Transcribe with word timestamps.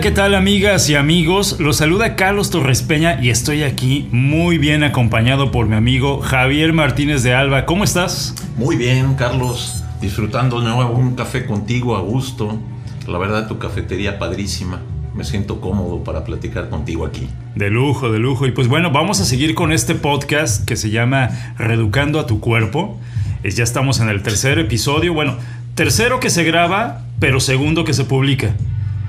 Hola, 0.00 0.08
¿qué 0.08 0.16
tal 0.16 0.34
amigas 0.34 0.88
y 0.88 0.94
amigos? 0.94 1.60
Los 1.60 1.76
saluda 1.76 2.16
Carlos 2.16 2.48
Torres 2.48 2.80
Peña 2.80 3.22
y 3.22 3.28
estoy 3.28 3.64
aquí 3.64 4.08
muy 4.12 4.56
bien 4.56 4.82
acompañado 4.82 5.50
por 5.50 5.66
mi 5.66 5.76
amigo 5.76 6.22
Javier 6.22 6.72
Martínez 6.72 7.22
de 7.22 7.34
Alba. 7.34 7.66
¿Cómo 7.66 7.84
estás? 7.84 8.34
Muy 8.56 8.76
bien, 8.76 9.12
Carlos. 9.12 9.84
Disfrutando 10.00 10.62
de 10.62 10.70
nuevo 10.70 10.92
un 10.92 11.16
café 11.16 11.44
contigo 11.44 11.96
a 11.96 12.00
gusto. 12.00 12.58
La 13.06 13.18
verdad, 13.18 13.46
tu 13.46 13.58
cafetería 13.58 14.18
padrísima. 14.18 14.80
Me 15.14 15.22
siento 15.22 15.60
cómodo 15.60 16.02
para 16.02 16.24
platicar 16.24 16.70
contigo 16.70 17.04
aquí. 17.04 17.28
De 17.54 17.68
lujo, 17.68 18.10
de 18.10 18.20
lujo. 18.20 18.46
Y 18.46 18.52
pues 18.52 18.68
bueno, 18.68 18.90
vamos 18.92 19.20
a 19.20 19.26
seguir 19.26 19.54
con 19.54 19.70
este 19.70 19.94
podcast 19.94 20.64
que 20.64 20.76
se 20.76 20.88
llama 20.88 21.28
Reeducando 21.58 22.20
a 22.20 22.26
tu 22.26 22.40
cuerpo. 22.40 22.98
Ya 23.44 23.64
estamos 23.64 24.00
en 24.00 24.08
el 24.08 24.22
tercer 24.22 24.58
episodio. 24.58 25.12
Bueno, 25.12 25.36
tercero 25.74 26.20
que 26.20 26.30
se 26.30 26.42
graba, 26.42 27.02
pero 27.18 27.38
segundo 27.38 27.84
que 27.84 27.92
se 27.92 28.04
publica. 28.04 28.54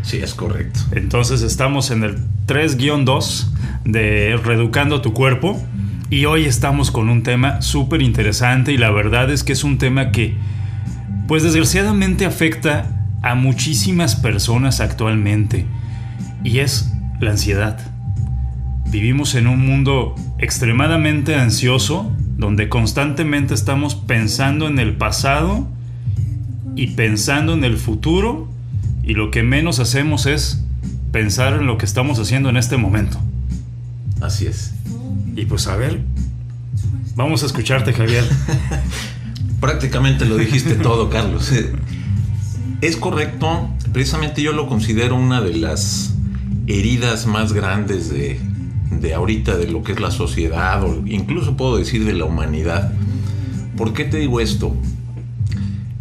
Sí, 0.01 0.17
es 0.17 0.33
correcto. 0.33 0.79
Entonces 0.91 1.41
estamos 1.41 1.91
en 1.91 2.03
el 2.03 2.17
3-2 2.47 3.47
de 3.85 4.39
Reeducando 4.43 5.01
tu 5.01 5.13
cuerpo 5.13 5.61
y 6.09 6.25
hoy 6.25 6.45
estamos 6.45 6.91
con 6.91 7.09
un 7.09 7.23
tema 7.23 7.61
súper 7.61 8.01
interesante 8.01 8.73
y 8.73 8.77
la 8.77 8.91
verdad 8.91 9.31
es 9.31 9.43
que 9.43 9.53
es 9.53 9.63
un 9.63 9.77
tema 9.77 10.11
que 10.11 10.35
pues 11.27 11.43
desgraciadamente 11.43 12.25
afecta 12.25 13.05
a 13.21 13.35
muchísimas 13.35 14.15
personas 14.15 14.81
actualmente 14.81 15.65
y 16.43 16.59
es 16.59 16.91
la 17.19 17.31
ansiedad. 17.31 17.79
Vivimos 18.87 19.35
en 19.35 19.47
un 19.47 19.65
mundo 19.65 20.15
extremadamente 20.39 21.35
ansioso 21.35 22.11
donde 22.37 22.67
constantemente 22.67 23.53
estamos 23.53 23.95
pensando 23.95 24.67
en 24.67 24.79
el 24.79 24.97
pasado 24.97 25.67
y 26.75 26.87
pensando 26.87 27.53
en 27.53 27.63
el 27.63 27.77
futuro 27.77 28.49
y 29.03 29.13
lo 29.13 29.31
que 29.31 29.43
menos 29.43 29.79
hacemos 29.79 30.25
es 30.25 30.63
pensar 31.11 31.53
en 31.53 31.67
lo 31.67 31.77
que 31.77 31.85
estamos 31.85 32.19
haciendo 32.19 32.49
en 32.49 32.57
este 32.57 32.77
momento. 32.77 33.19
Así 34.21 34.47
es. 34.47 34.73
Y 35.35 35.45
pues 35.45 35.67
a 35.67 35.75
ver, 35.75 36.01
vamos 37.15 37.43
a 37.43 37.45
escucharte 37.47 37.93
Javier. 37.93 38.23
Prácticamente 39.59 40.25
lo 40.25 40.37
dijiste 40.37 40.75
todo, 40.75 41.09
Carlos. 41.09 41.51
Es 42.81 42.97
correcto, 42.97 43.69
precisamente 43.93 44.41
yo 44.41 44.53
lo 44.53 44.67
considero 44.67 45.15
una 45.15 45.41
de 45.41 45.55
las 45.55 46.15
heridas 46.67 47.27
más 47.27 47.53
grandes 47.53 48.09
de, 48.09 48.39
de 48.89 49.13
ahorita, 49.13 49.57
de 49.57 49.67
lo 49.67 49.83
que 49.83 49.91
es 49.91 49.99
la 49.99 50.11
sociedad, 50.11 50.83
o 50.83 51.03
incluso 51.05 51.57
puedo 51.57 51.77
decir 51.77 52.05
de 52.05 52.13
la 52.13 52.25
humanidad. 52.25 52.91
¿Por 53.77 53.93
qué 53.93 54.03
te 54.03 54.17
digo 54.17 54.39
esto? 54.39 54.75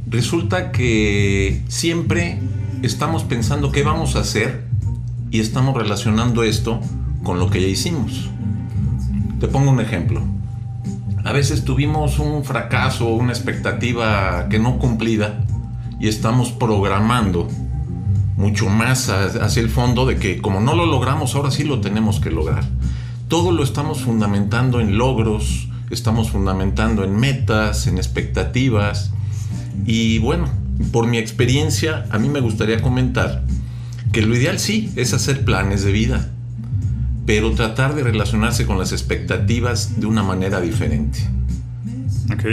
Resulta 0.09 0.73
que 0.73 1.63
siempre 1.69 2.39
estamos 2.83 3.25
pensando 3.25 3.73
qué 3.73 3.83
vamos 3.83 4.17
a 4.17 4.21
hacer 4.21 4.67
y 5.31 5.41
estamos 5.41 5.77
relacionando 5.77 6.43
esto 6.43 6.81
con 7.23 7.39
lo 7.39 7.51
que 7.51 7.61
ya 7.61 7.69
hicimos. 7.69 8.31
Te 9.39 9.49
pongo 9.49 9.71
un 9.71 9.81
ejemplo. 9.81 10.23
A 11.25 11.33
veces 11.33 11.65
tuvimos 11.65 12.19
un 12.19 12.45
fracaso, 12.45 13.09
una 13.09 13.33
expectativa 13.33 14.49
que 14.49 14.59
no 14.59 14.79
cumplida 14.79 15.45
y 15.99 16.09
estamos 16.09 16.51
programando 16.53 17.49
mucho 18.37 18.71
más 18.71 19.11
hacia 19.11 19.63
el 19.63 19.69
fondo 19.69 20.07
de 20.07 20.17
que 20.17 20.41
como 20.41 20.61
no 20.61 20.75
lo 20.75 20.87
logramos, 20.87 21.35
ahora 21.35 21.51
sí 21.51 21.65
lo 21.65 21.83
tenemos 21.83 22.21
que 22.21 22.31
lograr. 22.31 22.65
Todo 23.29 23.53
lo 23.53 23.63
estamos 23.63 24.01
fundamentando 24.01 24.81
en 24.81 24.97
logros, 24.97 25.69
estamos 25.91 26.31
fundamentando 26.31 27.05
en 27.05 27.17
metas, 27.17 27.87
en 27.87 27.99
expectativas 27.99 29.13
y 29.85 30.19
bueno, 30.21 30.60
por 30.93 31.07
mi 31.07 31.19
experiencia, 31.19 32.07
a 32.11 32.19
mí 32.19 32.29
me 32.29 32.41
gustaría 32.41 32.81
comentar 32.81 33.43
que 34.13 34.23
lo 34.23 34.35
ideal 34.35 34.59
sí 34.59 34.91
es 34.97 35.15
hacer 35.15 35.45
planes 35.45 35.85
de 35.85 35.93
vida, 35.93 36.29
pero 37.27 37.53
tratar 37.53 37.95
de 37.95 38.03
relacionarse 38.03 38.67
con 38.67 38.79
las 38.79 38.93
expectativas 38.93 40.01
de 40.01 40.07
una 40.07 40.23
manera 40.23 40.61
diferente. 40.61 41.21
Ok. 42.33 42.45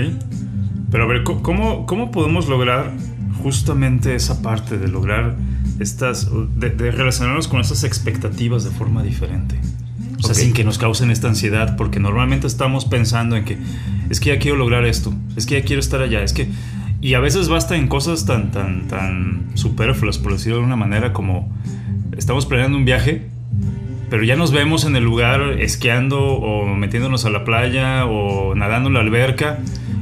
Pero 0.91 1.03
a 1.03 1.07
ver, 1.07 1.23
¿cómo, 1.23 1.85
cómo 1.85 2.11
podemos 2.11 2.47
lograr 2.47 2.93
justamente 3.41 4.15
esa 4.15 4.41
parte 4.41 4.77
de 4.77 4.87
lograr 4.87 5.35
estas, 5.79 6.29
de, 6.55 6.69
relacionarnos 6.91 7.47
con 7.47 7.59
esas 7.59 7.83
expectativas 7.83 8.63
de 8.63 8.71
forma 8.71 9.03
diferente? 9.03 9.59
O 10.19 10.23
sea, 10.23 10.33
sin 10.33 10.53
que 10.53 10.63
nos 10.63 10.77
causen 10.77 11.11
esta 11.11 11.27
ansiedad, 11.27 11.75
porque 11.75 11.99
normalmente 11.99 12.47
estamos 12.47 12.85
pensando 12.85 13.35
en 13.35 13.45
que 13.45 13.57
es 14.09 14.19
que 14.19 14.29
ya 14.29 14.39
quiero 14.39 14.57
lograr 14.57 14.85
esto, 14.85 15.13
es 15.35 15.45
que 15.45 15.59
ya 15.59 15.65
quiero 15.65 15.79
estar 15.79 16.01
allá, 16.01 16.23
es 16.23 16.33
que 16.33 16.47
y 17.01 17.13
a 17.13 17.19
veces 17.19 17.47
basta 17.49 17.75
en 17.75 17.87
cosas 17.87 18.25
tan, 18.25 18.51
tan, 18.51 18.87
tan 18.87 19.51
superfluas, 19.53 20.17
por 20.17 20.33
decirlo 20.33 20.59
de 20.59 20.63
una 20.63 20.75
manera, 20.75 21.13
como 21.13 21.51
estamos 22.17 22.45
planeando 22.45 22.77
un 22.77 22.85
viaje, 22.85 23.27
pero 24.09 24.23
ya 24.23 24.35
nos 24.35 24.51
vemos 24.51 24.85
en 24.85 24.95
el 24.95 25.03
lugar 25.03 25.41
esquiando 25.59 26.19
o 26.19 26.65
metiéndonos 26.75 27.25
a 27.25 27.29
la 27.29 27.43
playa 27.43 28.05
o 28.05 28.55
nadando 28.55 28.87
en 28.87 28.93
la 28.93 29.01
alberca 29.01 29.59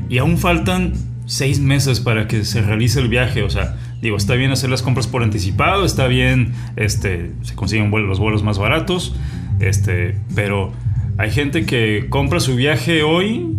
y 0.09 0.19
aún 0.19 0.37
faltan 0.37 0.93
seis 1.25 1.59
meses 1.59 1.99
para 1.99 2.27
que 2.27 2.45
se 2.45 2.61
realice 2.61 2.99
el 2.99 3.09
viaje. 3.09 3.43
O 3.43 3.49
sea, 3.49 3.75
digo, 4.01 4.15
está 4.15 4.35
bien 4.35 4.51
hacer 4.51 4.69
las 4.69 4.83
compras 4.83 5.07
por 5.07 5.23
anticipado, 5.23 5.85
está 5.85 6.07
bien, 6.07 6.53
este, 6.75 7.31
se 7.41 7.55
consiguen 7.55 7.89
los 8.07 8.19
vuelos 8.19 8.43
más 8.43 8.59
baratos, 8.59 9.15
este, 9.59 10.17
pero 10.35 10.71
hay 11.17 11.31
gente 11.31 11.65
que 11.65 12.07
compra 12.09 12.39
su 12.39 12.55
viaje 12.55 13.03
hoy 13.03 13.57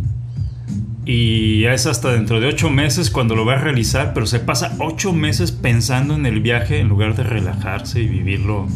y 1.06 1.64
es 1.66 1.86
hasta 1.86 2.12
dentro 2.12 2.40
de 2.40 2.48
ocho 2.48 2.68
meses 2.68 3.10
cuando 3.10 3.36
lo 3.36 3.46
va 3.46 3.54
a 3.54 3.58
realizar, 3.58 4.12
pero 4.12 4.26
se 4.26 4.40
pasa 4.40 4.74
ocho 4.80 5.12
meses 5.12 5.52
pensando 5.52 6.14
en 6.14 6.26
el 6.26 6.40
viaje 6.40 6.80
en 6.80 6.88
lugar 6.88 7.14
de 7.14 7.22
relajarse 7.22 8.02
y 8.02 8.08
vivirlo. 8.08 8.66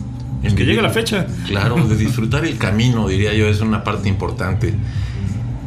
Es 0.44 0.54
que 0.54 0.64
llegue 0.64 0.80
la 0.80 0.90
fecha. 0.90 1.26
Claro, 1.48 1.76
de 1.88 1.96
disfrutar 1.96 2.44
el 2.44 2.56
camino, 2.56 3.08
diría 3.08 3.34
yo, 3.34 3.48
es 3.48 3.60
una 3.60 3.82
parte 3.82 4.08
importante. 4.08 4.72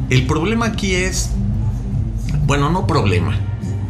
El 0.08 0.26
problema 0.26 0.66
aquí 0.66 0.94
es, 0.94 1.32
bueno, 2.46 2.70
no 2.70 2.86
problema. 2.86 3.38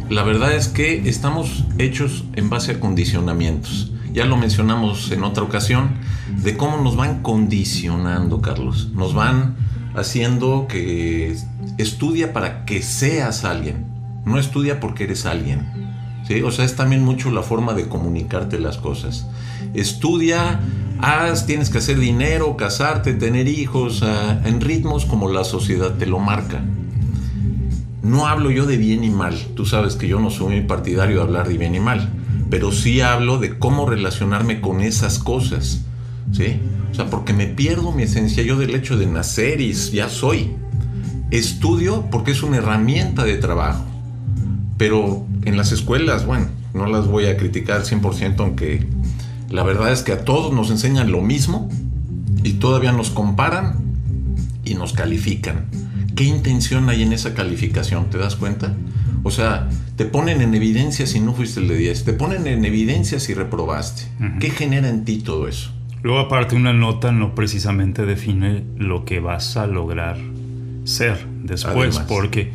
La 0.09 0.23
verdad 0.23 0.53
es 0.53 0.67
que 0.67 1.07
estamos 1.09 1.63
hechos 1.77 2.25
en 2.33 2.49
base 2.49 2.73
a 2.73 2.79
condicionamientos. 2.81 3.93
Ya 4.13 4.25
lo 4.25 4.35
mencionamos 4.35 5.11
en 5.11 5.23
otra 5.23 5.43
ocasión, 5.43 5.91
de 6.43 6.57
cómo 6.57 6.77
nos 6.81 6.97
van 6.97 7.21
condicionando, 7.21 8.41
Carlos. 8.41 8.89
Nos 8.93 9.13
van 9.13 9.55
haciendo 9.95 10.67
que 10.67 11.35
estudia 11.77 12.33
para 12.33 12.65
que 12.65 12.81
seas 12.81 13.43
alguien, 13.45 13.85
no 14.25 14.39
estudia 14.39 14.79
porque 14.79 15.05
eres 15.05 15.25
alguien. 15.25 15.85
¿sí? 16.27 16.41
O 16.41 16.51
sea, 16.51 16.65
es 16.65 16.75
también 16.75 17.03
mucho 17.03 17.31
la 17.31 17.43
forma 17.43 17.73
de 17.73 17.87
comunicarte 17.87 18.59
las 18.59 18.77
cosas. 18.77 19.27
Estudia, 19.73 20.59
haz, 20.99 21.45
tienes 21.45 21.69
que 21.69 21.79
hacer 21.79 21.99
dinero, 21.99 22.55
casarte, 22.57 23.13
tener 23.13 23.47
hijos, 23.47 24.01
ah, 24.03 24.41
en 24.45 24.61
ritmos 24.61 25.05
como 25.05 25.29
la 25.29 25.43
sociedad 25.43 25.95
te 25.95 26.05
lo 26.05 26.19
marca. 26.19 26.63
No 28.01 28.27
hablo 28.27 28.51
yo 28.51 28.65
de 28.65 28.77
bien 28.77 29.03
y 29.03 29.09
mal, 29.09 29.35
tú 29.55 29.65
sabes 29.65 29.95
que 29.95 30.07
yo 30.07 30.19
no 30.19 30.29
soy 30.29 30.61
partidario 30.61 31.17
de 31.17 31.21
hablar 31.23 31.47
de 31.47 31.57
bien 31.57 31.73
y 31.73 31.79
mal, 31.79 32.09
pero 32.51 32.71
sí 32.71 33.01
hablo 33.01 33.39
de 33.39 33.57
cómo 33.57 33.87
relacionarme 33.87 34.61
con 34.61 34.81
esas 34.81 35.17
cosas. 35.17 35.81
¿Sí? 36.35 36.59
O 36.91 36.93
sea, 36.93 37.09
porque 37.09 37.33
me 37.33 37.47
pierdo 37.47 37.91
mi 37.91 38.03
esencia 38.03 38.43
yo 38.43 38.57
del 38.57 38.75
hecho 38.75 38.97
de 38.97 39.05
nacer 39.05 39.61
y 39.61 39.73
ya 39.73 40.09
soy. 40.09 40.51
Estudio 41.31 42.05
porque 42.11 42.31
es 42.31 42.43
una 42.43 42.57
herramienta 42.57 43.23
de 43.23 43.37
trabajo. 43.37 43.83
Pero 44.77 45.25
en 45.43 45.57
las 45.57 45.71
escuelas, 45.71 46.25
bueno, 46.25 46.47
no 46.73 46.85
las 46.85 47.07
voy 47.07 47.25
a 47.25 47.37
criticar 47.37 47.83
100%, 47.83 48.35
aunque 48.39 48.85
la 49.49 49.63
verdad 49.63 49.91
es 49.91 50.03
que 50.03 50.11
a 50.11 50.25
todos 50.25 50.53
nos 50.53 50.69
enseñan 50.69 51.11
lo 51.11 51.21
mismo 51.21 51.69
y 52.43 52.53
todavía 52.53 52.91
nos 52.91 53.09
comparan 53.09 53.77
y 54.63 54.75
nos 54.75 54.93
califican. 54.93 55.65
¿Qué 56.15 56.23
intención 56.23 56.89
hay 56.89 57.03
en 57.03 57.13
esa 57.13 57.33
calificación? 57.33 58.09
¿Te 58.09 58.17
das 58.17 58.35
cuenta? 58.35 58.73
O 59.23 59.31
sea, 59.31 59.69
te 59.95 60.05
ponen 60.05 60.41
en 60.41 60.53
evidencia 60.53 61.07
si 61.07 61.19
no 61.19 61.33
fuiste 61.33 61.59
el 61.59 61.67
de 61.67 61.77
10, 61.77 62.03
te 62.05 62.13
ponen 62.13 62.47
en 62.47 62.63
evidencia 62.63 63.19
si 63.19 63.33
reprobaste. 63.33 64.03
¿Qué 64.39 64.49
genera 64.49 64.89
en 64.89 65.03
ti 65.03 65.17
todo 65.17 65.47
eso? 65.47 65.74
Luego 66.05 66.19
aparte 66.19 66.55
una 66.55 66.71
nota 66.71 67.11
no 67.11 67.33
precisamente 67.33 68.05
define 68.05 68.61
lo 68.77 69.05
que 69.05 69.19
vas 69.19 69.57
a 69.57 69.65
lograr 69.65 70.17
ser 70.83 71.25
después, 71.41 71.97
porque 71.97 72.51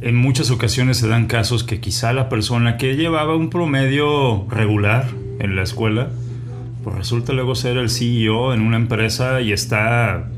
en 0.00 0.16
muchas 0.16 0.50
ocasiones 0.50 0.96
se 0.96 1.06
dan 1.06 1.26
casos 1.26 1.64
que 1.64 1.80
quizá 1.80 2.14
la 2.14 2.30
persona 2.30 2.78
que 2.78 2.96
llevaba 2.96 3.36
un 3.36 3.50
promedio 3.50 4.46
regular 4.48 5.06
en 5.38 5.54
la 5.54 5.64
escuela, 5.64 6.08
pues 6.82 6.96
resulta 6.96 7.34
luego 7.34 7.54
ser 7.56 7.76
el 7.76 7.90
CEO 7.90 8.54
en 8.54 8.62
una 8.62 8.78
empresa 8.78 9.42
y 9.42 9.52
está 9.52 10.30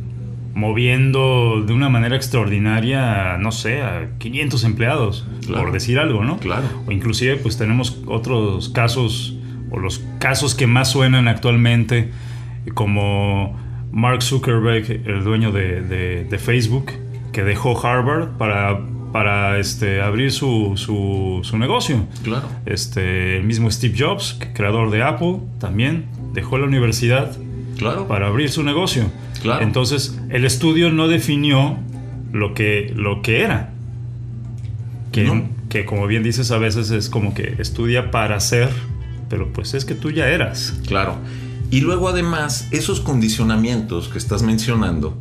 moviendo 0.52 1.62
de 1.64 1.73
una 1.73 1.88
manera 1.88 2.17
extraordinaria, 2.17 3.37
no 3.38 3.52
sé, 3.52 3.81
a 3.81 4.08
500 4.19 4.64
empleados, 4.64 5.25
por 5.47 5.70
decir 5.70 6.00
algo, 6.00 6.25
¿no? 6.25 6.38
Claro. 6.38 6.67
O 6.85 6.91
inclusive 6.91 7.37
pues 7.37 7.56
tenemos 7.56 8.02
otros 8.06 8.70
casos, 8.70 9.37
o 9.70 9.79
los 9.79 10.02
casos 10.19 10.56
que 10.56 10.67
más 10.67 10.91
suenan 10.91 11.29
actualmente, 11.29 12.11
como 12.75 13.59
Mark 13.93 14.23
Zuckerberg, 14.23 15.03
el 15.07 15.25
dueño 15.25 15.53
de, 15.53 16.39
Facebook, 16.39 16.93
que 17.33 17.43
dejó 17.45 17.79
Harvard 17.85 18.37
para, 18.39 18.81
para 19.12 19.59
este, 19.59 20.01
abrir 20.01 20.33
su, 20.33 20.73
su, 20.77 21.57
negocio. 21.59 22.07
Claro. 22.23 22.49
Este, 22.67 23.37
el 23.37 23.45
mismo 23.45 23.71
Steve 23.71 23.95
Jobs, 23.99 24.39
creador 24.55 24.91
de 24.91 25.03
Apple, 25.03 25.39
también 25.59 26.07
dejó 26.33 26.59
la 26.59 26.67
universidad 26.67 27.37
Claro. 27.77 28.07
para 28.07 28.27
abrir 28.27 28.51
su 28.51 28.62
negocio. 28.62 29.05
Claro. 29.41 29.62
Entonces, 29.62 30.19
el 30.29 30.45
estudio 30.45 30.91
no 30.91 31.09
definió 31.09 31.79
lo 32.33 32.53
que, 32.53 32.93
lo 32.95 33.23
que 33.23 33.41
era. 33.43 33.73
Que, 35.12 35.25
No. 35.25 35.49
que 35.71 35.87
como 35.87 36.07
bien 36.07 36.23
dices, 36.23 36.51
a 36.51 36.59
veces 36.59 36.91
es 36.91 37.09
como 37.09 37.33
que 37.33 37.55
estudia 37.59 38.11
para 38.11 38.39
ser, 38.39 38.69
pero 39.31 39.51
pues 39.53 39.73
es 39.75 39.85
que 39.85 39.95
tú 39.95 40.11
ya 40.11 40.29
eras. 40.29 40.79
Claro. 40.87 41.17
Y 41.70 41.81
luego 41.81 42.08
además, 42.08 42.69
esos 42.72 43.00
condicionamientos 43.00 44.08
que 44.08 44.19
estás 44.19 44.43
mencionando 44.43 45.17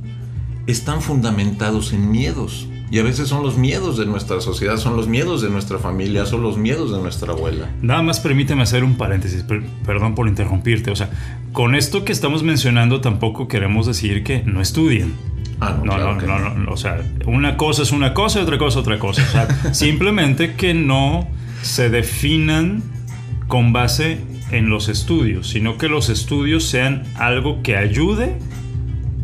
están 0.68 1.01
fundamentados 1.01 1.94
en 1.94 2.12
miedos. 2.12 2.68
Y 2.92 2.98
a 2.98 3.04
veces 3.04 3.28
son 3.28 3.44
los 3.44 3.56
miedos 3.56 3.98
de 4.00 4.07
nuestra 4.07 4.42
sociedad, 4.42 4.78
son 4.78 4.96
los 4.96 5.07
miedos 5.07 5.44
de 5.44 5.50
nuestra 5.51 5.78
familia, 5.78 6.25
son 6.25 6.42
los 6.42 6.57
miedos 6.57 6.92
de 6.92 7.00
nuestra 7.00 7.34
abuela. 7.34 7.69
Nada 7.84 8.01
más 8.01 8.19
permíteme 8.19 8.63
hacer 8.63 8.84
un 8.84 8.96
paréntesis, 8.96 9.44
per- 9.44 9.63
perdón 9.86 10.16
por 10.16 10.28
interrumpirte. 10.28 10.90
O 10.90 10.96
sea, 10.96 11.12
con 11.54 11.75
esto 11.75 12.04
que 12.04 12.12
estamos 12.12 12.42
mencionando 12.42 13.00
tampoco 13.00 13.48
queremos 13.48 13.86
decir 13.86 14.24
que 14.24 14.42
no 14.44 14.60
estudien. 14.60 15.13
Ah, 15.62 15.75
no, 15.78 15.86
No, 15.86 15.92
claro 15.95 16.13
no, 16.13 16.18
que 16.19 16.25
no, 16.25 16.40
no, 16.56 16.72
O 16.72 16.78
sea, 16.78 17.00
una 17.28 17.57
cosa 17.57 17.84
es 17.84 17.92
una 17.92 18.16
cosa 18.16 18.40
y 18.40 18.44
otra 18.44 18.57
cosa 18.57 18.80
es 18.80 18.81
otra 18.81 18.98
cosa. 18.98 19.22
O 19.22 19.31
sea, 19.31 19.74
simplemente 19.75 20.56
que 20.56 20.74
no 20.74 21.28
se 21.62 21.92
definan 21.92 22.81
con 23.48 23.72
base 23.72 24.19
en 24.51 24.69
los 24.69 24.90
estudios, 24.90 25.50
sino 25.50 25.78
que 25.78 25.88
los 25.88 26.10
estudios 26.10 26.66
sean 26.66 27.04
algo 27.16 27.62
que 27.62 27.78
ayude 27.78 28.38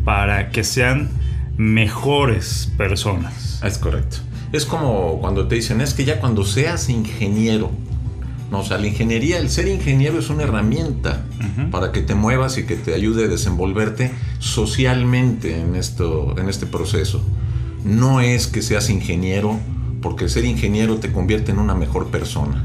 para 0.04 0.50
que 0.50 0.64
sean 0.64 1.08
mejores 1.56 2.72
personas. 2.76 3.60
Es 3.64 3.78
correcto. 3.78 4.18
Es 4.52 4.64
como 4.64 5.18
cuando 5.20 5.48
te 5.48 5.56
dicen, 5.56 5.80
es 5.80 5.94
que 5.94 6.04
ya 6.04 6.20
cuando 6.20 6.44
seas 6.44 6.88
ingeniero, 6.88 7.70
no, 8.50 8.60
o 8.60 8.64
sea, 8.64 8.78
la 8.78 8.86
ingeniería, 8.86 9.38
el 9.38 9.50
ser 9.50 9.66
ingeniero 9.66 10.18
es 10.18 10.30
una 10.30 10.44
herramienta 10.44 11.24
para 11.72 11.90
que 11.90 12.00
te 12.00 12.14
muevas 12.14 12.58
y 12.58 12.64
que 12.64 12.76
te 12.76 12.94
ayude 12.94 13.24
a 13.24 13.28
desenvolverte 13.28 14.12
socialmente 14.38 15.60
en, 15.60 15.74
esto, 15.74 16.36
en 16.38 16.48
este 16.48 16.66
proceso. 16.66 17.24
No 17.84 18.20
es 18.20 18.46
que 18.46 18.62
seas 18.62 18.88
ingeniero, 18.88 19.58
porque 20.00 20.28
ser 20.28 20.44
ingeniero 20.44 20.98
te 20.98 21.12
convierte 21.12 21.50
en 21.50 21.58
una 21.58 21.74
mejor 21.74 22.08
persona. 22.08 22.64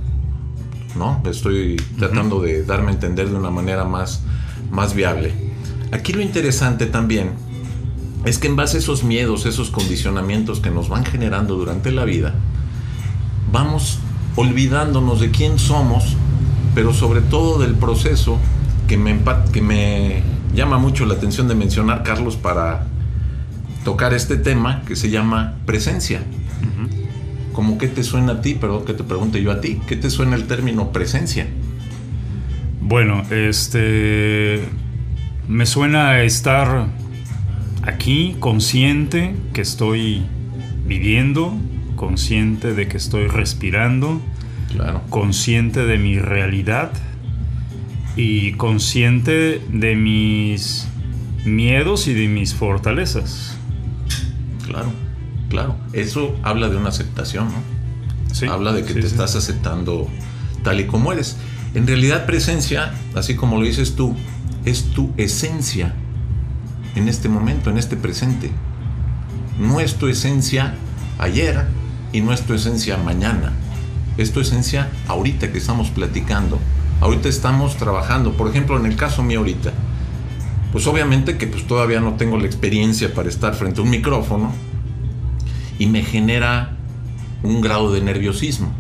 ¿No? 0.96 1.22
Estoy 1.26 1.78
tratando 1.98 2.42
de 2.42 2.64
darme 2.64 2.92
a 2.92 2.94
entender 2.94 3.30
de 3.30 3.36
una 3.36 3.50
manera 3.50 3.86
más, 3.86 4.22
más 4.70 4.94
viable. 4.94 5.34
Aquí 5.92 6.14
lo 6.14 6.22
interesante 6.22 6.86
también 6.86 7.32
es 8.26 8.38
que 8.38 8.48
en 8.48 8.56
base 8.56 8.78
a 8.78 8.80
esos 8.80 9.04
miedos, 9.04 9.46
esos 9.46 9.72
condicionamientos 9.72 10.60
que 10.60 10.70
nos 10.70 10.90
van 10.90 11.06
generando 11.06 11.56
durante 11.56 11.92
la 11.92 12.06
vida, 12.06 12.36
vamos 13.52 14.00
olvidándonos 14.36 15.20
de 15.20 15.32
quién 15.32 15.60
somos, 15.60 16.16
pero 16.76 16.94
sobre 16.94 17.22
todo 17.22 17.60
del 17.60 17.76
proceso 17.76 18.38
que 18.88 18.98
me, 18.98 19.20
que 19.52 19.62
me 19.62 20.24
llama 20.54 20.78
mucho 20.78 21.06
la 21.06 21.16
atención 21.16 21.48
de 21.48 21.56
mencionar, 21.56 22.04
Carlos, 22.04 22.36
para 22.36 22.88
tocar 23.84 24.14
este 24.14 24.38
tema 24.38 24.84
que 24.86 24.96
se 24.96 25.10
llama 25.10 25.56
presencia. 25.66 26.24
¿Cómo 27.54 27.78
qué 27.78 27.88
te 27.88 28.04
suena 28.04 28.34
a 28.34 28.42
ti? 28.42 28.56
Perdón 28.56 28.86
que 28.86 28.94
te 28.94 29.04
pregunte 29.04 29.42
yo 29.42 29.52
a 29.52 29.62
ti. 29.62 29.80
¿Qué 29.88 29.96
te 29.96 30.10
suena 30.10 30.36
el 30.36 30.46
término 30.48 30.92
presencia? 30.92 31.48
Bueno, 32.82 33.24
este. 33.32 34.62
Me 35.48 35.66
suena 35.66 36.10
a 36.10 36.24
estar 36.24 36.88
aquí, 37.84 38.36
consciente 38.40 39.36
que 39.54 39.62
estoy 39.62 40.22
viviendo, 40.86 41.54
consciente 41.96 42.74
de 42.74 42.88
que 42.88 42.98
estoy 42.98 43.28
respirando, 43.28 44.22
Claro. 44.72 45.02
consciente 45.10 45.86
de 45.86 45.98
mi 45.98 46.18
realidad 46.20 46.92
y 48.16 48.54
consciente 48.54 49.62
de 49.70 49.96
mis 49.96 50.88
miedos 51.46 52.08
y 52.08 52.14
de 52.14 52.28
mis 52.28 52.54
fortalezas. 52.54 53.58
Claro, 54.66 54.92
claro. 55.52 55.76
Eso 55.94 56.36
habla 56.42 56.70
de 56.70 56.78
una 56.78 56.90
aceptación, 56.90 57.46
¿no? 57.46 58.34
Sí, 58.34 58.48
habla 58.48 58.72
de 58.72 58.84
que 58.84 58.94
sí, 58.94 58.96
te 58.96 59.02
sí. 59.02 59.08
estás 59.08 59.36
aceptando 59.36 60.08
tal 60.64 60.80
y 60.80 60.88
como 60.88 61.12
eres. 61.12 61.36
En 61.76 61.86
realidad, 61.86 62.26
presencia, 62.26 62.94
así 63.14 63.36
como 63.36 63.58
lo 63.58 63.66
dices 63.66 63.96
tú, 63.96 64.16
es 64.66 64.86
tu 64.86 65.12
esencia 65.18 65.94
en 66.96 67.08
este 67.08 67.30
momento, 67.30 67.70
en 67.70 67.78
este 67.78 67.98
presente. 67.98 68.50
No 69.60 69.80
es 69.80 69.96
tu 69.96 70.08
esencia 70.08 70.76
ayer 71.20 71.66
y 72.14 72.22
no 72.22 72.34
es 72.34 72.42
tu 72.42 72.54
esencia 72.54 72.98
mañana. 72.98 73.54
Es 74.18 74.32
tu 74.32 74.40
esencia 74.40 74.90
ahorita 75.08 75.52
que 75.52 75.58
estamos 75.58 75.90
platicando. 75.90 76.60
Ahorita 77.02 77.30
estamos 77.30 77.76
trabajando. 77.78 78.34
Por 78.34 78.50
ejemplo, 78.50 78.80
en 78.80 78.86
el 78.86 78.96
caso 78.96 79.24
mío 79.24 79.40
ahorita. 79.40 79.72
Pues 80.72 80.88
obviamente 80.88 81.38
que 81.38 81.48
pues 81.48 81.68
todavía 81.68 82.00
no 82.00 82.14
tengo 82.14 82.38
la 82.38 82.46
experiencia 82.46 83.14
para 83.14 83.28
estar 83.28 83.54
frente 83.56 83.82
a 83.82 83.84
un 83.84 83.90
micrófono 83.90 84.54
y 85.82 85.88
me 85.88 86.04
genera 86.04 86.78
un 87.42 87.60
grado 87.60 87.92
de 87.92 88.02
nerviosismo. 88.02 88.72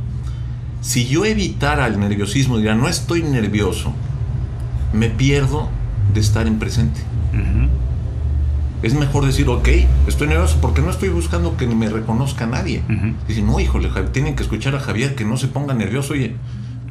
Si 0.81 1.07
yo 1.07 1.25
evitara 1.25 1.87
el 1.87 1.99
nerviosismo, 1.99 2.57
diría, 2.57 2.75
no 2.75 2.87
estoy 2.87 3.23
nervioso, 3.23 3.91
me 4.93 5.09
pierdo 5.09 5.67
de 6.13 6.19
estar 6.19 6.45
en 6.45 6.59
presente. 6.59 7.01
Es 8.83 8.93
mejor 8.93 9.25
decir, 9.25 9.49
ok, 9.49 9.67
estoy 10.05 10.27
nervioso 10.27 10.59
porque 10.61 10.83
no 10.83 10.91
estoy 10.91 11.09
buscando 11.09 11.57
que 11.57 11.65
me 11.65 11.89
reconozca 11.89 12.45
nadie. 12.45 12.83
Ujú. 12.87 13.15
Dicen, 13.27 13.47
no, 13.47 13.59
híjole, 13.59 13.89
tienen 14.11 14.35
que 14.35 14.43
escuchar 14.43 14.75
a 14.75 14.79
Javier 14.79 15.15
que 15.15 15.25
no 15.25 15.37
se 15.37 15.47
ponga 15.47 15.73
nervioso. 15.73 16.13
Oye, 16.13 16.35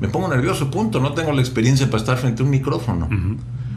me 0.00 0.08
pongo 0.08 0.26
nervioso, 0.26 0.72
punto. 0.72 0.98
No 0.98 1.12
tengo 1.12 1.30
la 1.30 1.40
experiencia 1.40 1.86
para 1.86 1.98
estar 1.98 2.18
frente 2.18 2.42
a 2.42 2.46
un 2.46 2.50
micrófono. 2.50 3.08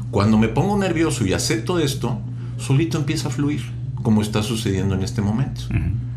Cuando 0.09 0.39
me 0.39 0.47
pongo 0.47 0.79
nervioso 0.79 1.27
y 1.27 1.33
acepto 1.33 1.77
esto, 1.77 2.19
solito 2.57 2.97
empieza 2.97 3.27
a 3.27 3.31
fluir, 3.31 3.61
como 4.01 4.23
está 4.23 4.41
sucediendo 4.41 4.95
en 4.95 5.03
este 5.03 5.21
momento. 5.21 5.61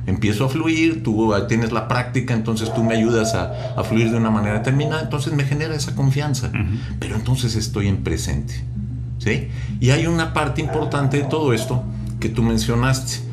Empiezo 0.06 0.44
a 0.44 0.49
fluir, 0.49 1.03
tú 1.03 1.35
ah, 1.35 1.49
tienes 1.49 1.73
la 1.73 1.88
práctica, 1.88 2.32
entonces 2.32 2.73
tú 2.73 2.85
me 2.85 2.94
ayudas 2.94 3.35
a, 3.35 3.75
a 3.76 3.82
fluir 3.82 4.11
de 4.11 4.17
una 4.17 4.31
manera 4.31 4.58
determinada, 4.58 5.03
entonces 5.03 5.32
me 5.32 5.44
genera 5.44 5.75
esa 5.75 5.94
confianza. 5.94 6.50
Pero 7.00 7.17
entonces 7.17 7.56
estoy 7.56 7.88
en 7.88 8.05
presente. 8.05 8.55
¿sí? 9.19 9.49
Y 9.81 9.91
hay 9.91 10.06
una 10.06 10.32
parte 10.32 10.61
importante 10.61 11.17
de 11.19 11.25
todo 11.25 11.53
esto 11.53 11.82
que 12.20 12.29
tú 12.29 12.43
mencionaste, 12.43 13.26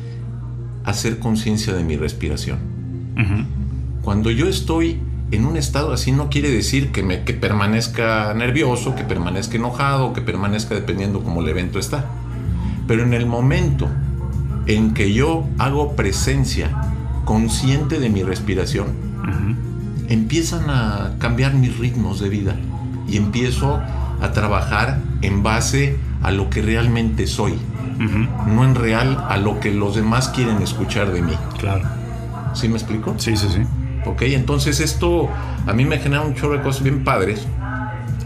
hacer 0.84 1.18
conciencia 1.18 1.72
de 1.72 1.84
mi 1.84 1.96
respiración. 1.96 2.58
Cuando 4.02 4.30
yo 4.30 4.48
estoy 4.48 4.98
en 5.30 5.46
un 5.46 5.56
estado 5.56 5.92
así 5.92 6.12
no 6.12 6.28
quiere 6.28 6.50
decir 6.50 6.92
que, 6.92 7.02
me, 7.02 7.24
que 7.24 7.32
permanezca 7.32 8.34
nervioso, 8.34 8.94
que 8.94 9.04
permanezca 9.04 9.56
enojado, 9.56 10.12
que 10.12 10.20
permanezca 10.20 10.74
dependiendo 10.74 11.22
como 11.22 11.40
el 11.40 11.48
evento 11.48 11.78
está. 11.78 12.04
Pero 12.86 13.02
en 13.02 13.14
el 13.14 13.26
momento 13.26 13.88
en 14.66 14.94
que 14.94 15.12
yo 15.12 15.46
hago 15.58 15.96
presencia 15.96 16.70
consciente 17.24 17.98
de 17.98 18.10
mi 18.10 18.22
respiración, 18.22 18.86
empiezan 20.08 20.68
a 20.68 21.12
cambiar 21.18 21.54
mis 21.54 21.78
ritmos 21.78 22.20
de 22.20 22.28
vida 22.28 22.56
y 23.08 23.16
empiezo 23.16 23.80
a 24.20 24.32
trabajar 24.32 25.00
en 25.22 25.42
base 25.42 25.98
a 26.22 26.30
lo 26.30 26.50
que 26.50 26.62
realmente 26.62 27.26
soy, 27.26 27.58
no 28.46 28.64
en 28.64 28.74
real 28.74 29.24
a 29.28 29.36
lo 29.36 29.60
que 29.60 29.72
los 29.72 29.96
demás 29.96 30.28
quieren 30.28 30.62
escuchar 30.62 31.12
de 31.12 31.22
mí. 31.22 31.34
Claro. 31.58 31.84
¿Sí 32.54 32.68
me 32.68 32.76
explico? 32.76 33.14
Sí, 33.18 33.36
sí, 33.36 33.48
sí. 33.52 33.62
Ok, 34.06 34.22
entonces 34.22 34.80
esto 34.80 35.28
a 35.66 35.72
mí 35.72 35.84
me 35.84 35.98
genera 35.98 36.22
un 36.22 36.34
chorro 36.34 36.58
de 36.58 36.62
cosas 36.62 36.82
bien 36.82 37.04
padres, 37.04 37.46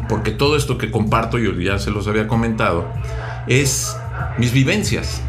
porque 0.09 0.31
todo 0.31 0.57
esto 0.57 0.79
que 0.79 0.91
comparto, 0.91 1.39
yo 1.39 1.53
ya 1.53 1.79
se 1.79 1.91
los 1.91 2.09
había 2.09 2.27
comentado, 2.27 2.89
es 3.47 3.97
mis 4.39 4.53
vivencias. 4.53 5.23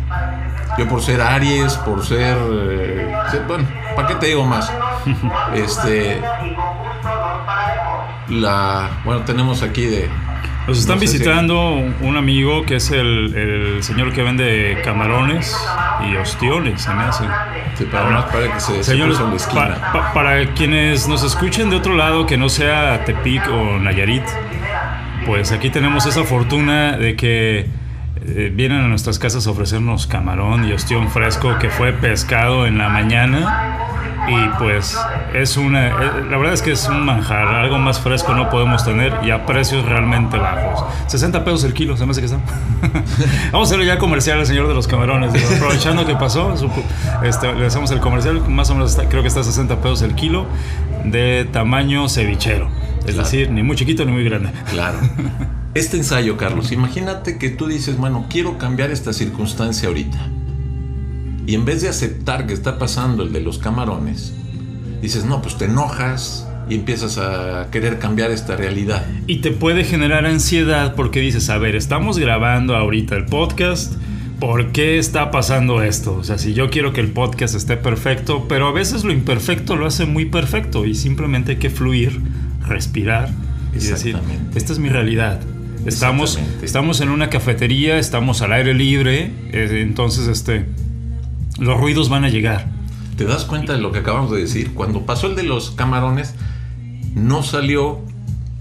Yo 0.80 0.88
por 0.88 1.02
ser 1.02 1.20
Aries, 1.22 1.74
por 1.78 2.06
ser, 2.06 2.38
eh, 2.40 3.14
bueno, 3.48 3.68
¿para 3.96 4.08
qué 4.08 4.16
te 4.16 4.28
digo 4.28 4.46
más? 4.46 4.72
Este, 5.54 6.22
la, 8.30 8.90
bueno, 9.04 9.22
tenemos 9.24 9.62
aquí 9.64 9.86
de, 9.86 10.10
Nos 10.68 10.78
están 10.80 10.96
No 10.96 11.02
sé 11.02 11.08
si- 11.08 11.18
visitando 11.18 11.70
un 12.02 12.16
amigo 12.18 12.64
que 12.64 12.76
es 12.76 12.92
el, 12.92 13.34
el 13.36 13.84
señor 13.84 14.14
que 14.14 14.22
vende 14.24 14.80
camarones 14.84 15.56
y 16.10 16.16
ostiones, 16.16 16.82
se 16.82 16.94
me 16.94 17.04
hace. 17.04 17.26
sí, 17.76 17.86
para 17.86 18.06
más 18.10 18.26
para 18.26 18.54
que 18.54 18.60
se, 18.60 18.76
se 18.84 18.92
Señores, 18.92 19.20
en 19.20 19.30
la 19.32 19.36
esquina. 19.36 19.76
pa- 19.82 19.92
pa- 19.92 20.14
para 20.14 20.54
quienes 20.54 21.08
nos 21.08 21.24
escuchen 21.24 21.70
de 21.70 21.76
otro 21.78 21.96
lado, 21.96 22.26
que 22.26 22.38
no 22.38 22.50
sea 22.50 23.04
Tepic 23.06 23.48
o 23.50 23.80
Nayarit, 23.80 24.24
pues 25.26 25.52
aquí 25.52 25.70
tenemos 25.70 26.06
esa 26.06 26.24
fortuna 26.24 26.98
de 26.98 27.16
que 27.16 27.68
eh, 28.26 28.52
vienen 28.54 28.82
a 28.82 28.88
nuestras 28.88 29.20
casas 29.20 29.48
a 29.48 29.52
ofrecernos 29.52 30.08
camarón 30.08 30.66
y 30.66 30.74
ostión 30.74 31.10
fresco 31.10 31.58
que 31.60 31.70
fue 31.70 31.94
pescado 31.94 32.66
en 32.66 32.78
la 32.78 32.90
mañana. 32.90 33.76
Y 34.28 34.48
pues 34.60 34.96
es 35.34 35.58
una, 35.58 35.88
eh, 35.88 35.94
la 36.30 36.38
verdad 36.38 36.54
es 36.54 36.62
que 36.62 36.72
es 36.74 36.88
un 36.88 37.04
manjar, 37.04 37.48
algo 37.48 37.80
más 37.80 38.00
fresco 38.00 38.36
no 38.36 38.50
podemos 38.52 38.84
tener 38.86 39.12
y 39.24 39.32
a 39.32 39.46
precios 39.48 39.84
realmente 39.86 40.38
bajos. 40.38 40.86
60 41.08 41.44
pesos 41.44 41.64
el 41.64 41.74
kilo, 41.74 41.98
se 41.98 42.06
me 42.06 42.12
hace 42.12 42.20
que 42.22 42.26
está. 42.28 42.38
Vamos 43.52 43.70
a 43.70 43.74
hacerle 43.74 43.88
ya 43.88 43.98
comercial 43.98 44.38
al 44.40 44.46
señor 44.46 44.68
de 44.68 44.76
los 44.76 44.88
camarones. 44.88 45.34
digo, 45.34 45.48
aprovechando 45.56 46.06
que 46.06 46.14
pasó, 46.16 46.54
este, 47.24 47.54
le 47.54 47.66
hacemos 47.66 47.90
el 47.90 48.02
comercial, 48.02 48.42
más 48.48 48.70
o 48.70 48.76
menos 48.76 48.92
está- 48.92 49.10
creo 49.10 49.24
que 49.24 49.30
está 49.30 49.40
a 49.40 49.44
60 49.44 49.78
pesos 49.78 50.04
el 50.04 50.14
kilo 50.14 50.46
de 51.06 51.48
tamaño 51.52 52.08
cevichero. 52.08 52.70
Es 53.00 53.16
Claro. 53.16 53.24
decir, 53.24 53.50
ni 53.50 53.64
muy 53.64 53.78
chiquito 53.78 54.06
ni 54.06 54.12
muy 54.12 54.24
grande. 54.26 54.50
Claro. 54.70 54.98
este 55.76 55.98
ensayo, 55.98 56.36
Carlos, 56.36 56.72
imagínate 56.72 57.38
que 57.38 57.50
tú 57.50 57.68
dices, 57.68 57.98
bueno, 57.98 58.26
quiero 58.30 58.58
cambiar 58.58 58.90
esta 58.90 59.14
circunstancia 59.14 59.88
ahorita. 59.88 60.20
Y 61.46 61.56
en 61.56 61.66
vez 61.66 61.82
de 61.82 61.90
aceptar 61.90 62.48
que 62.48 62.54
está 62.54 62.80
pasando 62.80 63.24
el 63.24 63.32
de 63.32 63.42
los 63.42 63.60
camarones, 63.60 64.34
dices, 65.02 65.26
no, 65.26 65.42
pues 65.42 65.58
te 65.58 65.66
enojas 65.66 66.48
y 66.70 66.76
empiezas 66.76 67.18
a 67.18 67.68
querer 67.72 68.00
cambiar 68.00 68.32
esta 68.32 68.56
realidad. 68.56 69.06
Y 69.28 69.38
te 69.38 69.52
puede 69.52 69.84
generar 69.84 70.26
ansiedad 70.26 70.96
porque 70.96 71.20
dices, 71.20 71.50
a 71.50 71.58
ver, 71.58 71.76
estamos 71.76 72.18
grabando 72.18 72.76
ahorita 72.76 73.16
el 73.16 73.26
podcast. 73.26 73.94
¿Por 74.40 74.72
qué 74.72 74.98
está 74.98 75.32
pasando 75.32 75.84
esto? 75.84 76.16
O 76.16 76.24
sea, 76.24 76.38
si 76.38 76.54
yo 76.54 76.70
quiero 76.70 76.94
que 76.94 77.02
el 77.02 77.12
podcast 77.12 77.56
esté 77.56 77.78
perfecto, 77.78 78.46
pero 78.48 78.68
a 78.68 78.72
veces 78.72 79.04
lo 79.04 79.12
imperfecto 79.12 79.76
lo 79.76 79.86
hace 79.86 80.06
muy 80.06 80.26
perfecto 80.26 80.86
y 80.86 80.96
simplemente 80.96 81.54
hay 81.54 81.58
que 81.58 81.70
fluir, 81.70 82.22
respirar 82.66 83.30
y 83.74 83.80
decir, 83.80 84.18
esta 84.56 84.74
es 84.74 84.80
mi 84.80 84.90
realidad. 84.90 85.42
Estamos, 85.86 86.38
estamos 86.62 87.02
en 87.02 87.10
una 87.10 87.30
cafetería, 87.30 87.98
estamos 87.98 88.42
al 88.42 88.54
aire 88.54 88.74
libre, 88.74 89.32
eh, 89.52 89.80
entonces 89.82 90.28
este, 90.28 90.66
los 91.58 91.80
ruidos 91.80 92.10
van 92.10 92.26
a 92.26 92.30
llegar. 92.30 92.68
¿Te 93.18 93.26
das 93.26 93.46
cuenta 93.46 93.74
de 93.74 93.80
lo 93.80 93.92
que 93.92 94.00
acabamos 94.00 94.32
de 94.32 94.40
decir? 94.40 94.74
Cuando 94.74 95.06
pasó 95.06 95.28
el 95.28 95.36
de 95.36 95.44
los 95.44 95.72
camarones, 95.72 96.36
no 97.16 97.44
salió 97.44 98.02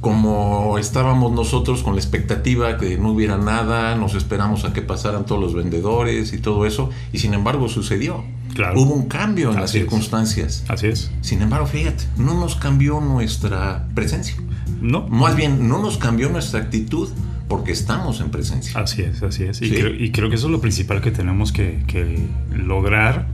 como 0.01 0.79
estábamos 0.79 1.33
nosotros 1.33 1.83
con 1.83 1.95
la 1.95 2.01
expectativa 2.01 2.79
que 2.79 2.99
no 2.99 3.11
hubiera 3.11 3.37
nada, 3.37 3.97
nos 3.97 4.15
esperamos 4.15 4.65
a 4.65 4.73
que 4.73 4.81
pasaran 4.81 5.27
todos 5.27 5.41
los 5.41 5.55
vendedores 5.55 6.33
y 6.33 6.39
todo 6.39 6.67
eso, 6.67 6.91
y 7.13 7.19
sin 7.19 7.35
embargo 7.35 7.69
sucedió. 7.69 8.25
Claro. 8.55 8.81
Hubo 8.81 8.95
un 8.95 9.09
cambio 9.09 9.51
en 9.51 9.61
las 9.61 9.73
circunstancias. 9.73 10.65
Así 10.69 10.87
es. 10.87 11.11
Sin 11.21 11.43
embargo, 11.43 11.67
fíjate, 11.67 12.05
no 12.17 12.35
nos 12.35 12.57
cambió 12.57 13.01
nuestra 13.01 13.87
presencia. 13.95 14.37
No. 14.81 15.07
Más 15.09 15.37
bien, 15.37 15.69
no 15.69 15.81
nos 15.81 15.99
cambió 15.99 16.29
nuestra 16.29 16.61
actitud 16.61 17.09
porque 17.49 17.73
estamos 17.73 18.21
en 18.21 18.31
presencia. 18.31 18.79
Así 18.79 19.03
es, 19.03 19.23
así 19.23 19.45
es. 19.45 19.61
Y, 19.63 19.71
creo, 20.13 20.29
que 20.29 20.37
eso 20.37 20.47
es 20.47 20.53
lo 20.53 20.61
principal 20.61 21.01
que 21.01 21.11
tenemos 21.11 21.51
que, 21.53 22.29
lograr 22.55 23.27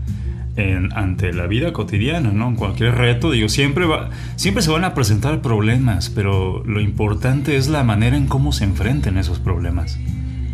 en, 0.56 0.92
ante 0.96 1.32
la 1.32 1.46
vida 1.46 1.72
cotidiana, 1.72 2.30
¿no? 2.30 2.48
En 2.48 2.54
cualquier 2.54 2.94
reto, 2.94 3.32
digo, 3.32 3.48
siempre, 3.48 3.86
va, 3.86 4.10
siempre 4.36 4.62
se 4.62 4.70
van 4.70 4.84
a 4.84 4.94
presentar 4.94 5.42
problemas, 5.42 6.10
pero 6.10 6.62
lo 6.64 6.80
importante 6.80 7.56
es 7.56 7.68
la 7.68 7.82
manera 7.82 8.16
en 8.16 8.26
cómo 8.26 8.52
se 8.52 8.64
enfrenten 8.64 9.18
esos 9.18 9.40
problemas. 9.40 9.98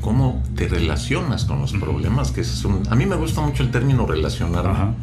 Cómo 0.01 0.43
te 0.57 0.67
relacionas 0.67 1.45
con 1.45 1.61
los 1.61 1.75
problemas, 1.75 2.33
que 2.33 2.41
es 2.41 2.65
un, 2.65 2.83
a 2.89 2.97
mí 2.97 3.05
me 3.05 3.17
gusta 3.17 3.43
mucho 3.43 3.63
el 3.63 3.71
término 3.71 4.07
relacionar, 4.07 4.95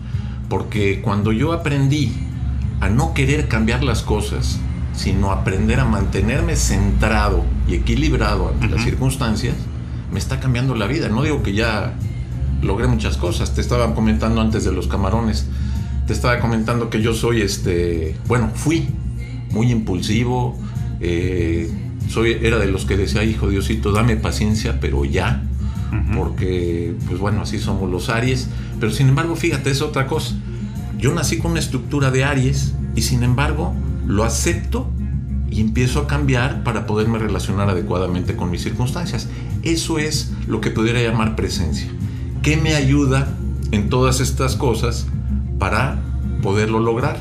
porque 0.49 1.01
cuando 1.01 1.31
yo 1.31 1.53
aprendí 1.53 2.11
a 2.79 2.89
no 2.89 3.13
querer 3.13 3.47
cambiar 3.47 3.83
las 3.83 4.01
cosas, 4.01 4.59
sino 4.97 5.31
aprender 5.31 5.79
a 5.79 5.85
mantenerme 5.85 6.55
centrado 6.55 7.45
y 7.67 7.75
equilibrado 7.75 8.49
ante 8.49 8.67
las 8.67 8.83
circunstancias, 8.83 9.55
me 10.11 10.17
está 10.17 10.39
cambiando 10.39 10.73
la 10.75 10.87
vida. 10.87 11.07
No 11.07 11.21
digo 11.21 11.43
que 11.43 11.53
ya 11.53 11.93
logré 12.63 12.87
muchas 12.87 13.15
cosas. 13.15 13.53
Te 13.53 13.61
estaba 13.61 13.93
comentando 13.93 14.41
antes 14.41 14.65
de 14.65 14.71
los 14.71 14.87
camarones. 14.87 15.47
Te 16.07 16.13
estaba 16.13 16.39
comentando 16.39 16.89
que 16.89 17.01
yo 17.01 17.13
soy, 17.13 17.41
este, 17.41 18.17
bueno, 18.27 18.49
fui 18.55 18.87
muy 19.51 19.71
impulsivo. 19.71 20.57
Eh, 20.99 21.71
soy, 22.09 22.37
era 22.41 22.57
de 22.57 22.65
los 22.67 22.85
que 22.85 22.97
decía, 22.97 23.23
hijo 23.23 23.49
Diosito, 23.49 23.91
dame 23.91 24.17
paciencia, 24.17 24.79
pero 24.79 25.05
ya. 25.05 25.43
Porque, 26.15 26.95
pues 27.07 27.19
bueno, 27.19 27.43
así 27.43 27.59
somos 27.59 27.89
los 27.89 28.09
Aries. 28.09 28.49
Pero 28.79 28.91
sin 28.91 29.09
embargo, 29.09 29.35
fíjate, 29.35 29.69
es 29.69 29.81
otra 29.83 30.07
cosa. 30.07 30.35
Yo 30.97 31.13
nací 31.13 31.37
con 31.37 31.51
una 31.51 31.59
estructura 31.59 32.09
de 32.09 32.23
Aries 32.23 32.73
y 32.95 33.03
sin 33.03 33.21
embargo 33.21 33.75
lo 34.07 34.23
acepto 34.23 34.89
y 35.51 35.61
empiezo 35.61 35.99
a 35.99 36.07
cambiar 36.07 36.63
para 36.63 36.85
poderme 36.87 37.19
relacionar 37.19 37.69
adecuadamente 37.69 38.35
con 38.35 38.49
mis 38.49 38.63
circunstancias. 38.63 39.29
Eso 39.63 39.99
es 39.99 40.33
lo 40.47 40.61
que 40.61 40.71
pudiera 40.71 41.01
llamar 41.01 41.35
presencia. 41.35 41.87
¿Qué 42.41 42.57
me 42.57 42.73
ayuda 42.73 43.27
en 43.71 43.89
todas 43.89 44.19
estas 44.19 44.55
cosas 44.55 45.07
para 45.59 45.99
poderlo 46.41 46.79
lograr? 46.79 47.17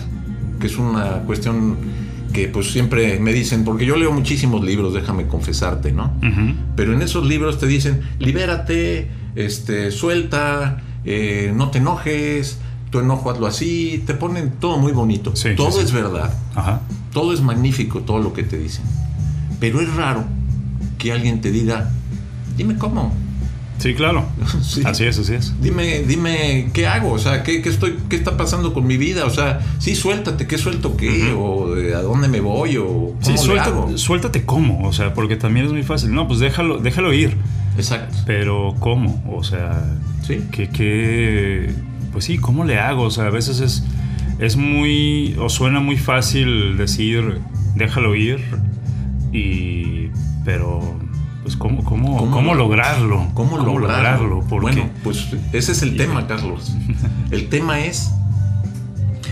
Que 0.61 0.69
es 0.69 0.79
una 0.79 1.23
cuestión 1.23 1.77
que 2.33 2.49
pues 2.49 2.71
siempre 2.71 3.19
me 3.19 3.33
dicen, 3.33 3.65
porque 3.65 3.87
yo 3.87 3.97
leo 3.97 4.13
muchísimos 4.13 4.65
libros, 4.65 4.93
déjame 4.93 5.27
confesarte, 5.27 5.93
¿no? 5.93 6.13
Pero 6.77 6.93
en 6.93 7.03
esos 7.03 7.27
libros 7.27 7.59
te 7.59 7.67
dicen, 7.67 8.03
libérate, 8.19 9.09
este, 9.35 9.91
suelta, 9.91 10.83
eh, 11.05 11.53
no 11.55 11.71
te 11.71 11.79
enojes, 11.79 12.59
tu 12.91 13.01
enojo 13.01 13.31
hazlo 13.31 13.47
así, 13.47 14.03
te 14.07 14.15
ponen 14.15 14.53
todo 14.61 14.79
muy 14.79 14.93
bonito. 14.93 15.33
todo 15.57 15.81
es 15.81 15.93
verdad. 15.93 16.35
Todo 17.13 17.33
es 17.33 17.41
magnífico, 17.41 18.01
todo 18.01 18.19
lo 18.19 18.33
que 18.33 18.43
te 18.43 18.59
dicen. 18.59 18.85
Pero 19.61 19.81
es 19.81 19.95
raro 19.95 20.25
que 20.99 21.13
alguien 21.13 21.41
te 21.41 21.51
diga, 21.51 21.91
dime 22.57 22.77
cómo. 22.77 23.13
Sí, 23.79 23.95
claro. 23.95 24.25
Así 24.85 25.05
es, 25.05 25.19
así 25.19 25.35
es. 25.35 25.53
Dime, 25.61 26.01
dime, 26.01 26.71
¿qué 26.73 26.87
hago? 26.87 27.13
O 27.13 27.19
sea, 27.19 27.43
¿qué, 27.43 27.61
estoy, 27.63 27.99
¿qué 28.09 28.17
está 28.17 28.39
pasando 28.39 28.73
con 28.73 28.87
mi 28.87 28.97
vida? 28.97 29.27
O 29.27 29.31
sea, 29.31 29.61
sí, 29.79 29.95
suéltate, 29.95 30.47
¿qué 30.47 30.57
suelto 30.57 30.97
qué? 30.97 31.35
¿O 31.37 31.75
a 31.75 32.01
dónde 32.01 32.27
me 32.29 32.41
voy? 32.41 32.79
¿O 32.79 32.87
cómo 32.87 33.19
sí, 33.21 33.37
suéltate, 33.37 33.99
suéltate 33.99 34.45
cómo. 34.47 34.89
O 34.89 34.95
sea, 34.95 35.13
porque 35.13 35.37
también 35.37 35.67
es 35.67 35.73
muy 35.73 35.83
fácil. 35.83 36.15
No, 36.15 36.27
pues 36.27 36.41
déjalo, 36.41 36.79
déjalo 36.79 37.13
ir. 37.13 37.37
Exacto. 37.77 38.17
Pero 38.25 38.75
¿cómo? 38.81 39.23
O 39.31 39.45
sea, 39.45 39.95
¿Sí? 40.27 40.43
¿qué, 40.51 40.71
qué 40.71 41.75
pues 42.17 42.25
sí, 42.25 42.39
¿cómo 42.39 42.65
le 42.65 42.79
hago? 42.79 43.03
O 43.03 43.11
sea, 43.11 43.27
a 43.27 43.31
veces 43.31 43.61
es, 43.61 43.85
es 44.39 44.57
muy, 44.57 45.37
o 45.39 45.51
suena 45.51 45.81
muy 45.81 45.99
fácil 45.99 46.79
decir, 46.79 47.43
déjalo 47.75 48.15
ir, 48.15 48.43
y, 49.35 50.09
pero, 50.43 50.99
pues, 51.43 51.57
¿cómo, 51.57 51.85
cómo, 51.85 52.31
¿Cómo, 52.31 52.55
lograrlo? 52.55 53.29
¿Cómo, 53.35 53.59
lograrlo? 53.59 54.41
bueno, 54.41 54.89
pues 55.05 55.29
ese 55.53 55.73
es 55.73 55.83
el 55.83 55.99
tema, 55.99 56.27
Carlos. 56.27 56.75
El 57.31 57.51
tema 57.51 57.81
es 57.81 58.11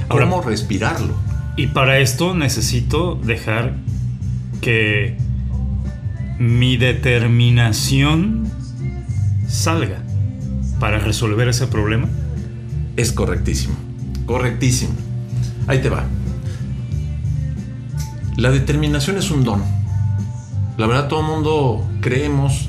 cómo 0.09 0.43
respirarlo. 0.43 1.15
Y 1.57 1.69
para 1.69 2.01
esto 2.01 2.35
necesito 2.35 3.15
dejar 3.15 3.77
que 4.61 5.17
mi 6.39 6.77
determinación 6.77 8.47
salga 9.49 10.03
para 10.79 10.99
resolver 10.99 11.49
ese 11.49 11.67
problema. 11.67 12.09
Es 12.97 13.13
correctísimo. 13.13 13.75
Correctísimo. 14.27 14.93
Ahí 15.67 15.81
te 15.81 15.89
va. 15.89 16.05
La 18.37 18.51
determinación 18.51 19.17
es 19.17 19.31
un 19.31 19.45
don. 19.45 19.63
La 20.77 20.87
verdad, 20.87 21.09
todo 21.09 21.21
el 21.21 21.27
mundo 21.27 21.89
creemos 22.01 22.69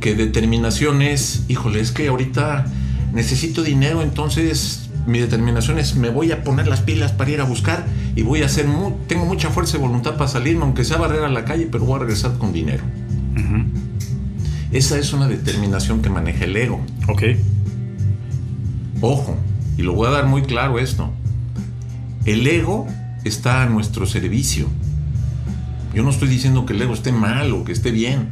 que 0.00 0.14
determinación 0.14 1.02
es, 1.02 1.44
híjole, 1.48 1.80
es 1.80 1.90
que 1.90 2.08
ahorita 2.08 2.66
necesito 3.12 3.62
dinero, 3.62 4.02
entonces 4.02 4.90
mi 5.06 5.18
determinación 5.18 5.78
es 5.78 5.96
me 5.96 6.10
voy 6.10 6.32
a 6.32 6.44
poner 6.44 6.66
las 6.66 6.80
pilas 6.80 7.12
para 7.12 7.30
ir 7.30 7.40
a 7.40 7.44
buscar 7.44 7.86
y 8.14 8.22
voy 8.22 8.42
a 8.42 8.46
hacer, 8.46 8.66
tengo 9.08 9.24
mucha 9.26 9.50
fuerza 9.50 9.76
y 9.76 9.80
voluntad 9.80 10.16
para 10.16 10.28
salirme, 10.28 10.62
aunque 10.62 10.84
sea 10.84 10.96
barrer 10.96 11.24
a 11.24 11.28
la 11.28 11.44
calle, 11.44 11.68
pero 11.70 11.84
voy 11.84 11.96
a 11.96 11.98
regresar 12.00 12.38
con 12.38 12.52
dinero. 12.52 12.84
Esa 14.70 14.98
es 14.98 15.12
una 15.12 15.28
determinación 15.28 16.02
que 16.02 16.10
maneja 16.10 16.44
el 16.44 16.56
ego. 16.56 16.80
Ok. 17.08 17.22
Ojo, 19.00 19.36
y 19.76 19.82
lo 19.82 19.92
voy 19.94 20.08
a 20.08 20.10
dar 20.10 20.26
muy 20.26 20.42
claro 20.42 20.78
esto. 20.78 21.10
El 22.24 22.46
ego 22.46 22.86
está 23.24 23.62
a 23.62 23.66
nuestro 23.66 24.06
servicio. 24.06 24.66
Yo 25.94 26.02
no 26.02 26.10
estoy 26.10 26.28
diciendo 26.28 26.66
que 26.66 26.72
el 26.72 26.82
ego 26.82 26.94
esté 26.94 27.12
mal 27.12 27.52
o 27.52 27.64
que 27.64 27.72
esté 27.72 27.90
bien. 27.90 28.28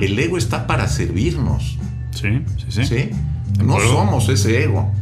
El 0.00 0.18
ego 0.18 0.38
está 0.38 0.66
para 0.66 0.88
servirnos. 0.88 1.78
Sí, 2.12 2.42
sí, 2.68 2.84
sí. 2.84 3.10
No 3.62 3.78
somos 3.80 4.28
ese 4.28 4.64
ego. 4.64 4.92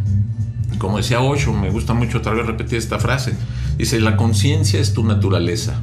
Como 0.78 0.98
decía 0.98 1.20
Osho, 1.20 1.52
me 1.52 1.70
gusta 1.70 1.94
mucho 1.94 2.18
otra 2.18 2.32
vez 2.32 2.46
repetir 2.46 2.78
esta 2.78 2.98
frase. 2.98 3.34
Dice, 3.78 4.00
la 4.00 4.16
conciencia 4.16 4.80
es 4.80 4.92
tu 4.92 5.04
naturaleza 5.04 5.82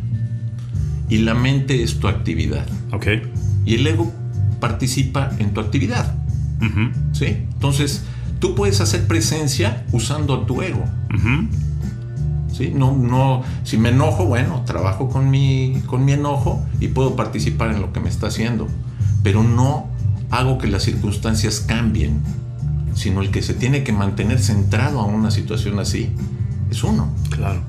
y 1.09 1.19
la 1.19 1.33
mente 1.33 1.83
es 1.83 1.99
tu 1.99 2.07
actividad. 2.07 2.67
Ok. 2.91 3.07
Y 3.65 3.75
el 3.75 3.87
ego 3.87 4.11
participa 4.59 5.31
en 5.39 5.53
tu 5.53 5.59
actividad. 5.59 6.15
¿Sí? 7.13 7.25
Entonces, 7.25 8.03
tú 8.41 8.55
puedes 8.55 8.81
hacer 8.81 9.07
presencia 9.07 9.85
usando 9.93 10.41
tu 10.41 10.61
ego. 10.61 10.83
¿Sí? 12.51 12.73
No, 12.75 12.91
no, 12.97 13.43
si 13.63 13.77
me 13.77 13.89
enojo, 13.89 14.25
bueno, 14.25 14.63
trabajo 14.65 15.07
con 15.07 15.29
mi, 15.29 15.81
con 15.85 16.03
mi 16.03 16.13
enojo 16.13 16.65
y 16.81 16.89
puedo 16.89 17.15
participar 17.15 17.71
en 17.71 17.79
lo 17.79 17.93
que 17.93 18.01
me 18.01 18.09
está 18.09 18.27
haciendo. 18.27 18.67
Pero 19.23 19.43
no 19.43 19.87
hago 20.31 20.57
que 20.57 20.67
las 20.67 20.83
circunstancias 20.83 21.61
cambien, 21.61 22.19
sino 22.95 23.21
el 23.21 23.31
que 23.31 23.41
se 23.41 23.53
tiene 23.53 23.83
que 23.83 23.93
mantener 23.93 24.39
centrado 24.39 24.99
a 24.99 25.05
una 25.05 25.31
situación 25.31 25.79
así 25.79 26.09
es 26.69 26.83
uno. 26.83 27.13
Claro. 27.29 27.61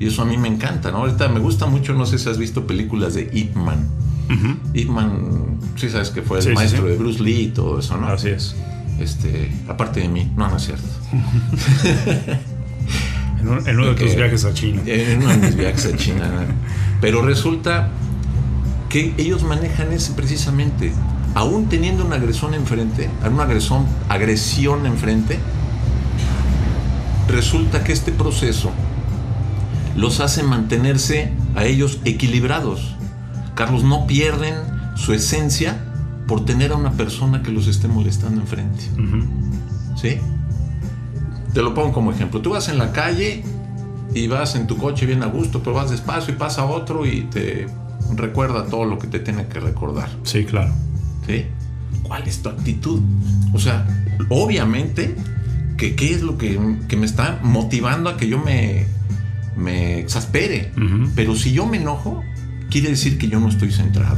Y 0.00 0.08
eso 0.08 0.22
a 0.22 0.24
mí 0.24 0.36
me 0.36 0.48
encanta, 0.48 0.90
¿no? 0.90 0.98
Ahorita 0.98 1.28
me 1.28 1.38
gusta 1.38 1.66
mucho, 1.66 1.94
no 1.94 2.06
sé 2.06 2.18
si 2.18 2.28
has 2.28 2.38
visto 2.38 2.66
películas 2.66 3.14
de 3.14 3.30
Ip 3.32 3.54
Man. 3.54 3.88
Ip 4.74 4.88
Man, 4.88 5.58
sí 5.76 5.90
sabes 5.90 6.10
que 6.10 6.22
fue 6.22 6.40
el 6.40 6.54
maestro 6.54 6.86
de 6.86 6.96
Bruce 6.96 7.22
Lee 7.22 7.42
y 7.42 7.48
todo 7.48 7.78
eso, 7.78 7.96
¿no? 7.98 8.08
Así 8.08 8.30
es. 8.30 8.56
Este, 9.02 9.50
aparte 9.68 10.00
de 10.00 10.08
mí, 10.08 10.30
no, 10.36 10.48
no 10.48 10.56
es 10.56 10.62
cierto. 10.62 10.86
en, 13.40 13.48
uno, 13.48 13.86
de 13.86 13.94
tus 13.94 14.14
viajes 14.14 14.44
a 14.44 14.54
China. 14.54 14.82
En 14.86 15.22
uno 15.22 15.30
de 15.30 15.36
mis 15.38 15.56
viajes 15.56 15.86
a 15.86 15.96
China. 15.96 16.30
Pero 17.00 17.22
resulta 17.22 17.88
que 18.88 19.12
ellos 19.18 19.42
manejan 19.42 19.92
es 19.92 20.08
precisamente, 20.10 20.92
aún 21.34 21.68
teniendo 21.68 22.04
una 22.04 22.16
agresión 22.16 22.54
enfrente, 22.54 23.10
una 23.28 23.42
agresión, 23.42 23.86
agresión 24.08 24.86
enfrente, 24.86 25.40
resulta 27.26 27.82
que 27.82 27.92
este 27.92 28.12
proceso 28.12 28.70
los 29.96 30.20
hace 30.20 30.44
mantenerse 30.44 31.32
a 31.56 31.64
ellos 31.64 31.98
equilibrados. 32.04 32.94
Carlos, 33.56 33.82
no 33.82 34.06
pierden 34.06 34.54
su 34.94 35.12
esencia 35.12 35.91
por 36.32 36.46
tener 36.46 36.72
a 36.72 36.76
una 36.76 36.92
persona 36.92 37.42
que 37.42 37.50
los 37.50 37.66
esté 37.66 37.88
molestando 37.88 38.40
enfrente. 38.40 38.84
¿Sí? 40.00 40.16
Te 41.52 41.60
lo 41.60 41.74
pongo 41.74 41.92
como 41.92 42.10
ejemplo. 42.10 42.40
Tú 42.40 42.52
vas 42.52 42.70
en 42.70 42.78
la 42.78 42.90
calle 42.90 43.44
y 44.14 44.28
vas 44.28 44.54
en 44.54 44.66
tu 44.66 44.78
coche 44.78 45.04
bien 45.04 45.22
a 45.22 45.26
gusto, 45.26 45.62
pero 45.62 45.74
vas 45.74 45.90
despacio 45.90 46.32
y 46.32 46.38
pasa 46.38 46.64
otro 46.64 47.04
y 47.04 47.24
te 47.24 47.66
recuerda 48.16 48.64
todo 48.64 48.86
lo 48.86 48.98
que 48.98 49.08
te 49.08 49.18
tiene 49.18 49.46
que 49.46 49.60
recordar. 49.60 50.08
Sí, 50.22 50.46
claro. 50.46 50.72
¿Sí? 51.26 51.44
¿Cuál 52.02 52.26
es 52.26 52.40
tu 52.40 52.48
actitud? 52.48 53.02
O 53.52 53.58
sea, 53.58 53.86
obviamente, 54.30 55.14
que 55.76 55.96
qué 55.96 56.14
es 56.14 56.22
lo 56.22 56.38
que, 56.38 56.58
me 56.58 57.04
está 57.04 57.40
motivando 57.42 58.08
a 58.08 58.16
que 58.16 58.26
yo 58.26 58.38
me, 58.38 58.86
me 59.54 59.98
exaspere. 59.98 60.72
Pero 61.14 61.36
si 61.36 61.52
yo 61.52 61.66
me 61.66 61.76
enojo, 61.76 62.22
quiere 62.70 62.88
decir 62.88 63.18
que 63.18 63.28
yo 63.28 63.38
no 63.38 63.50
estoy 63.50 63.70
centrado. 63.70 64.16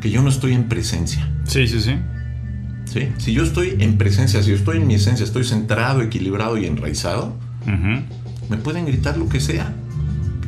Que 0.00 0.10
yo 0.10 0.22
no 0.22 0.28
estoy 0.28 0.52
en 0.52 0.64
presencia. 0.68 1.28
Sí, 1.44 1.66
sí, 1.66 1.80
sí. 1.80 1.96
¿Sí? 2.84 3.08
Si 3.18 3.32
yo 3.32 3.42
estoy 3.42 3.76
en 3.80 3.98
presencia, 3.98 4.42
si 4.42 4.50
yo 4.50 4.56
estoy 4.56 4.78
en 4.78 4.86
mi 4.86 4.94
esencia, 4.94 5.24
estoy 5.24 5.44
centrado, 5.44 6.02
equilibrado 6.02 6.56
y 6.56 6.66
enraizado, 6.66 7.34
me 8.48 8.56
pueden 8.58 8.86
gritar 8.86 9.18
lo 9.18 9.28
que 9.28 9.40
sea 9.40 9.72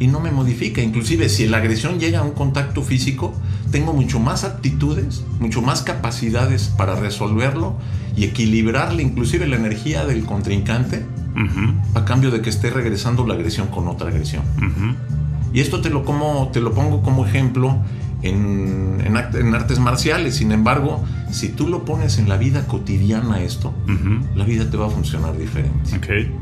y 0.01 0.07
no 0.07 0.21
me 0.21 0.31
modifica. 0.31 0.81
Inclusive 0.83 1.29
si 1.29 1.47
la 1.47 1.59
agresión 1.59 1.99
llega 1.99 2.21
a 2.21 2.23
un 2.23 2.33
contacto 2.33 2.83
físico, 2.83 3.35
tengo 3.71 3.93
mucho 3.93 4.21
más 4.21 4.45
aptitudes, 4.45 5.25
mucho 5.41 5.63
más 5.63 5.83
capacidades 5.83 6.73
para 6.77 6.95
resolverlo 6.95 7.77
y 8.17 8.25
equilibrarle 8.25 9.03
inclusive 9.03 9.47
la 9.47 9.57
energía 9.57 10.05
del 10.05 10.25
contrincante 10.25 11.05
a 11.95 12.05
cambio 12.05 12.31
de 12.31 12.41
que 12.41 12.51
esté 12.51 12.71
regresando 12.71 13.27
la 13.27 13.35
agresión 13.35 13.69
con 13.69 13.87
otra 13.89 14.09
agresión. 14.09 14.43
Y 15.53 15.61
esto 15.61 15.81
te 15.81 15.91
lo, 15.91 16.05
como, 16.05 16.51
te 16.53 16.61
lo 16.61 16.73
pongo 16.73 17.03
como 17.03 17.27
ejemplo 17.27 17.79
en, 18.23 19.03
en, 19.05 19.55
artes 19.55 19.79
marciales. 19.79 20.37
Sin 20.37 20.53
embargo, 20.53 21.05
si 21.31 21.49
tú 21.49 21.69
lo 21.69 21.85
pones 21.85 22.19
en 22.19 22.29
la 22.29 22.37
vida 22.37 22.67
cotidiana 22.67 23.43
esto, 23.43 23.73
la 24.35 24.45
vida 24.45 24.71
te 24.71 24.77
va 24.77 24.87
a 24.87 24.91
funcionar 24.91 25.37
diferente. 25.37 25.97
Okay. 25.97 26.33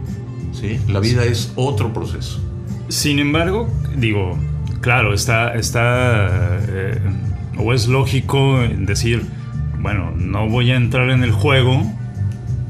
¿Sí? 0.52 0.80
La 0.88 1.00
vida 1.00 1.24
es 1.24 1.52
otro 1.56 1.92
proceso. 1.92 2.40
Sin 2.88 3.18
embargo, 3.18 3.68
digo, 3.96 4.38
claro, 4.80 5.12
está, 5.12 5.54
está 5.54 6.58
eh, 6.68 7.00
o 7.58 7.72
es 7.72 7.88
lógico 7.88 8.60
decir, 8.78 9.26
bueno, 9.80 10.12
no 10.16 10.48
voy 10.48 10.70
a 10.70 10.76
entrar 10.76 11.10
en 11.10 11.22
el 11.22 11.32
juego, 11.32 11.82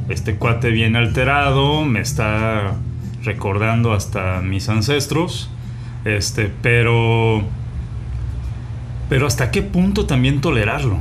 este 0.08 0.36
cuate 0.36 0.70
viene 0.70 0.98
alterado, 0.98 1.84
me 1.84 2.00
está 2.00 2.76
recordando 3.22 3.92
hasta 3.92 4.40
mis 4.40 4.68
ancestros, 4.68 5.50
este, 6.04 6.50
pero, 6.62 7.42
pero 9.08 9.26
hasta 9.26 9.50
qué 9.50 9.62
punto 9.62 10.06
también 10.06 10.40
tolerarlo. 10.40 11.00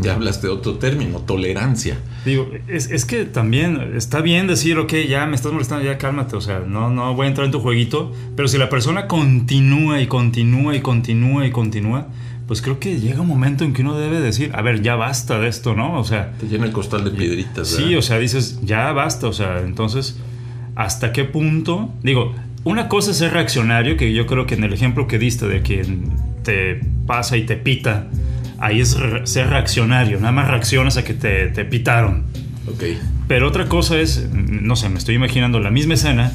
Ya 0.00 0.14
hablaste 0.14 0.48
de 0.48 0.52
otro 0.52 0.74
término, 0.74 1.20
tolerancia. 1.20 1.98
Digo, 2.24 2.50
es, 2.66 3.04
que 3.04 3.24
también 3.24 3.92
está 3.94 4.20
bien 4.22 4.48
decir, 4.48 4.78
ok, 4.78 4.92
ya 5.08 5.24
me 5.26 5.36
estás 5.36 5.52
molestando, 5.52 5.84
ya 5.84 5.98
cálmate, 5.98 6.34
o 6.34 6.40
sea, 6.40 6.60
no, 6.66 6.90
no 6.90 7.14
voy 7.14 7.26
a 7.26 7.28
entrar 7.28 7.44
en 7.46 7.52
tu 7.52 7.60
jueguito, 7.60 8.12
pero 8.34 8.48
si 8.48 8.58
la 8.58 8.68
persona 8.68 9.06
continúa 9.06 10.00
y 10.00 10.08
continúa 10.08 10.74
y 10.74 10.80
continúa 10.80 11.46
y 11.46 11.52
continúa, 11.52 12.08
pues 12.48 12.60
creo 12.60 12.80
que 12.80 12.98
llega 12.98 13.20
un 13.20 13.28
momento 13.28 13.64
en 13.64 13.72
que 13.72 13.82
uno 13.82 13.96
debe 13.96 14.20
decir, 14.20 14.50
a 14.54 14.62
ver, 14.62 14.82
ya 14.82 14.96
basta 14.96 15.38
de 15.38 15.48
esto, 15.48 15.74
¿no? 15.74 15.98
O 15.98 16.04
sea... 16.04 16.32
Te 16.40 16.48
llena 16.48 16.64
el 16.66 16.72
costal 16.72 17.04
de 17.04 17.10
piedritas. 17.10 17.68
Sí, 17.68 17.94
o 17.94 18.02
sea, 18.02 18.18
dices, 18.18 18.60
ya 18.64 18.90
basta, 18.92 19.28
o 19.28 19.32
sea, 19.32 19.60
entonces, 19.60 20.18
¿hasta 20.74 21.12
qué 21.12 21.24
punto? 21.24 21.92
Digo, 22.02 22.34
una 22.64 22.88
cosa 22.88 23.12
es 23.12 23.18
ser 23.18 23.32
reaccionario, 23.32 23.96
que 23.96 24.12
yo 24.12 24.26
creo 24.26 24.46
que 24.46 24.54
en 24.54 24.64
el 24.64 24.72
ejemplo 24.72 25.06
que 25.06 25.18
diste 25.18 25.46
de 25.46 25.62
quien 25.62 26.10
te 26.42 26.80
pasa 27.06 27.36
y 27.36 27.44
te 27.44 27.56
pita, 27.56 28.08
ahí 28.58 28.80
es 28.80 28.96
ser 29.24 29.48
reaccionario, 29.48 30.18
nada 30.18 30.32
más 30.32 30.48
reaccionas 30.48 30.96
a 30.96 31.04
que 31.04 31.14
te, 31.14 31.48
te 31.48 31.64
pitaron. 31.64 32.24
Ok. 32.66 32.84
Pero 33.28 33.48
otra 33.48 33.66
cosa 33.66 33.98
es, 33.98 34.28
no 34.32 34.76
sé, 34.76 34.88
me 34.88 34.98
estoy 34.98 35.14
imaginando 35.14 35.60
la 35.60 35.70
misma 35.70 35.94
escena, 35.94 36.32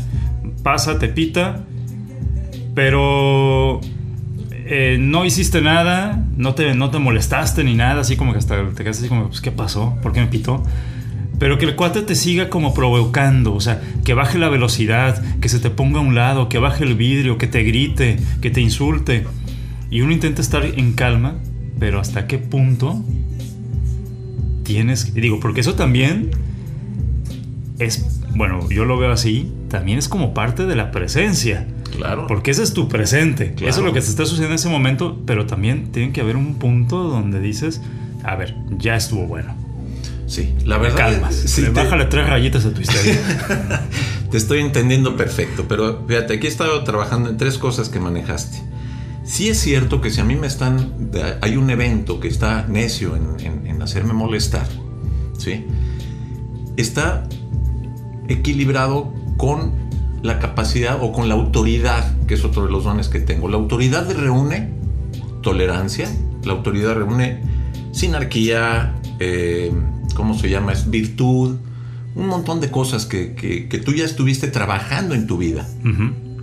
pasa, 0.63 0.99
te 0.99 1.07
pita, 1.07 1.61
pero 2.73 3.79
eh, 4.51 4.97
no 4.99 5.25
hiciste 5.25 5.61
nada, 5.61 6.23
no 6.37 6.53
te, 6.55 6.73
no 6.75 6.91
te 6.91 6.99
molestaste 6.99 7.63
ni 7.63 7.75
nada, 7.75 8.01
así 8.01 8.15
como 8.15 8.33
que 8.33 8.39
hasta 8.39 8.69
te 8.69 8.83
quedas 8.83 8.99
así 8.99 9.07
como, 9.07 9.27
pues, 9.27 9.41
¿qué 9.41 9.51
pasó? 9.51 9.97
¿Por 10.01 10.13
qué 10.13 10.21
me 10.21 10.27
pitó? 10.27 10.63
Pero 11.39 11.57
que 11.57 11.65
el 11.65 11.75
cuate 11.75 12.01
te 12.01 12.15
siga 12.15 12.49
como 12.49 12.73
provocando, 12.73 13.53
o 13.53 13.61
sea, 13.61 13.81
que 14.03 14.13
baje 14.13 14.37
la 14.37 14.49
velocidad, 14.49 15.23
que 15.39 15.49
se 15.49 15.59
te 15.59 15.69
ponga 15.69 15.99
a 15.99 16.01
un 16.01 16.13
lado, 16.13 16.49
que 16.49 16.59
baje 16.59 16.83
el 16.83 16.95
vidrio, 16.95 17.37
que 17.37 17.47
te 17.47 17.63
grite, 17.63 18.19
que 18.41 18.51
te 18.51 18.61
insulte. 18.61 19.25
Y 19.89 20.01
uno 20.01 20.11
intenta 20.11 20.41
estar 20.41 20.65
en 20.65 20.93
calma 20.93 21.39
pero 21.79 21.99
hasta 21.99 22.27
qué 22.27 22.37
punto 22.37 23.01
tienes, 24.63 25.13
digo, 25.13 25.39
porque 25.39 25.61
eso 25.61 25.73
también 25.75 26.31
es, 27.79 28.21
bueno, 28.35 28.69
yo 28.69 28.85
lo 28.85 28.97
veo 28.97 29.11
así, 29.11 29.51
también 29.69 29.97
es 29.97 30.09
como 30.09 30.33
parte 30.33 30.65
de 30.65 30.75
la 30.75 30.91
presencia. 30.91 31.65
Claro. 31.95 32.27
Porque 32.27 32.51
ese 32.51 32.61
es 32.61 32.73
tu 32.73 32.87
presente. 32.87 33.55
Eso 33.61 33.79
es 33.79 33.85
lo 33.85 33.93
que 33.93 33.99
te 34.01 34.07
está 34.07 34.25
sucediendo 34.25 34.53
en 34.53 34.55
ese 34.55 34.69
momento, 34.69 35.19
pero 35.25 35.47
también 35.47 35.91
tiene 35.91 36.11
que 36.11 36.21
haber 36.21 36.35
un 36.35 36.55
punto 36.55 37.03
donde 37.03 37.39
dices, 37.39 37.81
a 38.23 38.35
ver, 38.35 38.55
ya 38.77 38.95
estuvo 38.95 39.25
bueno. 39.25 39.55
Sí, 40.27 40.53
la 40.65 40.77
verdad. 40.77 40.97
Calmas. 40.97 41.35
Sí, 41.35 41.65
Bájale 41.73 42.05
tres 42.05 42.27
rayitas 42.27 42.65
a 42.65 42.73
tu 42.73 42.81
historia. 42.81 43.19
te 44.31 44.37
estoy 44.37 44.59
entendiendo 44.59 45.17
perfecto, 45.17 45.65
pero 45.67 46.05
fíjate, 46.07 46.35
aquí 46.35 46.45
he 46.45 46.49
estado 46.49 46.83
trabajando 46.83 47.31
en 47.31 47.37
tres 47.37 47.57
cosas 47.57 47.89
que 47.89 47.99
manejaste. 47.99 48.59
Sí 49.29 49.47
es 49.47 49.59
cierto 49.59 50.01
que 50.01 50.09
si 50.09 50.19
a 50.19 50.23
mí 50.23 50.35
me 50.35 50.47
están, 50.47 51.11
hay 51.41 51.55
un 51.55 51.69
evento 51.69 52.19
que 52.19 52.27
está 52.27 52.65
necio 52.67 53.15
en, 53.15 53.79
hacerme 53.79 54.11
molestar, 54.11 54.67
¿sí? 55.37 55.67
Está 56.77 57.29
equilibrado 58.27 59.13
con 59.37 59.71
la 60.23 60.39
capacidad 60.39 60.97
o 61.03 61.11
con 61.11 61.29
la 61.29 61.35
autoridad, 61.35 62.17
que 62.25 62.33
es 62.33 62.43
otro 62.43 62.65
de 62.65 62.71
los 62.71 62.85
dones 62.85 63.07
que 63.07 63.19
tengo. 63.19 63.47
La 63.49 63.57
autoridad 63.57 64.11
reúne 64.11 64.71
tolerancia, 65.43 66.09
la 66.43 66.53
autoridad 66.53 66.95
reúne 66.95 67.43
sinarquía, 67.91 68.95
eh, 69.19 69.71
¿cómo 70.15 70.33
se 70.33 70.49
llama? 70.49 70.73
Es 70.73 70.89
virtud, 70.89 71.55
un 72.15 72.27
montón 72.27 72.61
de 72.61 72.71
cosas 72.71 73.05
que, 73.05 73.81
tú 73.85 73.93
ya 73.93 74.05
estuviste 74.05 74.47
trabajando 74.47 75.13
en 75.13 75.27
tu 75.27 75.37
vida. 75.37 75.67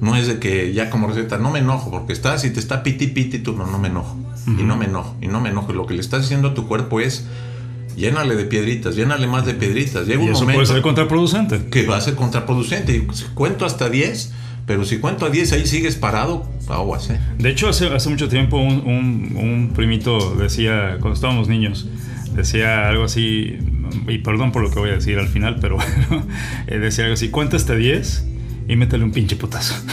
No 0.00 0.16
es 0.16 0.26
de 0.26 0.38
que 0.38 0.72
ya 0.72 0.90
como 0.90 1.08
receta, 1.08 1.38
no 1.38 1.50
me 1.50 1.60
enojo, 1.60 1.90
porque 1.90 2.12
estás 2.12 2.44
y 2.44 2.50
te 2.50 2.60
está 2.60 2.82
piti 2.82 3.06
piti, 3.08 3.38
tú 3.38 3.54
no, 3.54 3.66
no 3.66 3.78
me 3.78 3.88
enojo. 3.88 4.16
Y 4.46 4.62
no 4.62 4.76
me 4.76 4.84
enojo, 4.84 5.16
y 5.20 5.26
no 5.26 5.40
me 5.40 5.48
enojo. 5.48 5.72
Lo 5.72 5.86
que 5.86 5.94
le 5.94 6.00
estás 6.00 6.22
diciendo 6.22 6.48
a 6.48 6.54
tu 6.54 6.68
cuerpo 6.68 7.00
es, 7.00 7.26
llénale 7.96 8.36
de 8.36 8.44
piedritas, 8.44 8.94
llénale 8.94 9.26
más 9.26 9.44
de 9.44 9.54
piedritas. 9.54 10.06
Llega 10.06 10.22
y 10.22 10.28
eso 10.28 10.44
puede 10.44 10.66
ser 10.66 10.82
contraproducente. 10.82 11.66
Que 11.68 11.86
va 11.86 11.96
a 11.96 12.00
ser 12.00 12.14
contraproducente. 12.14 12.94
Y 12.94 13.08
cuento 13.34 13.66
hasta 13.66 13.88
10, 13.88 14.32
pero 14.64 14.84
si 14.84 14.98
cuento 14.98 15.26
a 15.26 15.30
10 15.30 15.52
ahí 15.52 15.66
sigues 15.66 15.96
parado, 15.96 16.48
aguas, 16.68 17.10
¿eh? 17.10 17.18
De 17.38 17.50
hecho, 17.50 17.68
hace, 17.68 17.88
hace 17.88 18.08
mucho 18.08 18.28
tiempo 18.28 18.58
un, 18.58 19.36
un, 19.36 19.72
primito 19.74 20.36
decía, 20.36 20.98
cuando 21.00 21.14
estábamos 21.14 21.48
niños, 21.48 21.88
decía 22.34 22.88
algo 22.88 23.04
así, 23.04 23.58
y 24.06 24.18
perdón 24.18 24.52
por 24.52 24.62
lo 24.62 24.70
que 24.70 24.78
voy 24.78 24.90
a 24.90 24.94
decir 24.94 25.18
al 25.18 25.28
final, 25.28 25.58
pero 25.60 25.78
eh, 26.68 26.78
decía 26.78 27.04
algo 27.04 27.14
así, 27.14 27.30
cuenta 27.30 27.56
hasta 27.56 27.74
10 27.74 28.35
y 28.68 28.76
métele 28.76 29.04
un 29.04 29.12
pinche 29.12 29.36
putazo. 29.36 29.74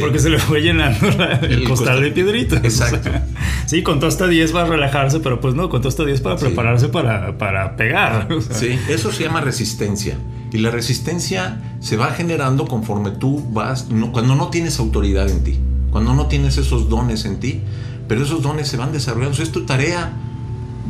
Porque 0.00 0.18
se 0.18 0.30
le 0.30 0.38
fue 0.38 0.60
llenando 0.60 1.08
el, 1.42 1.64
costal 1.64 2.00
de 2.00 2.12
piedritas. 2.12 2.62
Exacto. 2.62 3.10
sí, 3.66 3.82
contó 3.82 4.06
hasta 4.06 4.28
10 4.28 4.52
para 4.52 4.66
relajarse, 4.66 5.20
pero 5.20 5.40
pues 5.40 5.54
no, 5.54 5.68
contó 5.68 5.88
hasta 5.88 6.04
10 6.04 6.20
para 6.20 6.36
prepararse 6.36 6.88
para, 6.88 7.36
para, 7.38 7.76
pegar. 7.76 8.28
Sí, 8.50 8.78
eso 8.88 9.10
se 9.10 9.24
llama 9.24 9.40
resistencia. 9.40 10.16
Y 10.52 10.58
la 10.58 10.70
resistencia 10.70 11.60
se 11.80 11.96
va 11.96 12.12
generando 12.12 12.66
conforme 12.66 13.10
tú 13.10 13.44
vas, 13.52 13.88
cuando 14.12 14.36
no 14.36 14.48
tienes 14.48 14.78
autoridad 14.78 15.28
en 15.28 15.42
ti, 15.42 15.58
cuando 15.90 16.14
no 16.14 16.26
tienes 16.26 16.56
esos 16.56 16.88
dones 16.88 17.24
en 17.24 17.40
ti, 17.40 17.62
pero 18.06 18.22
esos 18.22 18.42
dones 18.42 18.68
se 18.68 18.76
van 18.76 18.92
desarrollando. 18.92 19.42
es 19.42 19.50
tu 19.50 19.66
tarea 19.66 20.12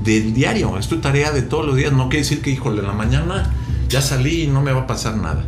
del 0.05 0.35
diario, 0.35 0.77
es 0.79 0.89
tu 0.89 0.99
tarea 0.99 1.33
de 1.33 1.41
todos 1.41 1.65
los 1.65 1.75
días. 1.75 1.93
No 1.93 2.11
quiere 2.11 2.19
decir 2.19 2.43
que, 2.43 2.51
híjole, 2.51 2.81
en 2.81 2.87
la 2.87 2.93
mañana 2.93 3.51
ya 3.89 4.01
salí 4.03 4.43
y 4.43 4.47
no 4.47 4.63
me 4.63 4.73
va 4.73 4.83
a 4.83 4.87
pasar 4.87 5.17
nada. 5.17 5.45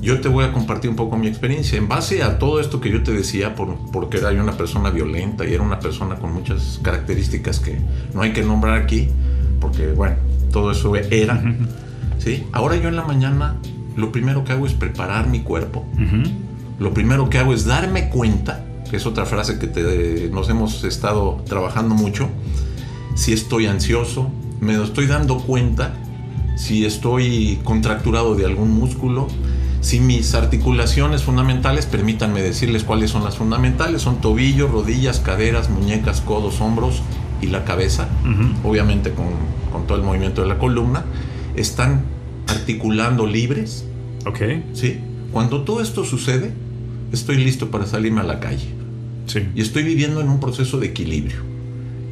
Yo 0.00 0.20
te 0.20 0.28
voy 0.28 0.44
a 0.44 0.52
compartir 0.52 0.90
un 0.90 0.96
poco 0.96 1.16
mi 1.16 1.28
experiencia. 1.28 1.78
En 1.78 1.86
base 1.88 2.22
a 2.24 2.38
todo 2.38 2.58
esto 2.60 2.80
que 2.80 2.90
yo 2.90 3.02
te 3.04 3.12
decía, 3.12 3.54
por, 3.54 3.76
porque 3.92 4.18
era 4.18 4.32
yo 4.32 4.42
una 4.42 4.56
persona 4.56 4.90
violenta 4.90 5.44
y 5.46 5.54
era 5.54 5.62
una 5.62 5.78
persona 5.78 6.16
con 6.16 6.32
muchas 6.34 6.80
características 6.82 7.60
que 7.60 7.78
no 8.12 8.22
hay 8.22 8.32
que 8.32 8.42
nombrar 8.42 8.78
aquí, 8.82 9.08
porque 9.60 9.92
bueno, 9.92 10.16
todo 10.50 10.72
eso 10.72 10.96
era. 10.96 11.40
¿sí? 12.18 12.44
Ahora 12.52 12.76
yo 12.76 12.88
en 12.88 12.96
la 12.96 13.04
mañana 13.04 13.56
lo 13.96 14.10
primero 14.10 14.42
que 14.44 14.52
hago 14.52 14.66
es 14.66 14.72
preparar 14.72 15.28
mi 15.28 15.40
cuerpo. 15.40 15.84
Lo 16.80 16.92
primero 16.92 17.30
que 17.30 17.38
hago 17.38 17.54
es 17.54 17.64
darme 17.64 18.08
cuenta 18.08 18.64
que 18.90 18.96
es 18.96 19.06
otra 19.06 19.24
frase 19.24 19.58
que 19.60 19.68
te- 19.68 20.28
nos 20.32 20.48
hemos 20.50 20.82
estado 20.84 21.42
trabajando 21.48 21.94
mucho, 21.94 22.28
si 23.14 23.32
estoy 23.32 23.66
ansioso, 23.66 24.30
me 24.60 24.82
estoy 24.82 25.06
dando 25.06 25.38
cuenta 25.38 25.94
si 26.56 26.84
estoy 26.84 27.58
contracturado 27.64 28.34
de 28.34 28.44
algún 28.46 28.70
músculo, 28.70 29.28
si 29.80 29.98
mis 30.00 30.34
articulaciones 30.34 31.22
fundamentales, 31.24 31.86
permítanme 31.86 32.40
decirles 32.42 32.84
cuáles 32.84 33.10
son 33.10 33.24
las 33.24 33.36
fundamentales, 33.36 34.02
son 34.02 34.20
tobillos, 34.20 34.70
rodillas, 34.70 35.18
caderas, 35.20 35.70
muñecas, 35.70 36.20
codos, 36.20 36.60
hombros 36.60 37.02
y 37.40 37.46
la 37.48 37.64
cabeza, 37.64 38.06
obviamente 38.62 39.10
con, 39.10 39.26
con 39.72 39.86
todo 39.88 39.98
el 39.98 40.04
movimiento 40.04 40.42
de 40.42 40.48
la 40.48 40.58
columna, 40.58 41.04
están 41.56 42.02
articulando 42.46 43.26
libres, 43.26 43.84
Ok. 44.24 44.38
¿sí? 44.72 44.98
Cuando 45.32 45.62
todo 45.62 45.80
esto 45.82 46.04
sucede, 46.04 46.52
estoy 47.12 47.38
listo 47.38 47.70
para 47.72 47.86
salirme 47.86 48.20
a 48.20 48.24
la 48.24 48.38
calle 48.38 48.68
Sí. 49.26 49.40
y 49.54 49.62
estoy 49.62 49.82
viviendo 49.82 50.20
en 50.20 50.28
un 50.28 50.38
proceso 50.38 50.78
de 50.78 50.86
equilibrio. 50.88 51.38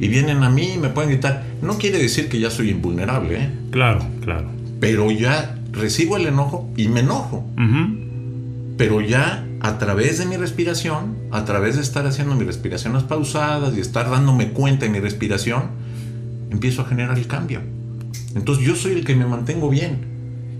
Y 0.01 0.07
vienen 0.07 0.43
a 0.43 0.49
mí 0.49 0.73
y 0.73 0.77
me 0.79 0.89
pueden 0.89 1.11
gritar, 1.11 1.43
no 1.61 1.77
quiere 1.77 1.99
decir 1.99 2.27
que 2.27 2.39
ya 2.39 2.49
soy 2.49 2.71
invulnerable, 2.71 3.43
¿eh? 3.43 3.49
Claro, 3.69 4.03
claro. 4.21 4.49
pero 4.79 5.11
ya 5.11 5.55
recibo 5.71 6.17
el 6.17 6.25
enojo 6.25 6.67
y 6.75 6.87
me 6.87 7.01
enojo. 7.01 7.45
Ujú. 7.55 8.75
Pero 8.77 8.99
ya 9.01 9.45
a 9.59 9.77
través 9.77 10.17
de 10.17 10.25
mi 10.25 10.37
respiración, 10.37 11.17
a 11.29 11.45
través 11.45 11.75
de 11.75 11.83
estar 11.83 12.07
haciendo 12.07 12.33
mis 12.33 12.47
respiraciones 12.47 13.03
pausadas 13.03 13.77
y 13.77 13.79
estar 13.79 14.09
dándome 14.09 14.49
cuenta 14.53 14.85
de 14.87 14.91
mi 14.91 14.99
respiración, 14.99 15.65
empiezo 16.49 16.81
a 16.81 16.85
generar 16.85 17.19
el 17.19 17.27
cambio. 17.27 17.61
Entonces 18.33 18.65
yo 18.65 18.75
soy 18.75 18.93
el 18.93 19.05
que 19.05 19.15
me 19.15 19.27
mantengo 19.27 19.69
bien. 19.69 20.09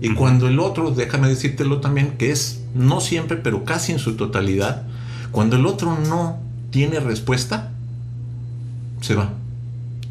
Y 0.00 0.14
cuando 0.14 0.46
el 0.46 0.60
otro, 0.60 0.92
déjame 0.92 1.28
decírtelo 1.28 1.80
también, 1.80 2.12
que 2.16 2.30
es 2.30 2.62
no 2.76 3.00
siempre, 3.00 3.36
pero 3.38 3.64
casi 3.64 3.90
en 3.90 3.98
su 3.98 4.14
totalidad, 4.14 4.86
cuando 5.32 5.56
el 5.56 5.66
otro 5.66 5.98
no 6.08 6.40
tiene 6.70 7.00
respuesta, 7.00 7.71
se 9.02 9.14
va. 9.14 9.30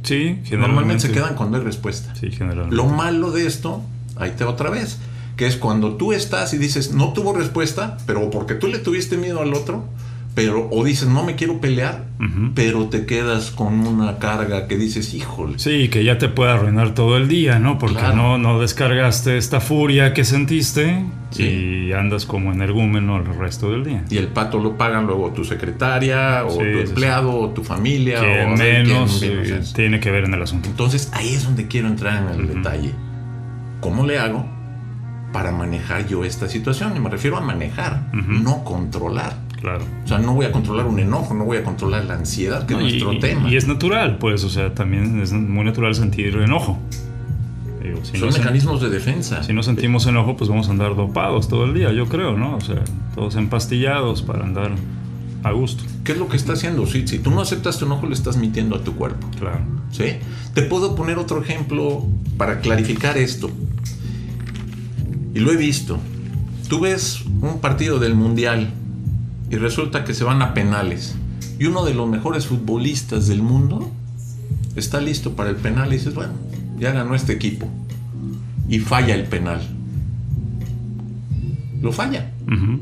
Sí, 0.03 0.29
Normalmente 0.29 0.49
generalmente. 0.49 1.07
se 1.07 1.11
quedan 1.13 1.35
cuando 1.35 1.57
hay 1.57 1.63
respuesta. 1.63 2.13
Sí, 2.15 2.31
generalmente. 2.31 2.75
Lo 2.75 2.85
malo 2.85 3.31
de 3.31 3.45
esto, 3.47 3.81
ahí 4.15 4.31
te 4.37 4.43
va 4.43 4.51
otra 4.51 4.69
vez, 4.69 4.97
que 5.37 5.47
es 5.47 5.55
cuando 5.57 5.95
tú 5.95 6.11
estás 6.13 6.53
y 6.53 6.57
dices, 6.57 6.91
no 6.93 7.13
tuvo 7.13 7.33
respuesta, 7.33 7.97
pero 8.05 8.29
porque 8.29 8.55
tú 8.55 8.67
le 8.67 8.79
tuviste 8.79 9.17
miedo 9.17 9.41
al 9.41 9.53
otro, 9.53 9.85
pero 10.33 10.69
o 10.71 10.83
dices, 10.85 11.09
no 11.09 11.23
me 11.25 11.35
quiero 11.35 11.59
pelear, 11.59 12.05
pero 12.55 12.87
te 12.87 13.05
quedas 13.05 13.51
con 13.51 13.85
una 13.85 14.17
carga 14.17 14.67
que 14.67 14.77
dices, 14.77 15.13
híjole. 15.13 15.59
Sí, 15.59 15.89
que 15.89 16.03
ya 16.05 16.17
te 16.17 16.29
puede 16.29 16.51
arruinar 16.51 16.93
todo 16.93 17.17
el 17.17 17.27
día, 17.27 17.59
¿no? 17.59 17.77
Porque 17.77 17.97
Claro. 17.97 18.15
no, 18.15 18.37
no 18.37 18.59
descargaste 18.59 19.37
esta 19.37 19.59
furia 19.59 20.13
que 20.13 20.23
sentiste 20.23 21.03
Sí. 21.31 21.43
y 21.89 21.93
andas 21.93 22.25
como 22.25 22.51
energúmeno 22.53 23.17
el 23.17 23.25
resto 23.25 23.71
del 23.71 23.83
día. 23.83 24.05
Y 24.09 24.17
el 24.17 24.27
pato 24.27 24.59
lo 24.59 24.77
pagan 24.77 25.05
luego 25.07 25.31
tu 25.31 25.43
secretaria, 25.43 26.45
o 26.45 26.51
Sí, 26.51 26.57
tu 26.59 26.63
sí. 26.63 26.89
empleado, 26.89 27.37
o 27.37 27.49
tu 27.49 27.63
familia, 27.63 28.19
Que 28.21 28.43
o 28.45 28.49
menos 28.55 29.19
quién 29.19 29.37
menos 29.37 29.69
eh, 29.69 29.73
tiene 29.75 29.99
que 29.99 30.11
ver 30.11 30.25
en 30.25 30.33
el 30.33 30.41
asunto. 30.41 30.69
Entonces 30.69 31.09
ahí 31.13 31.29
es 31.33 31.43
donde 31.43 31.67
quiero 31.67 31.87
entrar 31.87 32.23
en 32.33 32.39
el 32.39 32.47
detalle. 32.55 32.93
¿Cómo 33.81 34.05
le 34.05 34.19
hago 34.19 34.45
para 35.33 35.51
manejar 35.51 36.07
yo 36.07 36.23
esta 36.23 36.47
situación? 36.47 36.95
Y 36.95 36.99
me 36.99 37.09
refiero 37.09 37.37
a 37.37 37.41
manejar, 37.41 38.09
no 38.13 38.63
controlar. 38.63 39.33
Claro. 39.61 39.85
O 40.03 40.07
sea, 40.07 40.17
no 40.17 40.33
voy 40.33 40.45
a 40.47 40.51
controlar 40.51 40.87
un 40.87 40.99
enojo, 40.99 41.33
no 41.35 41.45
voy 41.45 41.57
a 41.57 41.63
controlar 41.63 42.05
la 42.05 42.15
ansiedad, 42.15 42.65
que 42.65 42.73
No, 42.73 42.79
es 42.79 42.85
nuestro 42.85 43.13
y- 43.13 43.19
tema. 43.19 43.49
y 43.49 43.55
es 43.55 43.67
natural, 43.67 44.17
pues, 44.17 44.43
o 44.43 44.49
sea, 44.49 44.73
también 44.73 45.21
es 45.21 45.31
muy 45.33 45.63
natural 45.63 45.93
sentir 45.93 46.35
enojo. 46.35 46.79
Digo, 47.83 47.99
si, 48.03 48.17
Son 48.17 48.29
no 48.29 48.37
mecanismos 48.37 48.81
de 48.81 48.89
defensa. 48.89 49.43
si 49.43 49.53
no 49.53 49.61
sentimos 49.63 50.05
enojo, 50.07 50.35
pues 50.37 50.49
vamos 50.49 50.67
a 50.67 50.71
andar 50.71 50.95
dopados 50.95 51.47
todo 51.47 51.65
el 51.65 51.73
día, 51.73 51.91
yo 51.91 52.07
creo, 52.07 52.35
¿no? 52.37 52.55
O 52.57 52.61
sea, 52.61 52.83
todos 53.15 53.35
empastillados 53.35 54.21
para 54.23 54.43
andar 54.43 54.71
a 55.43 55.51
gusto. 55.51 55.83
¿Qué 56.03 56.11
es 56.13 56.17
lo 56.17 56.27
que 56.27 56.37
está 56.37 56.53
haciendo? 56.53 56.85
Si, 56.87 57.07
si 57.07 57.19
tú 57.19 57.29
no 57.31 57.41
aceptas 57.41 57.77
tu 57.79 57.85
enojo, 57.85 58.05
le 58.07 58.13
estás 58.13 58.37
mintiendo 58.37 58.75
a 58.75 58.83
tu 58.83 58.95
cuerpo. 58.95 59.27
Claro. 59.39 59.59
¿sí? 59.91 60.05
Te 60.53 60.61
puedo 60.63 60.95
poner 60.95 61.17
otro 61.17 61.41
ejemplo 61.41 62.05
para 62.37 62.61
clarificar 62.61 63.17
esto. 63.17 63.49
Y 65.33 65.39
lo 65.39 65.51
he 65.51 65.55
visto. 65.57 65.97
Tú 66.69 66.79
ves 66.79 67.23
un 67.41 67.59
partido 67.59 67.99
del 67.99 68.15
Mundial 68.15 68.71
y 69.51 69.57
resulta 69.57 70.05
que 70.05 70.13
se 70.13 70.23
van 70.23 70.41
a 70.41 70.53
penales. 70.53 71.15
Y 71.59 71.65
uno 71.65 71.83
de 71.83 71.93
los 71.93 72.07
mejores 72.09 72.47
futbolistas 72.47 73.27
del 73.27 73.43
mundo 73.43 73.91
está 74.75 75.01
listo 75.01 75.35
para 75.35 75.49
el 75.49 75.57
penal 75.57 75.89
y 75.89 75.97
dices, 75.97 76.15
bueno, 76.15 76.33
ya 76.79 76.91
ganó 76.91 77.13
este 77.13 77.33
equipo. 77.33 77.67
Y 78.69 78.79
falla 78.79 79.13
el 79.13 79.25
penal. 79.25 79.61
Lo 81.81 81.91
falla. 81.91 82.31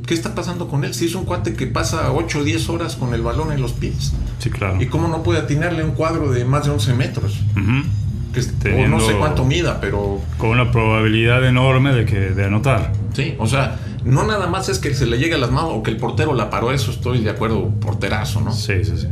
¿Qué 0.06 0.14
está 0.14 0.34
pasando 0.36 0.68
con 0.68 0.84
él? 0.84 0.94
Si 0.94 1.06
es 1.06 1.16
un 1.16 1.26
cuate 1.26 1.54
que 1.54 1.68
pasa 1.68 2.12
8 2.12 2.40
o 2.40 2.44
10 2.44 2.70
horas 2.70 2.96
con 2.96 3.14
el 3.14 3.22
balón 3.22 3.52
en 3.52 3.62
los 3.62 3.74
pies. 3.74 4.14
Sí, 4.40 4.50
claro. 4.50 4.82
¿Y 4.82 4.88
cómo 4.88 5.08
no 5.08 5.24
puede 5.24 5.40
atinarle 5.40 5.84
un 5.84 5.92
cuadro 5.92 6.32
de 6.32 6.46
más 6.46 6.66
de 6.66 6.72
11 6.72 6.94
metros? 6.94 7.40
Ujú. 7.52 7.88
Que 8.34 8.40
es- 8.42 8.54
Teniendo- 8.60 8.98
O 8.98 9.00
no 9.00 9.06
sé 9.06 9.14
cuánto 9.18 9.44
mida, 9.46 9.80
pero 9.82 10.22
Con 10.38 10.50
una 10.52 10.72
probabilidad 10.72 11.46
enorme 11.48 11.94
de, 11.94 12.06
que, 12.06 12.20
de 12.32 12.46
anotar. 12.46 12.92
sí, 13.14 13.36
o 13.40 13.48
sea, 13.48 13.80
no 14.06 14.26
nada 14.26 14.48
más 14.48 14.70
es 14.70 14.80
que 14.80 14.94
se 14.94 15.06
le 15.06 15.18
llegue 15.18 15.36
a 15.36 15.38
las 15.38 15.52
manos 15.52 15.72
o 15.74 15.84
que 15.84 15.92
el 15.92 15.98
portero 15.98 16.34
la 16.34 16.50
paró, 16.50 16.72
eso 16.72 16.92
estoy 16.92 17.20
de 17.24 17.30
acuerdo, 17.32 17.70
porterazo, 17.80 18.42
¿no? 18.42 18.52
Sí, 18.54 18.84
sí, 18.84 18.94
sí. 18.98 19.08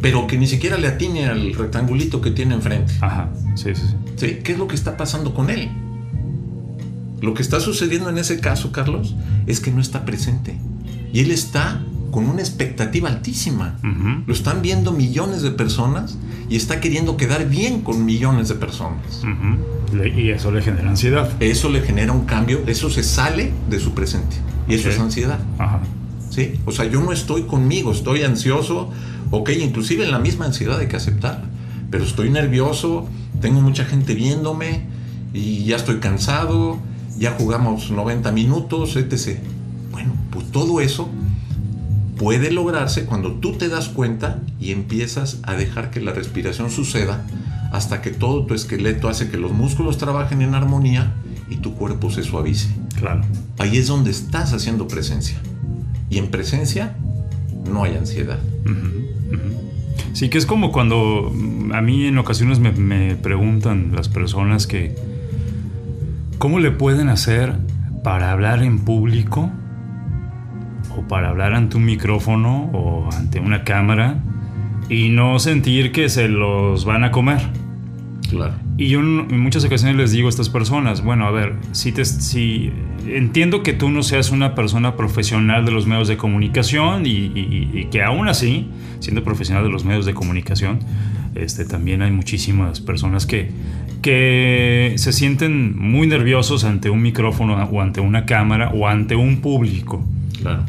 Pero 0.00 0.26
que 0.26 0.36
ni 0.36 0.46
siquiera 0.48 0.78
le 0.78 0.88
atine 0.88 1.26
al 1.26 1.54
rectangulito 1.54 2.20
que 2.20 2.30
tiene 2.32 2.54
enfrente. 2.54 2.92
Ajá. 3.00 3.28
Sí, 3.54 3.74
sí, 3.74 3.82
sí. 3.88 3.94
¿Sí? 4.16 4.38
¿Qué 4.42 4.52
es 4.52 4.58
lo 4.58 4.66
que 4.66 4.74
está 4.74 4.96
pasando 4.96 5.32
con 5.32 5.48
él? 5.50 5.70
Lo 7.20 7.34
que 7.34 7.42
está 7.42 7.60
sucediendo 7.60 8.10
en 8.10 8.18
ese 8.18 8.40
caso, 8.40 8.72
Carlos, 8.72 9.14
es 9.46 9.60
que 9.60 9.70
no 9.70 9.80
está 9.80 10.04
presente. 10.04 10.56
Y 11.12 11.20
él 11.20 11.30
está 11.30 11.80
con 12.12 12.28
una 12.28 12.40
expectativa 12.40 13.08
altísima. 13.08 13.78
Ujú. 13.80 14.22
Lo 14.26 14.32
están 14.32 14.62
viendo 14.62 14.92
millones 14.92 15.42
de 15.42 15.50
personas 15.50 16.16
y 16.48 16.54
está 16.54 16.78
queriendo 16.80 17.16
quedar 17.16 17.48
bien 17.48 17.80
con 17.80 18.04
millones 18.04 18.48
de 18.48 18.54
personas. 18.54 19.22
Ujú. 19.24 19.96
Le- 19.96 20.08
Y 20.20 20.30
eso 20.30 20.52
le 20.52 20.62
genera 20.62 20.88
ansiedad. 20.90 21.28
Eso 21.40 21.68
le 21.70 21.80
genera 21.80 22.12
un 22.12 22.24
cambio, 22.26 22.60
eso 22.66 22.88
se 22.90 23.02
sale 23.02 23.52
de 23.68 23.80
su 23.80 23.92
presente. 23.94 24.36
Y 24.68 24.74
eso 24.74 24.88
Ok. 24.88 24.94
es 24.94 25.00
ansiedad. 25.00 25.40
Ajá. 25.58 25.80
¿sí? 26.30 26.52
O 26.64 26.70
sea, 26.72 26.86
yo 26.86 27.00
no 27.02 27.12
estoy 27.12 27.42
conmigo, 27.42 27.92
estoy 27.92 28.22
ansioso, 28.22 28.90
ok, 29.30 29.50
inclusive 29.60 30.04
en 30.04 30.10
la 30.12 30.18
misma 30.18 30.46
ansiedad 30.46 30.78
hay 30.78 30.86
que 30.88 30.96
aceptarla, 30.96 31.44
pero 31.90 32.04
estoy 32.04 32.30
nervioso, 32.30 33.06
tengo 33.42 33.60
mucha 33.60 33.84
gente 33.84 34.14
viéndome 34.14 34.86
y 35.34 35.64
ya 35.64 35.76
estoy 35.76 35.96
cansado, 35.98 36.78
ya 37.18 37.32
jugamos 37.38 37.90
90 37.90 38.32
minutos, 38.32 38.96
etc. 38.96 39.40
Bueno, 39.90 40.12
pues 40.30 40.50
todo 40.50 40.80
eso 40.80 41.10
puede 42.22 42.52
lograrse 42.52 43.04
cuando 43.04 43.32
tú 43.32 43.54
te 43.54 43.68
das 43.68 43.88
cuenta 43.88 44.38
y 44.60 44.70
empiezas 44.70 45.40
a 45.42 45.54
dejar 45.54 45.90
que 45.90 46.00
la 46.00 46.12
respiración 46.12 46.70
suceda 46.70 47.26
hasta 47.72 48.00
que 48.00 48.10
todo 48.10 48.46
tu 48.46 48.54
esqueleto 48.54 49.08
hace 49.08 49.28
que 49.28 49.36
los 49.36 49.50
músculos 49.50 49.98
trabajen 49.98 50.40
en 50.40 50.54
armonía 50.54 51.14
y 51.50 51.56
tu 51.56 51.74
cuerpo 51.74 52.12
se 52.12 52.22
suavice. 52.22 52.68
Claro. 52.96 53.22
Ahí 53.58 53.76
es 53.76 53.88
donde 53.88 54.12
estás 54.12 54.52
haciendo 54.52 54.86
presencia. 54.86 55.36
Y 56.10 56.18
en 56.18 56.30
presencia 56.30 56.96
no 57.68 57.82
hay 57.82 57.96
ansiedad. 57.96 58.38
Sí, 60.12 60.28
que 60.28 60.38
es 60.38 60.46
como 60.46 60.70
cuando 60.70 61.32
mm, 61.34 61.72
a 61.72 61.82
mí 61.82 62.06
en 62.06 62.18
ocasiones 62.18 62.60
me, 62.60 62.70
me 62.70 63.16
preguntan 63.16 63.96
las 63.96 64.08
personas 64.08 64.68
que 64.68 64.94
¿cómo 66.38 66.60
le 66.60 66.70
pueden 66.70 67.08
hacer 67.08 67.56
para 68.04 68.30
hablar 68.30 68.62
en 68.62 68.78
público 68.78 69.50
o 70.96 71.02
para 71.08 71.28
hablar 71.30 71.54
ante 71.54 71.76
un 71.76 71.84
micrófono 71.84 72.70
o 72.72 73.08
ante 73.12 73.40
una 73.40 73.64
cámara 73.64 74.22
y 74.88 75.08
no 75.10 75.38
sentir 75.38 75.92
que 75.92 76.08
se 76.08 76.28
los 76.28 76.84
van 76.84 77.04
a 77.04 77.10
comer? 77.10 77.40
Claro. 78.30 78.54
Y 78.78 78.88
yo 78.88 79.00
en 79.00 79.40
muchas 79.40 79.64
ocasiones 79.64 79.96
les 79.96 80.12
digo 80.12 80.26
a 80.28 80.30
estas 80.30 80.48
personas, 80.48 81.02
bueno, 81.04 81.26
a 81.26 81.30
ver, 81.30 81.54
si, 81.72 81.92
te, 81.92 82.04
si 82.06 82.72
entiendo 83.06 83.62
que 83.62 83.74
tú 83.74 83.90
no 83.90 84.02
seas 84.02 84.30
una 84.30 84.54
persona 84.54 84.96
profesional 84.96 85.64
de 85.66 85.70
los 85.72 85.86
medios 85.86 86.08
de 86.08 86.16
comunicación 86.16 87.04
y, 87.04 87.10
y- 87.10 87.70
y 87.74 87.84
que 87.90 88.02
aún 88.02 88.28
así, 88.28 88.68
siendo 89.00 89.22
profesional 89.22 89.62
de 89.64 89.70
los 89.70 89.84
medios 89.84 90.06
de 90.06 90.14
comunicación, 90.14 90.78
este, 91.34 91.64
también 91.66 92.00
hay 92.02 92.10
muchísimas 92.10 92.80
personas 92.80 93.26
que, 93.26 93.50
que 94.02 94.94
se 94.96 95.12
sienten 95.12 95.78
muy 95.78 96.06
nerviosos 96.06 96.64
ante 96.64 96.88
un 96.90 97.02
micrófono 97.02 97.54
o 97.62 97.80
ante 97.80 98.00
una 98.00 98.24
cámara 98.24 98.70
o 98.74 98.88
ante 98.88 99.14
un 99.14 99.40
público. 99.42 100.04
Claro. 100.40 100.64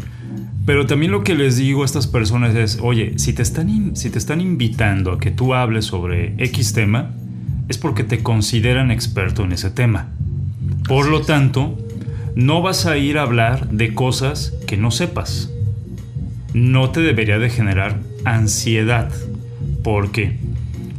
Pero 0.66 0.86
también 0.86 1.12
lo 1.12 1.24
que 1.24 1.36
les 1.36 1.58
digo 1.58 1.82
a 1.82 1.86
estas 1.86 2.08
personas 2.08 2.56
es, 2.56 2.80
oye, 2.82 3.14
si 3.18 3.34
te 3.34 3.42
están, 3.42 3.70
in- 3.70 3.96
si 3.96 4.10
te 4.10 4.18
están 4.18 4.40
invitando 4.40 5.12
a 5.12 5.20
que 5.20 5.30
tú 5.32 5.54
hables 5.54 5.86
sobre 5.86 6.34
X 6.38 6.74
tema, 6.74 7.12
es 7.68 7.78
porque 7.78 8.04
te 8.04 8.24
consideran 8.24 8.90
experto 8.92 9.44
en 9.44 9.52
ese 9.52 9.70
tema. 9.72 10.10
Por 10.88 11.08
lo 11.10 11.22
tanto, 11.22 11.78
no 12.36 12.62
vas 12.62 12.86
a 12.86 12.98
ir 12.98 13.18
a 13.18 13.24
hablar 13.24 13.70
de 13.72 13.94
cosas 13.94 14.54
que 14.66 14.78
no 14.78 14.90
sepas. 14.92 15.52
No 16.54 16.92
te 16.92 17.02
debería 17.02 17.40
de 17.40 17.50
generar 17.50 18.00
ansiedad. 18.26 19.12
Porque 19.84 20.38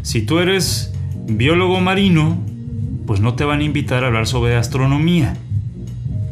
si 0.03 0.21
tú 0.23 0.41
eres 0.41 0.93
biólogo 1.27 1.81
marino, 1.81 2.39
pues 3.07 3.21
no 3.21 3.35
te 3.35 3.45
van 3.45 3.61
a 3.61 3.65
invitar 3.65 4.05
a 4.05 4.09
hablar 4.09 4.27
sobre 4.27 4.57
astronomía. 4.57 5.37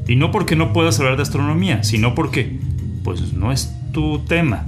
Y 0.08 0.16
no 0.16 0.30
porque 0.32 0.56
no 0.56 0.72
puedas 0.72 0.98
hablar 1.00 1.16
de 1.16 1.22
astronomía, 1.22 1.82
sino 1.84 2.14
porque 2.14 2.58
pues 3.02 3.32
no 3.32 3.52
es 3.52 3.74
tu 3.92 4.20
tema. 4.20 4.64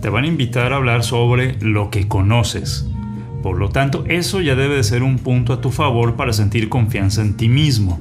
te 0.00 0.10
van 0.10 0.24
a 0.24 0.28
invitar 0.28 0.72
a 0.72 0.76
hablar 0.76 1.02
sobre 1.02 1.56
lo 1.60 1.90
que 1.90 2.06
conoces. 2.06 2.88
Por 3.42 3.58
lo 3.58 3.68
tanto, 3.68 4.04
eso 4.08 4.40
ya 4.40 4.54
debe 4.54 4.76
de 4.76 4.84
ser 4.84 5.02
un 5.02 5.18
punto 5.18 5.52
a 5.52 5.60
tu 5.60 5.70
favor 5.70 6.16
para 6.16 6.32
sentir 6.32 6.68
confianza 6.68 7.22
en 7.22 7.34
ti 7.36 7.48
mismo. 7.48 8.00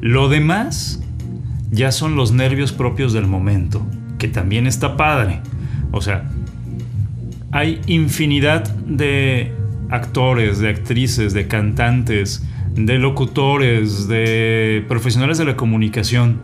Lo 0.00 0.28
demás 0.28 1.02
ya 1.70 1.92
son 1.92 2.16
los 2.16 2.32
nervios 2.32 2.72
propios 2.72 3.12
del 3.12 3.26
momento, 3.26 3.86
que 4.18 4.28
también 4.28 4.66
está 4.66 4.96
padre. 4.96 5.40
O 5.92 6.00
sea, 6.00 6.30
hay 7.52 7.80
infinidad 7.86 8.68
de 8.74 9.52
actores, 9.90 10.58
de 10.58 10.70
actrices, 10.70 11.34
de 11.34 11.46
cantantes, 11.46 12.44
de 12.74 12.98
locutores, 12.98 14.08
de 14.08 14.84
profesionales 14.88 15.38
de 15.38 15.44
la 15.44 15.56
comunicación, 15.56 16.40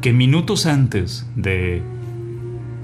que 0.00 0.12
minutos 0.12 0.66
antes 0.66 1.26
de 1.34 1.82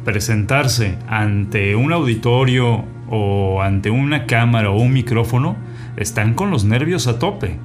presentarse 0.04 0.96
ante 1.08 1.76
un 1.76 1.92
auditorio 1.92 2.84
o 3.08 3.62
ante 3.62 3.90
una 3.90 4.26
cámara 4.26 4.70
o 4.70 4.80
un 4.80 4.92
micrófono, 4.92 5.56
están 5.96 6.34
con 6.34 6.50
los 6.50 6.64
nervios 6.64 7.06
a 7.06 7.18
tope. 7.18 7.58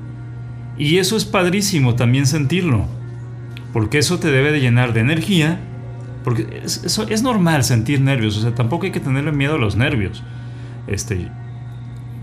Y 0.77 0.97
eso 0.97 1.15
es 1.15 1.25
padrísimo 1.25 1.95
también 1.95 2.25
sentirlo, 2.25 2.85
porque 3.71 3.97
eso 3.97 4.19
te 4.19 4.31
debe 4.31 4.51
de 4.51 4.59
llenar 4.59 4.93
de 4.93 5.01
energía, 5.01 5.59
porque 6.23 6.61
es, 6.63 6.97
es 7.09 7.21
normal 7.21 7.63
sentir 7.63 8.01
nervios, 8.01 8.37
o 8.37 8.41
sea, 8.41 8.55
tampoco 8.55 8.85
hay 8.85 8.91
que 8.91 8.99
tenerle 8.99 9.31
miedo 9.31 9.55
a 9.55 9.59
los 9.59 9.75
nervios. 9.75 10.23
Este, 10.87 11.29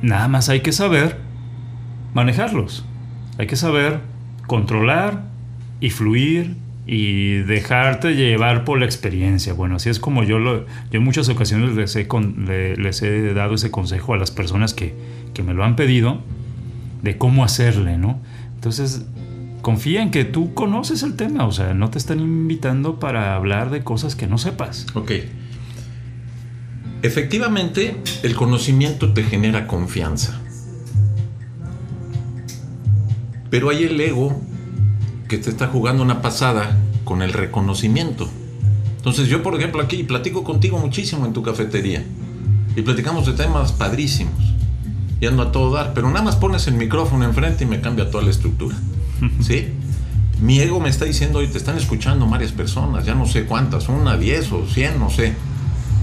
nada 0.03 0.29
más 0.29 0.48
hay 0.48 0.61
que 0.61 0.72
saber 0.72 1.18
manejarlos. 2.14 2.85
Hay 3.38 3.46
que 3.46 3.57
saber 3.57 4.01
controlar 4.46 5.25
y 5.81 5.90
fluir 5.90 6.57
y 6.87 7.35
dejarte 7.38 8.14
llevar 8.14 8.64
por 8.64 8.79
la 8.79 8.85
experiencia. 8.85 9.53
Bueno, 9.53 9.77
así 9.77 9.88
es 9.88 9.99
como 9.99 10.25
yo, 10.25 10.38
lo, 10.38 10.66
yo 10.90 10.99
en 10.99 11.05
muchas 11.05 11.29
ocasiones 11.29 11.77
les 11.77 11.97
he, 11.97 12.09
he 13.03 13.35
dado 13.35 13.55
ese 13.55 13.71
consejo 13.71 14.14
a 14.14 14.16
las 14.16 14.31
personas 14.31 14.75
que, 14.75 14.95
que, 15.33 15.42
me 15.42 15.55
lo 15.55 15.64
han 15.64 15.77
pedido 15.77 16.21
de 17.03 17.18
cómo 17.18 17.45
hacerle, 17.45 17.99
¿no? 17.99 18.21
Entonces, 18.55 19.07
confía 19.61 20.03
en 20.03 20.11
que 20.11 20.25
tú 20.25 20.55
conoces 20.55 21.03
el 21.03 21.14
tema, 21.14 21.47
o 21.47 21.53
sea, 21.53 21.73
no 21.75 21.90
te 21.90 21.99
están 21.99 22.21
invitando 22.21 22.99
para 22.99 23.35
hablar 23.37 23.71
de 23.71 23.85
cosas 23.85 24.16
que 24.16 24.27
no 24.27 24.38
sepas. 24.38 24.87
Ok. 24.95 25.12
Efectivamente, 27.03 27.97
el 28.23 28.35
conocimiento 28.35 29.12
te 29.12 29.25
genera 29.25 29.66
confianza. 29.66 30.40
Pero 33.51 33.71
hay 33.71 33.85
el 33.85 34.01
ego 34.01 34.40
que 35.33 35.38
te 35.38 35.49
está 35.49 35.66
jugando 35.66 36.03
una 36.03 36.21
pasada 36.21 36.77
con 37.05 37.23
el 37.23 37.33
reconocimiento. 37.33 38.29
Entonces 38.99 39.29
yo, 39.29 39.42
por 39.42 39.55
ejemplo, 39.55 39.81
aquí 39.81 40.03
platico 40.03 40.45
contigo 40.45 40.77
muchísimo 40.77 41.25
en 41.25 41.33
tu 41.33 41.42
cafetería 41.42 42.05
y 42.77 42.83
platicamos 42.83 43.25
de 43.25 43.33
temas 43.33 43.73
padrísimos 43.73 44.35
y 45.23 45.27
ando 45.27 45.45
a 45.45 45.51
todo 45.51 45.73
dar, 45.73 45.95
pero 45.95 46.11
nada 46.11 46.21
más 46.21 46.37
pones 46.37 46.66
el 46.66 46.75
micrófono 46.75 47.25
enfrente 47.25 47.64
y 47.64 47.66
me 47.66 47.81
cambia 47.81 48.11
toda 48.11 48.25
la 48.25 48.31
estructura. 48.31 48.77
¿Sí? 49.40 49.68
Mi 50.42 50.61
ego 50.61 50.81
me 50.81 50.90
está 50.90 51.07
diciendo, 51.07 51.38
hoy 51.38 51.47
te 51.47 51.57
están 51.57 51.79
escuchando 51.79 52.27
varias 52.27 52.53
personas, 52.53 53.07
ya 53.07 53.14
no 53.14 53.25
sé 53.25 53.47
cuántas, 53.47 53.88
una, 53.88 54.18
diez 54.18 54.53
o 54.53 54.66
cien, 54.66 54.99
no 54.99 55.09
sé, 55.09 55.33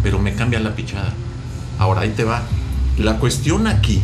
pero 0.01 0.17
me 0.17 0.33
cambia 0.33 0.59
la 0.59 0.75
pichada. 0.75 1.13
Ahora 1.77 2.01
ahí 2.01 2.13
te 2.15 2.23
va. 2.23 2.41
La 2.97 3.19
cuestión 3.19 3.67
aquí 3.67 4.01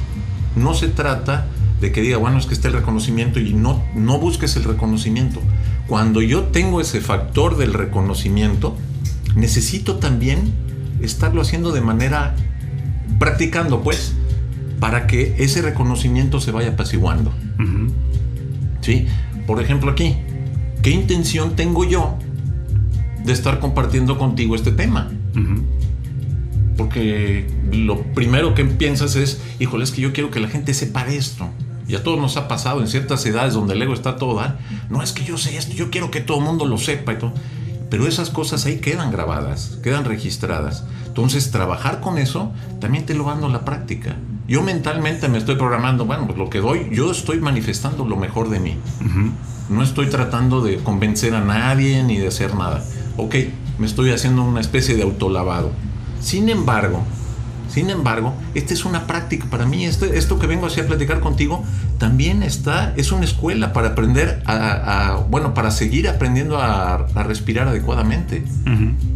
no 0.56 0.76
se 0.76 0.88
trata 0.88 1.48
de 1.82 1.92
que 1.92 2.02
diga, 2.02 2.18
bueno, 2.18 2.38
es 2.38 2.46
que 2.46 2.54
está 2.54 2.70
el 2.70 2.74
reconocimiento 2.76 3.40
y 3.40 3.54
no, 3.54 3.84
no 3.96 4.20
busques 4.20 4.56
el 4.56 4.64
reconocimiento. 4.64 5.42
Cuando 5.88 6.22
yo 6.22 6.46
tengo 6.46 6.82
ese 6.82 7.02
factor 7.02 7.58
del 7.58 7.74
reconocimiento, 7.74 8.76
necesito 9.36 9.98
también 9.98 10.54
estarlo 11.02 11.42
haciendo 11.42 11.72
de 11.72 11.82
manera, 11.82 12.36
practicando 13.20 13.82
pues, 13.82 14.14
para 14.80 15.06
que 15.08 15.36
ese 15.38 15.62
reconocimiento 15.62 16.40
se 16.40 16.52
vaya 16.52 16.70
apaciguando. 16.70 17.34
¿Sí? 18.82 19.08
Por 19.46 19.62
ejemplo 19.62 19.92
aquí, 19.92 20.16
¿qué 20.82 20.92
intención 20.92 21.56
tengo 21.56 21.84
yo 21.84 22.18
de 23.26 23.34
estar 23.34 23.60
compartiendo 23.60 24.18
contigo 24.18 24.56
este 24.56 24.72
tema? 24.72 25.12
Porque 26.78 27.48
lo 27.72 28.02
primero 28.14 28.54
que 28.54 28.64
piensas 28.64 29.16
es, 29.16 29.42
híjole, 29.60 29.84
es 29.84 29.92
que 29.92 30.02
yo 30.02 30.14
quiero 30.14 30.32
que 30.32 30.40
la 30.40 30.48
gente 30.48 30.74
sepa 30.74 31.04
de 31.06 31.18
esto 31.18 31.50
y 31.88 31.96
a 31.96 32.04
todos 32.04 32.20
nos 32.20 32.38
ha 32.38 32.48
pasado 32.48 32.82
en 32.82 32.88
ciertas 32.88 33.26
edades 33.26 33.54
donde 33.54 33.74
el 33.74 33.82
ego 33.82 33.94
está 33.94 34.16
todo 34.18 34.36
dar, 34.36 34.58
no 34.90 35.02
es 35.02 35.12
que 35.12 35.24
yo 35.24 35.38
sé 35.38 35.58
esto, 35.58 35.74
yo 35.74 35.90
quiero 35.92 36.12
que 36.12 36.22
todo 36.22 36.40
el 36.40 36.44
mundo 36.44 36.66
lo 36.66 36.78
sepa 36.78 37.14
y 37.14 37.18
todo. 37.18 37.34
Pero 37.90 38.08
esas 38.08 38.30
cosas 38.30 38.66
ahí 38.66 38.78
quedan 38.78 39.12
grabadas, 39.12 39.78
quedan 39.84 40.06
registradas. 40.06 40.86
Entonces, 41.06 41.52
trabajar 41.52 42.02
con 42.02 42.18
eso 42.18 42.52
también 42.82 43.06
te 43.06 43.14
lo 43.14 43.26
dando 43.26 43.48
la 43.48 43.64
práctica. 43.64 44.18
Yo 44.48 44.64
mentalmente 44.64 45.30
me 45.30 45.38
estoy 45.38 45.56
programando, 45.56 46.06
bueno, 46.06 46.26
pues 46.26 46.38
lo 46.38 46.50
que 46.50 46.60
doy, 46.60 46.90
yo 46.92 47.12
estoy 47.12 47.40
manifestando 47.40 48.06
lo 48.06 48.18
mejor 48.18 48.50
de 48.50 48.60
mí. 48.60 48.78
No 49.70 49.82
estoy 49.82 50.08
tratando 50.08 50.62
de 50.62 50.78
convencer 50.78 51.34
a 51.34 51.42
nadie 51.42 52.04
ni 52.04 52.18
de 52.18 52.28
hacer 52.28 52.54
nada. 52.56 52.84
Ok, 53.18 53.36
me 53.80 53.86
estoy 53.86 54.12
haciendo 54.12 54.44
una 54.44 54.62
especie 54.62 54.96
de 54.96 55.04
autolavado. 55.04 55.72
Sin 56.20 56.50
embargo, 56.50 57.04
sin 57.76 57.90
embargo, 57.90 58.34
esta 58.54 58.74
es 58.74 58.86
una 58.86 59.06
práctica 59.06 59.48
para 59.50 59.66
mí. 59.66 59.84
Este, 59.84 60.18
esto 60.18 60.40
que 60.40 60.48
vengo 60.48 60.66
así 60.66 60.80
a 60.80 60.88
platicar 60.88 61.20
contigo 61.20 61.62
también 61.98 62.42
está, 62.42 62.94
es 62.96 63.12
una 63.12 63.26
escuela 63.26 63.74
para 63.74 63.90
aprender 63.90 64.42
a, 64.46 65.26
bueno, 65.30 65.54
para 65.54 65.72
seguir 65.72 66.08
aprendiendo 66.08 66.58
a, 66.58 67.06
respirar 67.26 67.68
adecuadamente. 67.68 68.46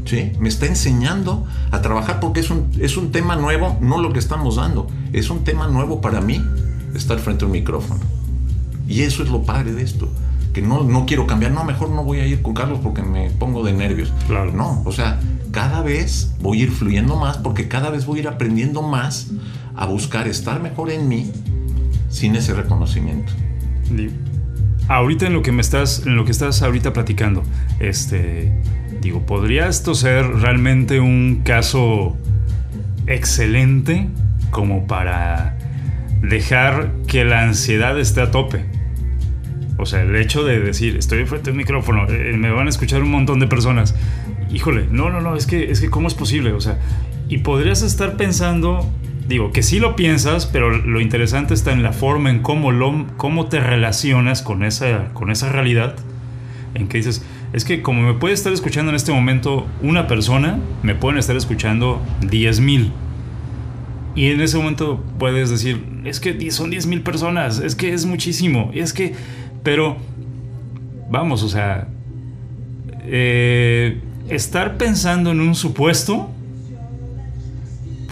¿Sí? 0.03 0.33
Me 0.41 0.49
está 0.49 0.65
enseñando 0.65 1.47
a 1.71 1.81
trabajar 1.81 2.19
porque 2.19 2.41
es 2.41 2.49
un, 2.49 2.69
es 2.81 2.97
un 2.97 3.13
tema 3.13 3.37
nuevo, 3.37 3.77
no 3.79 4.01
lo 4.01 4.11
que 4.11 4.19
estamos 4.19 4.57
dando, 4.57 4.87
es 5.13 5.29
un 5.29 5.45
tema 5.45 5.69
nuevo 5.69 6.01
para 6.01 6.19
mí 6.19 6.43
estar 6.93 7.17
frente 7.19 7.45
a 7.45 7.47
un 7.47 7.53
micrófono. 7.53 8.01
Y 8.89 9.03
eso 9.03 9.23
es 9.23 9.29
lo 9.29 9.43
padre 9.43 9.71
de 9.71 9.83
esto 9.83 10.09
que 10.51 10.61
no, 10.61 10.83
no 10.83 11.05
quiero 11.05 11.27
cambiar, 11.27 11.53
no, 11.53 11.63
mejor 11.63 11.91
no 11.91 12.03
voy 12.03 12.19
a 12.19 12.25
ir 12.25 12.41
con 12.41 12.53
Carlos 12.53 12.79
porque 12.83 13.03
me 13.03 13.29
pongo 13.29 13.63
de 13.63 13.71
nervios. 13.71 14.11
Claro. 14.27 14.51
No, 14.51 14.81
o 14.83 14.91
sea, 14.91 15.19
cada 15.51 15.81
vez 15.81 16.33
voy 16.41 16.61
a 16.61 16.63
ir 16.63 16.71
fluyendo 16.71 17.15
más 17.15 17.37
porque 17.37 17.67
cada 17.67 17.89
vez 17.89 18.05
voy 18.05 18.19
a 18.19 18.21
ir 18.21 18.27
aprendiendo 18.27 18.81
más 18.81 19.31
a 19.75 19.85
buscar 19.85 20.27
estar 20.27 20.61
mejor 20.61 20.91
en 20.91 21.07
mí 21.07 21.31
sin 22.09 22.35
ese 22.35 22.53
reconocimiento. 22.53 23.31
Ahorita 24.87 25.27
en 25.27 25.33
lo 25.33 25.41
que 25.41 25.51
me 25.51 25.61
estás, 25.61 26.05
en 26.05 26.15
lo 26.15 26.25
que 26.25 26.31
estás 26.31 26.61
ahorita 26.61 26.93
platicando, 26.93 27.43
este, 27.79 28.51
digo, 29.01 29.25
¿podría 29.25 29.67
esto 29.67 29.93
ser 29.93 30.25
realmente 30.25 30.99
un 30.99 31.41
caso 31.43 32.17
excelente 33.07 34.07
como 34.51 34.87
para 34.87 35.57
dejar 36.21 36.93
que 37.07 37.23
la 37.23 37.43
ansiedad 37.43 37.99
esté 37.99 38.21
a 38.21 38.31
tope? 38.31 38.65
O 39.77 39.85
sea, 39.85 40.01
el 40.01 40.15
hecho 40.17 40.43
de 40.43 40.59
decir, 40.59 40.97
estoy 40.97 41.25
frente 41.25 41.51
a 41.51 41.53
un 41.53 41.57
micrófono, 41.57 42.05
eh, 42.09 42.35
me 42.35 42.51
van 42.51 42.67
a 42.67 42.69
escuchar 42.69 43.01
un 43.01 43.11
montón 43.11 43.39
de 43.39 43.47
personas. 43.47 43.95
Híjole, 44.51 44.87
no, 44.89 45.09
no, 45.09 45.21
no, 45.21 45.35
es 45.35 45.45
que, 45.45 45.71
es 45.71 45.79
que, 45.79 45.89
¿cómo 45.89 46.07
es 46.07 46.13
posible? 46.13 46.53
O 46.53 46.61
sea, 46.61 46.79
y 47.27 47.39
podrías 47.39 47.81
estar 47.81 48.17
pensando, 48.17 48.85
digo, 49.27 49.51
que 49.51 49.61
sí 49.61 49.79
lo 49.79 49.95
piensas, 49.95 50.45
pero 50.45 50.71
lo 50.71 51.01
interesante 51.01 51.53
está 51.53 51.71
en 51.71 51.83
la 51.83 51.93
forma, 51.93 52.29
en 52.29 52.41
cómo, 52.41 52.71
lo, 52.71 53.05
cómo 53.17 53.47
te 53.47 53.59
relacionas 53.59 54.41
con 54.41 54.63
esa, 54.63 55.13
con 55.13 55.29
esa 55.29 55.49
realidad, 55.49 55.95
en 56.73 56.87
que 56.87 56.97
dices, 56.97 57.23
es 57.53 57.65
que 57.65 57.81
como 57.81 58.01
me 58.01 58.13
puede 58.13 58.33
estar 58.33 58.53
escuchando 58.53 58.89
en 58.89 58.95
este 58.95 59.11
momento 59.11 59.67
una 59.81 60.07
persona, 60.07 60.59
me 60.83 60.95
pueden 60.95 61.19
estar 61.19 61.35
escuchando 61.35 62.01
10 62.21 62.59
mil. 62.59 62.91
Y 64.15 64.31
en 64.31 64.41
ese 64.41 64.57
momento 64.57 65.03
puedes 65.19 65.49
decir, 65.49 65.83
es 66.05 66.19
que 66.19 66.51
son 66.51 66.71
10 66.71 66.87
mil 66.87 67.01
personas, 67.01 67.59
es 67.59 67.75
que 67.75 67.93
es 67.93 68.05
muchísimo, 68.05 68.71
es 68.73 68.93
que 68.93 69.13
pero, 69.63 69.97
vamos, 71.09 71.43
o 71.43 71.49
sea, 71.49 71.87
eh, 73.03 73.99
estar 74.29 74.77
pensando 74.77 75.31
en 75.31 75.39
un 75.39 75.55
supuesto, 75.55 76.29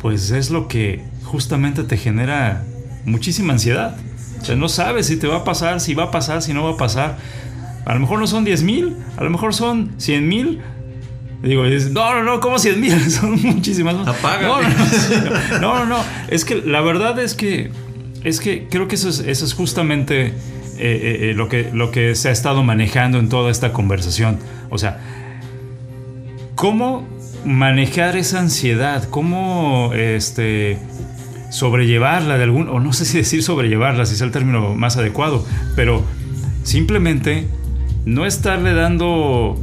pues 0.02 0.32
es 0.32 0.50
lo 0.50 0.68
que 0.68 1.04
justamente 1.24 1.84
te 1.84 1.98
genera 1.98 2.64
muchísima 3.06 3.54
ansiedad. 3.54 3.98
O 4.42 4.46
sea, 4.46 4.56
no 4.56 4.70
sabes 4.70 5.08
si 5.08 5.18
te 5.18 5.28
va 5.28 5.38
a 5.38 5.44
pasar, 5.44 5.80
si 5.80 5.94
va 5.94 6.06
a 6.06 6.12
pasar, 6.12 6.42
si 6.42 6.54
no 6.54 6.64
va 6.64 6.72
a 6.72 6.78
pasar. 6.78 7.18
A 7.86 7.94
lo 7.94 8.00
mejor 8.00 8.20
no 8.20 8.28
son 8.28 8.44
10 8.44 8.64
mil, 8.64 8.96
a 9.18 9.24
lo 9.24 9.30
mejor 9.30 9.54
son 9.54 9.92
100 9.98 10.28
mil. 10.28 10.62
Digo, 11.42 11.64
no, 11.66 12.14
no, 12.16 12.24
no, 12.24 12.40
¿cómo 12.40 12.58
100 12.58 12.82
mil? 12.82 13.12
Son 13.12 13.40
muchísimas 13.40 13.96
más. 13.96 14.08
Apaga. 14.08 14.48
No, 14.48 14.62
no, 15.60 15.80
no, 15.80 15.86
no, 15.86 15.98
Es 16.30 16.46
que 16.46 16.56
la 16.56 16.82
verdad 16.82 17.20
es 17.20 17.36
que, 17.36 17.70
es 18.24 18.40
que 18.40 18.68
creo 18.68 18.88
que 18.88 18.96
eso 18.96 19.10
es, 19.10 19.20
eso 19.20 19.46
es 19.46 19.54
justamente 19.54 20.26
eh, 20.26 20.34
eh, 20.80 21.18
eh, 21.30 21.34
lo, 21.36 21.48
que, 21.48 21.70
lo 21.72 21.92
que 21.92 22.16
se 22.16 22.30
ha 22.30 22.32
estado 22.32 22.64
manejando 22.64 23.20
en 23.20 23.30
toda 23.30 23.52
esta 23.52 23.72
conversación. 23.72 24.40
O 24.70 24.78
sea, 24.80 25.00
¿cómo 26.58 27.08
manejar 27.46 28.18
esa 28.18 28.40
ansiedad? 28.40 29.08
¿Cómo 29.10 29.94
este, 29.94 30.80
sobrellevarla 31.50 32.38
de 32.38 32.44
algún, 32.44 32.68
o 32.68 32.82
no 32.82 32.92
sé 32.92 33.06
si 33.06 33.20
decir 33.20 33.44
sobrellevarla, 33.44 34.06
si 34.06 34.16
es 34.16 34.22
el 34.22 34.32
término 34.32 34.76
más 34.76 34.98
adecuado, 34.98 35.46
pero 35.78 36.04
simplemente 36.64 37.48
no 38.06 38.26
estarle 38.26 38.74
dando 38.74 39.58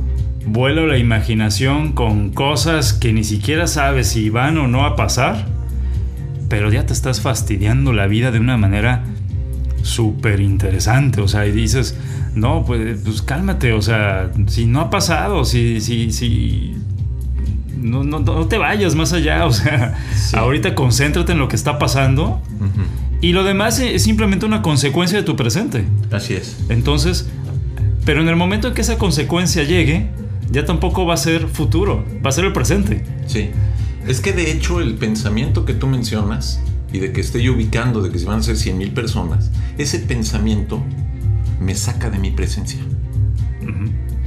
vuela 0.47 0.83
la 0.83 0.97
imaginación 0.97 1.93
con 1.93 2.31
cosas 2.31 2.93
que 2.93 3.13
ni 3.13 3.25
siquiera 3.25 3.67
sabes 3.67 4.09
si 4.09 4.31
van 4.31 4.57
o 4.57 4.69
no 4.69 4.87
a 4.87 4.95
pasar, 4.95 5.47
pero 6.49 6.71
ya 6.71 6.87
te 6.87 6.93
estás 6.93 7.21
fastidiando 7.21 7.93
la 7.93 8.07
vida 8.07 8.31
de 8.31 8.39
una 8.39 8.57
manera 8.57 9.05
súper 9.83 10.41
interesante, 10.41 11.21
o 11.21 11.29
sea, 11.29 11.45
y 11.47 11.53
dices, 11.53 11.99
no, 12.35 12.65
pues, 12.67 13.01
pues, 13.05 13.23
cálmate, 13.23 13.73
o 13.73 13.83
sea, 13.83 14.31
si 14.47 14.67
no 14.67 14.81
ha 14.81 14.91
pasado, 14.91 15.45
si, 15.45 15.81
si, 15.81 16.11
si, 16.11 16.74
no, 17.85 18.03
no, 18.03 18.19
no 18.21 18.47
te 18.47 18.57
vayas 18.57 18.95
más 18.95 19.13
allá, 19.13 19.45
o 19.45 19.53
sea, 19.53 19.95
ahorita 20.33 20.75
concéntrate 20.75 21.33
en 21.33 21.39
lo 21.39 21.49
que 21.49 21.57
está 21.57 21.79
pasando 21.79 22.41
y 23.21 23.33
lo 23.33 23.45
demás 23.45 23.79
es 23.79 24.03
simplemente 24.03 24.47
una 24.47 24.63
consecuencia 24.63 25.19
de 25.19 25.25
tu 25.25 25.37
presente. 25.37 25.85
Así 26.11 26.33
es. 26.33 26.57
Entonces, 26.71 27.29
pero 28.07 28.23
en 28.23 28.29
el 28.29 28.37
momento 28.37 28.69
en 28.69 28.75
que 28.75 28.81
esa 28.81 28.97
consecuencia 28.97 29.65
llegue, 29.65 30.09
ya 30.51 30.65
tampoco 30.65 31.05
va 31.05 31.13
a 31.13 31.19
ser 31.19 31.47
futuro, 31.47 32.07
va 32.25 32.31
a 32.31 32.33
ser 32.33 32.47
el 32.47 32.55
presente. 32.55 33.05
Sí. 33.27 33.51
Es 34.09 34.21
que 34.21 34.33
de 34.33 34.51
hecho 34.51 34.81
el 34.81 34.95
pensamiento 34.95 35.67
que 35.67 35.75
tú 35.75 35.87
mencionas 35.87 36.63
y 36.91 37.01
de 37.01 37.13
que 37.13 37.21
estoy 37.21 37.51
ubicando 37.51 38.01
de 38.01 38.11
que 38.11 38.19
se 38.19 38.25
van 38.25 38.39
a 38.39 38.43
ser 38.43 38.57
100 38.57 38.79
mil 38.79 38.93
personas, 38.93 39.51
ese 39.77 39.99
pensamiento 39.99 40.83
me 41.61 41.75
saca 41.75 42.09
de 42.09 42.19
mi 42.19 42.31
presencia. 42.31 42.81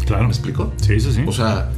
Claro. 0.05 0.23
¿Me 0.23 0.29
explico? 0.29 0.73
Sí, 0.77 0.99
sí, 0.99 1.11
sí. 1.11 1.23
O 1.25 1.31
sea, 1.31 1.71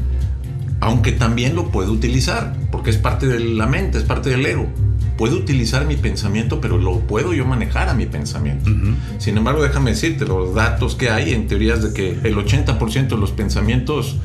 aunque 0.81 1.11
también 1.11 1.55
lo 1.55 1.69
puedo 1.69 1.91
utilizar, 1.91 2.55
porque 2.71 2.89
es 2.89 2.97
parte 2.97 3.27
de 3.27 3.39
la 3.39 3.67
mente, 3.67 3.97
es 3.97 4.03
parte 4.03 4.29
del 4.29 4.45
ego. 4.45 4.67
Puedo 5.17 5.35
utilizar 5.35 5.85
mi 5.85 5.97
pensamiento, 5.97 6.61
pero 6.61 6.77
lo 6.77 6.99
puedo 6.99 7.33
yo 7.33 7.45
manejar 7.45 7.89
a 7.89 7.93
mi 7.93 8.05
pensamiento. 8.05 8.71
Sin 9.17 9.37
embargo, 9.37 9.61
déjame 9.61 9.91
decirte, 9.91 10.25
los 10.25 10.55
datos 10.55 10.95
que 10.95 11.09
hay 11.09 11.33
en 11.33 11.47
teorías 11.47 11.83
de 11.83 11.93
que 11.93 12.11
el 12.11 12.37
80% 12.37 13.07
de 13.09 13.17
los 13.17 13.31
pensamientos 13.31 14.15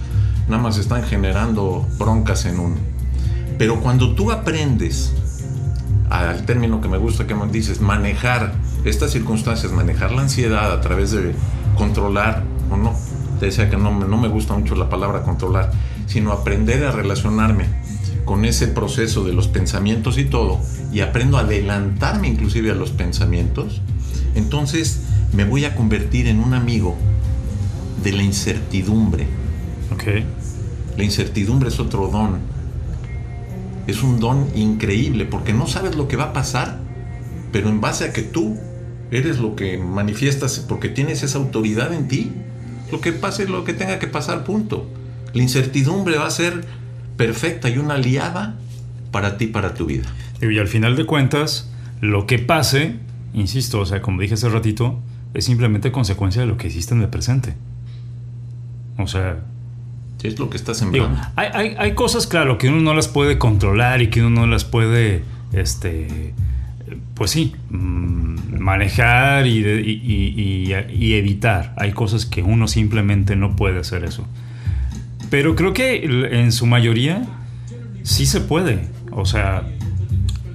nada 0.48 0.62
más 0.62 0.78
están 0.78 1.02
generando 1.02 1.86
broncas 1.98 2.44
en 2.44 2.60
uno. 2.60 2.76
Pero 3.58 3.80
cuando 3.80 4.14
tú 4.14 4.30
aprendes 4.30 5.12
al 6.10 6.44
término 6.44 6.80
que 6.80 6.88
me 6.88 6.98
gusta 6.98 7.26
que 7.26 7.34
me 7.34 7.46
dices, 7.48 7.80
manejar 7.80 8.52
estas 8.84 9.10
circunstancias, 9.10 9.72
manejar 9.72 10.12
la 10.12 10.22
ansiedad 10.22 10.70
a 10.70 10.80
través 10.80 11.10
de 11.10 11.34
controlar, 11.76 12.44
o 12.70 12.76
no, 12.76 12.94
te 13.40 13.46
decía 13.46 13.68
que 13.68 13.76
no, 13.76 13.98
no 13.98 14.16
me 14.16 14.28
gusta 14.28 14.54
mucho 14.54 14.76
la 14.76 14.88
palabra 14.88 15.22
controlar, 15.22 15.72
sino 16.06 16.32
aprender 16.32 16.84
a 16.84 16.92
relacionarme 16.92 17.66
con 18.24 18.44
ese 18.44 18.68
proceso 18.68 19.24
de 19.24 19.32
los 19.32 19.48
pensamientos 19.48 20.18
y 20.18 20.24
todo, 20.24 20.60
y 20.92 21.00
aprendo 21.00 21.36
a 21.36 21.40
adelantarme 21.40 22.28
inclusive 22.28 22.70
a 22.70 22.74
los 22.74 22.90
pensamientos, 22.90 23.82
entonces 24.34 25.02
me 25.32 25.44
voy 25.44 25.64
a 25.64 25.74
convertir 25.74 26.26
en 26.26 26.40
un 26.40 26.54
amigo 26.54 26.96
de 28.02 28.12
la 28.12 28.22
incertidumbre. 28.22 29.26
Ok. 29.92 30.04
La 30.96 31.04
incertidumbre 31.04 31.68
es 31.68 31.80
otro 31.80 32.08
don. 32.08 32.38
Es 33.86 34.02
un 34.02 34.20
don 34.20 34.48
increíble 34.54 35.24
porque 35.24 35.52
no 35.52 35.66
sabes 35.66 35.96
lo 35.96 36.08
que 36.08 36.16
va 36.16 36.24
a 36.24 36.32
pasar, 36.32 36.78
pero 37.52 37.68
en 37.68 37.80
base 37.80 38.04
a 38.04 38.12
que 38.12 38.22
tú 38.22 38.56
eres 39.10 39.38
lo 39.38 39.54
que 39.56 39.78
manifiestas 39.78 40.60
porque 40.60 40.88
tienes 40.88 41.22
esa 41.22 41.38
autoridad 41.38 41.92
en 41.92 42.08
ti, 42.08 42.32
lo 42.90 43.00
que 43.00 43.12
pase, 43.12 43.46
lo 43.46 43.64
que 43.64 43.74
tenga 43.74 43.98
que 43.98 44.06
pasar, 44.06 44.44
punto. 44.44 44.86
La 45.34 45.42
incertidumbre 45.42 46.16
va 46.16 46.26
a 46.26 46.30
ser 46.30 46.64
perfecta 47.16 47.68
y 47.68 47.78
una 47.78 47.94
aliada 47.94 48.56
para 49.10 49.36
ti, 49.36 49.46
para 49.46 49.74
tu 49.74 49.86
vida. 49.86 50.04
Y 50.40 50.58
al 50.58 50.68
final 50.68 50.96
de 50.96 51.06
cuentas, 51.06 51.70
lo 52.00 52.26
que 52.26 52.38
pase, 52.38 52.96
insisto, 53.34 53.80
o 53.80 53.86
sea, 53.86 54.00
como 54.02 54.20
dije 54.20 54.34
hace 54.34 54.48
ratito, 54.48 54.98
es 55.34 55.44
simplemente 55.44 55.92
consecuencia 55.92 56.42
de 56.42 56.48
lo 56.48 56.56
que 56.56 56.68
hiciste 56.68 56.94
en 56.94 57.02
el 57.02 57.08
presente. 57.08 57.54
O 58.98 59.06
sea... 59.06 59.38
Es 60.22 60.38
lo 60.38 60.48
que 60.48 60.56
estás 60.56 60.78
sembrando. 60.78 61.20
hay, 61.36 61.48
hay, 61.52 61.74
hay, 61.76 61.94
cosas, 61.94 62.26
claro, 62.26 62.56
que 62.56 62.68
uno 62.68 62.80
no 62.80 62.94
las 62.94 63.08
puede 63.08 63.36
controlar 63.36 64.00
y 64.00 64.08
que 64.08 64.22
uno 64.22 64.40
no 64.40 64.46
las 64.46 64.64
puede, 64.64 65.22
este, 65.52 66.32
pues 67.14 67.30
sí, 67.30 67.54
mm, 67.68 68.58
manejar 68.58 69.46
y, 69.46 69.58
y, 69.58 70.74
y, 70.90 71.12
evitar. 71.12 71.74
Hay 71.76 71.92
cosas 71.92 72.24
que 72.24 72.42
uno 72.42 72.68
simplemente 72.68 73.36
no 73.36 73.54
puede 73.54 73.80
hacer 73.80 74.02
eso. 74.02 74.26
Pero 75.34 75.56
creo 75.56 75.72
que 75.72 76.04
en 76.30 76.52
su 76.52 76.64
mayoría 76.64 77.24
sí 78.04 78.24
se 78.24 78.40
puede. 78.40 78.78
O 79.10 79.24
sea, 79.24 79.64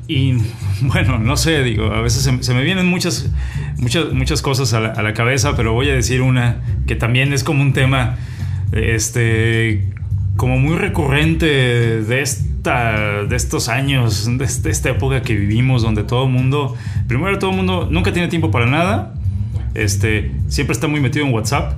y 0.08 0.36
bueno, 0.82 1.20
no 1.20 1.36
sé, 1.36 1.64
digo, 1.64 1.92
a 1.92 2.00
veces 2.00 2.24
se, 2.40 2.54
me 2.54 2.64
vienen 2.64 2.86
muchas, 2.86 3.30
muchas, 3.78 4.14
muchas 4.14 4.42
cosas 4.42 4.72
a 4.74 4.80
la, 4.80 5.14
cabeza, 5.14 5.58
pero 5.58 5.74
voy 5.74 5.90
a 5.90 5.94
decir 5.94 6.22
una 6.22 6.62
que 6.88 6.96
también 6.96 7.34
es 7.34 7.44
como 7.44 7.62
un 7.62 7.74
tema, 7.74 8.20
este, 8.72 9.90
como 10.38 10.58
muy 10.58 10.78
recurrente 10.78 11.46
de, 12.02 12.22
esta, 12.22 13.26
de 13.26 13.36
estos 13.36 13.68
años, 13.68 14.30
de, 14.38 14.46
esta 14.46 14.90
época 14.92 15.24
que 15.24 15.36
vivimos, 15.36 15.82
donde 15.82 16.04
todo 16.04 16.24
el 16.24 16.32
mundo, 16.32 16.78
primero 17.06 17.38
todo 17.38 17.50
el 17.50 17.58
mundo 17.58 17.90
nunca 17.92 18.14
tiene 18.14 18.30
tiempo 18.30 18.50
para 18.50 18.66
nada, 18.66 19.14
este, 19.74 20.32
siempre 20.48 20.72
está 20.72 20.88
muy 20.88 21.02
metido 21.02 21.26
en 21.26 21.34
WhatsApp. 21.34 21.74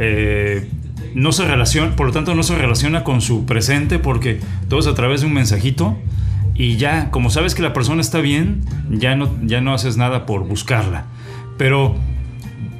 Eh, 0.00 0.68
no 1.14 1.32
se 1.32 1.44
relaciona, 1.44 1.96
por 1.96 2.06
lo 2.06 2.12
tanto 2.12 2.34
no 2.34 2.42
se 2.42 2.54
relaciona 2.56 3.04
con 3.04 3.20
su 3.20 3.46
presente 3.46 3.98
porque 3.98 4.40
todo 4.68 4.80
es 4.80 4.86
a 4.86 4.94
través 4.94 5.20
de 5.20 5.26
un 5.26 5.34
mensajito 5.34 5.96
y 6.54 6.76
ya, 6.76 7.10
como 7.10 7.30
sabes 7.30 7.54
que 7.54 7.62
la 7.62 7.72
persona 7.72 8.00
está 8.00 8.20
bien, 8.20 8.62
ya 8.90 9.16
no, 9.16 9.30
ya 9.42 9.60
no 9.60 9.72
haces 9.72 9.96
nada 9.96 10.26
por 10.26 10.46
buscarla. 10.46 11.06
Pero, 11.56 11.94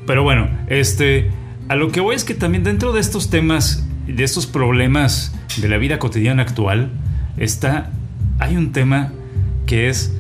pero 0.07 0.23
bueno, 0.23 0.49
este, 0.69 1.31
a 1.69 1.77
lo 1.77 1.91
que 1.91 2.01
voy 2.01 2.15
es 2.15 2.25
que 2.25 2.35
también 2.35 2.63
dentro 2.63 2.93
de 2.93 3.01
estos 3.01 3.31
temas, 3.31 3.87
de 4.07 4.23
estos 4.23 4.47
problemas 4.47 5.35
de 5.61 5.69
la 5.69 5.79
vida 5.79 5.99
cotidiana 5.99 6.43
actual, 6.43 6.91
está, 7.37 7.91
hay 8.39 8.57
un 8.57 8.73
tema 8.73 9.13
que 9.67 9.89
es, 9.89 10.15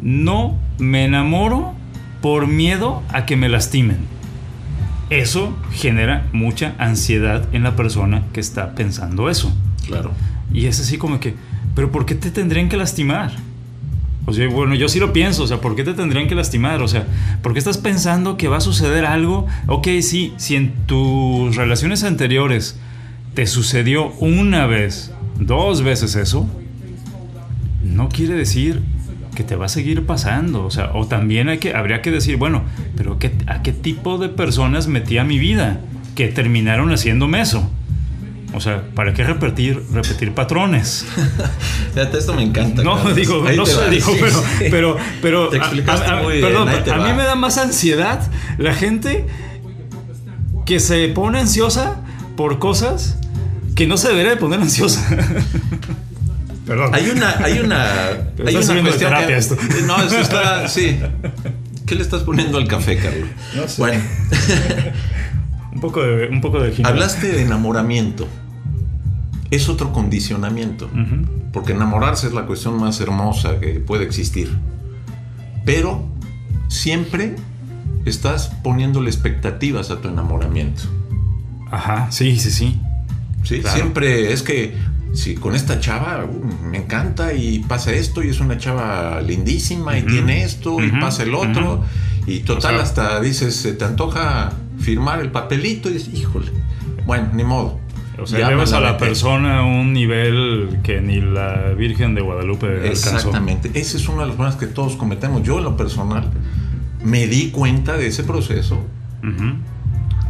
no 0.00 0.58
me 0.78 1.04
enamoro 1.04 1.74
por 2.22 2.46
miedo 2.46 3.02
a 3.08 3.26
que 3.26 3.36
me 3.36 3.48
lastimen 3.48 4.17
eso 5.10 5.56
genera 5.72 6.28
mucha 6.32 6.74
ansiedad 6.78 7.48
en 7.52 7.62
la 7.62 7.76
persona 7.76 8.24
que 8.32 8.40
está 8.40 8.74
pensando 8.74 9.30
eso. 9.30 9.52
Claro. 9.86 10.12
Y 10.52 10.66
es 10.66 10.80
así 10.80 10.98
como 10.98 11.20
que, 11.20 11.34
pero 11.74 11.90
¿por 11.90 12.06
qué 12.06 12.14
te 12.14 12.30
tendrían 12.30 12.68
que 12.68 12.76
lastimar? 12.76 13.32
O 14.26 14.32
sea, 14.34 14.46
bueno, 14.48 14.74
yo 14.74 14.88
sí 14.88 15.00
lo 15.00 15.14
pienso, 15.14 15.44
o 15.44 15.46
sea, 15.46 15.60
¿por 15.62 15.74
qué 15.74 15.84
te 15.84 15.94
tendrían 15.94 16.28
que 16.28 16.34
lastimar? 16.34 16.82
O 16.82 16.88
sea, 16.88 17.06
¿por 17.42 17.54
qué 17.54 17.58
estás 17.58 17.78
pensando 17.78 18.36
que 18.36 18.48
va 18.48 18.58
a 18.58 18.60
suceder 18.60 19.06
algo? 19.06 19.46
Ok, 19.66 19.88
sí, 20.02 20.34
si 20.36 20.54
en 20.56 20.72
tus 20.84 21.56
relaciones 21.56 22.04
anteriores 22.04 22.78
te 23.32 23.46
sucedió 23.46 24.08
una 24.18 24.66
vez, 24.66 25.12
dos 25.38 25.82
veces 25.82 26.14
eso, 26.14 26.46
no 27.82 28.10
quiere 28.10 28.34
decir 28.34 28.82
que 29.38 29.44
te 29.44 29.54
va 29.54 29.66
a 29.66 29.68
seguir 29.68 30.04
pasando. 30.04 30.64
O 30.64 30.70
sea, 30.72 30.90
o 30.94 31.06
también 31.06 31.48
hay 31.48 31.58
que, 31.58 31.72
habría 31.72 32.02
que 32.02 32.10
decir, 32.10 32.38
bueno, 32.38 32.64
pero 32.96 33.20
qué, 33.20 33.30
¿a 33.46 33.62
qué 33.62 33.72
tipo 33.72 34.18
de 34.18 34.28
personas 34.28 34.88
metí 34.88 35.16
a 35.16 35.22
mi 35.22 35.38
vida 35.38 35.78
que 36.16 36.26
terminaron 36.26 36.92
haciéndome 36.92 37.40
eso? 37.40 37.70
O 38.52 38.60
sea, 38.60 38.82
¿para 38.96 39.14
qué 39.14 39.22
repetir, 39.22 39.80
repetir 39.92 40.34
patrones? 40.34 41.06
Esto 41.94 42.34
me 42.34 42.42
encanta. 42.42 42.82
No, 42.82 42.98
digo, 43.14 43.44
no 43.54 43.64
sé, 43.64 43.88
digo, 43.90 44.12
pero, 44.58 44.96
pero, 45.22 45.50
Te 45.50 45.58
explicaste 45.58 46.10
a, 46.10 46.16
muy 46.16 46.40
perdón, 46.40 46.68
a 46.68 46.96
mí 46.96 47.12
me 47.12 47.22
da 47.22 47.36
más 47.36 47.58
ansiedad 47.58 48.28
la 48.58 48.74
gente 48.74 49.24
que 50.66 50.80
se 50.80 51.06
pone 51.10 51.38
ansiosa 51.38 52.02
por 52.36 52.58
cosas 52.58 53.20
que 53.76 53.86
no 53.86 53.98
se 53.98 54.08
debería 54.08 54.30
de 54.30 54.36
poner 54.36 54.60
ansiosa. 54.60 55.08
Perdón. 56.68 56.94
Hay 56.94 57.08
una, 57.08 57.30
hay 57.42 57.60
una, 57.60 58.10
hay 58.46 58.56
una 58.56 58.82
cuestión 58.82 59.14
esto. 59.30 59.56
No, 59.86 60.02
eso 60.02 60.18
está, 60.18 60.68
sí. 60.68 61.00
¿Qué 61.86 61.94
le 61.94 62.02
estás 62.02 62.24
poniendo 62.24 62.58
al 62.58 62.68
café, 62.68 62.98
Carlos? 62.98 63.30
No 63.56 63.66
sé. 63.66 63.80
Bueno. 63.80 64.02
un 65.72 65.80
poco 65.80 66.02
de, 66.02 66.28
un 66.28 66.42
poco 66.42 66.60
de 66.60 66.74
Hablaste 66.84 67.28
de 67.28 67.40
enamoramiento. 67.40 68.28
Es 69.50 69.70
otro 69.70 69.94
condicionamiento. 69.94 70.90
Porque 71.54 71.72
enamorarse 71.72 72.26
es 72.26 72.34
la 72.34 72.44
cuestión 72.44 72.78
más 72.78 73.00
hermosa 73.00 73.60
que 73.60 73.80
puede 73.80 74.04
existir. 74.04 74.54
Pero 75.64 76.06
siempre 76.68 77.34
estás 78.04 78.48
poniéndole 78.62 79.08
expectativas 79.08 79.90
a 79.90 80.02
tu 80.02 80.08
enamoramiento. 80.08 80.82
Ajá, 81.70 82.08
sí, 82.10 82.38
sí, 82.38 82.50
sí. 82.50 82.78
Sí, 83.42 83.62
siempre 83.62 84.34
es 84.34 84.42
que 84.42 84.74
si 85.12 85.34
con 85.34 85.54
esta 85.54 85.80
chava 85.80 86.24
uh, 86.24 86.66
me 86.66 86.78
encanta 86.78 87.32
y 87.32 87.60
pasa 87.60 87.92
esto 87.92 88.22
y 88.22 88.28
es 88.28 88.40
una 88.40 88.58
chava 88.58 89.20
lindísima 89.20 89.98
y 89.98 90.02
tiene 90.02 90.44
esto 90.44 90.80
y 90.82 90.90
pasa 90.90 91.22
el 91.22 91.34
otro 91.34 91.84
y 92.28 92.40
total 92.40 92.80
hasta 92.80 93.20
dices, 93.20 93.56
se 93.56 93.72
te 93.72 93.84
antoja 93.84 94.52
firmar 94.78 95.20
el 95.20 95.30
papelito 95.30 95.88
y 95.88 95.94
dices, 95.94 96.14
híjole, 96.14 96.52
bueno, 97.06 97.30
ni 97.32 97.42
modo. 97.42 97.80
O 98.20 98.26
sea, 98.26 98.48
llevas 98.48 98.72
a 98.72 98.80
la 98.80 98.98
persona 98.98 99.60
a 99.60 99.62
un 99.62 99.92
nivel 99.92 100.80
que 100.82 101.00
ni 101.00 101.20
la 101.20 101.72
Virgen 101.76 102.14
de 102.14 102.20
Guadalupe 102.20 102.88
Exactamente. 102.88 103.70
Ese 103.74 103.96
es 103.96 104.08
uno 104.08 104.22
de 104.22 104.26
los 104.26 104.36
problemas 104.36 104.58
que 104.58 104.66
todos 104.66 104.96
cometemos. 104.96 105.42
Yo 105.42 105.58
en 105.58 105.64
lo 105.64 105.76
personal 105.76 106.28
me 107.02 107.26
di 107.28 107.50
cuenta 107.50 107.96
de 107.96 108.08
ese 108.08 108.24
proceso 108.24 108.84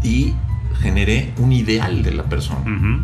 y 0.05 0.35
generé 0.81 1.33
un 1.39 1.53
ideal 1.53 2.03
de 2.03 2.13
la 2.13 2.25
persona. 2.25 2.61
Ujú. 2.61 3.01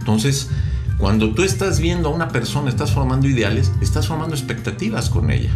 Entonces, 0.00 0.50
cuando 0.98 1.30
tú 1.34 1.42
estás 1.42 1.80
viendo 1.80 2.08
a 2.08 2.12
una 2.12 2.28
persona, 2.28 2.68
estás 2.68 2.92
formando 2.92 3.28
ideales, 3.28 3.72
estás 3.80 4.06
formando 4.06 4.34
expectativas 4.34 5.10
con 5.10 5.30
ella. 5.30 5.50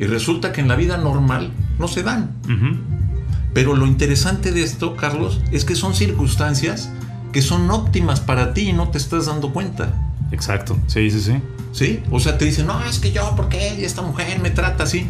Y 0.00 0.04
resulta 0.06 0.52
que 0.52 0.60
en 0.60 0.68
la 0.68 0.76
vida 0.76 0.96
normal 0.96 1.52
no 1.78 1.88
se 1.88 2.02
dan. 2.02 2.32
Pero 3.52 3.76
lo 3.76 3.86
interesante 3.86 4.50
de 4.50 4.62
esto, 4.62 4.96
Carlos, 4.96 5.40
es 5.52 5.64
que 5.64 5.76
son 5.76 5.94
circunstancias 5.94 6.90
que 7.32 7.42
son 7.42 7.70
óptimas 7.70 8.20
para 8.20 8.54
ti 8.54 8.68
y 8.68 8.72
no 8.72 8.88
te 8.88 8.98
estás 8.98 9.26
dando 9.26 9.52
cuenta. 9.52 9.92
Exacto. 10.30 10.76
Sí, 10.86 11.10
sí, 11.10 11.20
sí. 11.20 11.40
¿Sí? 11.72 12.02
O 12.10 12.20
sea, 12.20 12.38
te 12.38 12.44
dicen, 12.44 12.66
no, 12.66 12.82
es 12.84 13.00
que 13.00 13.10
yo, 13.12 13.34
¿por 13.34 13.48
qué 13.48 13.84
esta 13.84 14.02
mujer 14.02 14.38
me 14.40 14.50
trata 14.50 14.84
así? 14.84 15.06